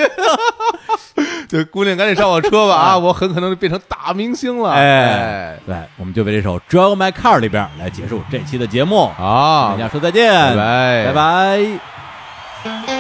[1.47, 2.97] 这，姑娘赶紧上我车吧啊！
[2.97, 4.71] 我很可能就变成大明星了。
[4.71, 11.79] 哎，对，我们就为这首 Drive My Car 里边来结束这期的节目，好大，家说再见，拜拜拜
[12.65, 12.94] 拜。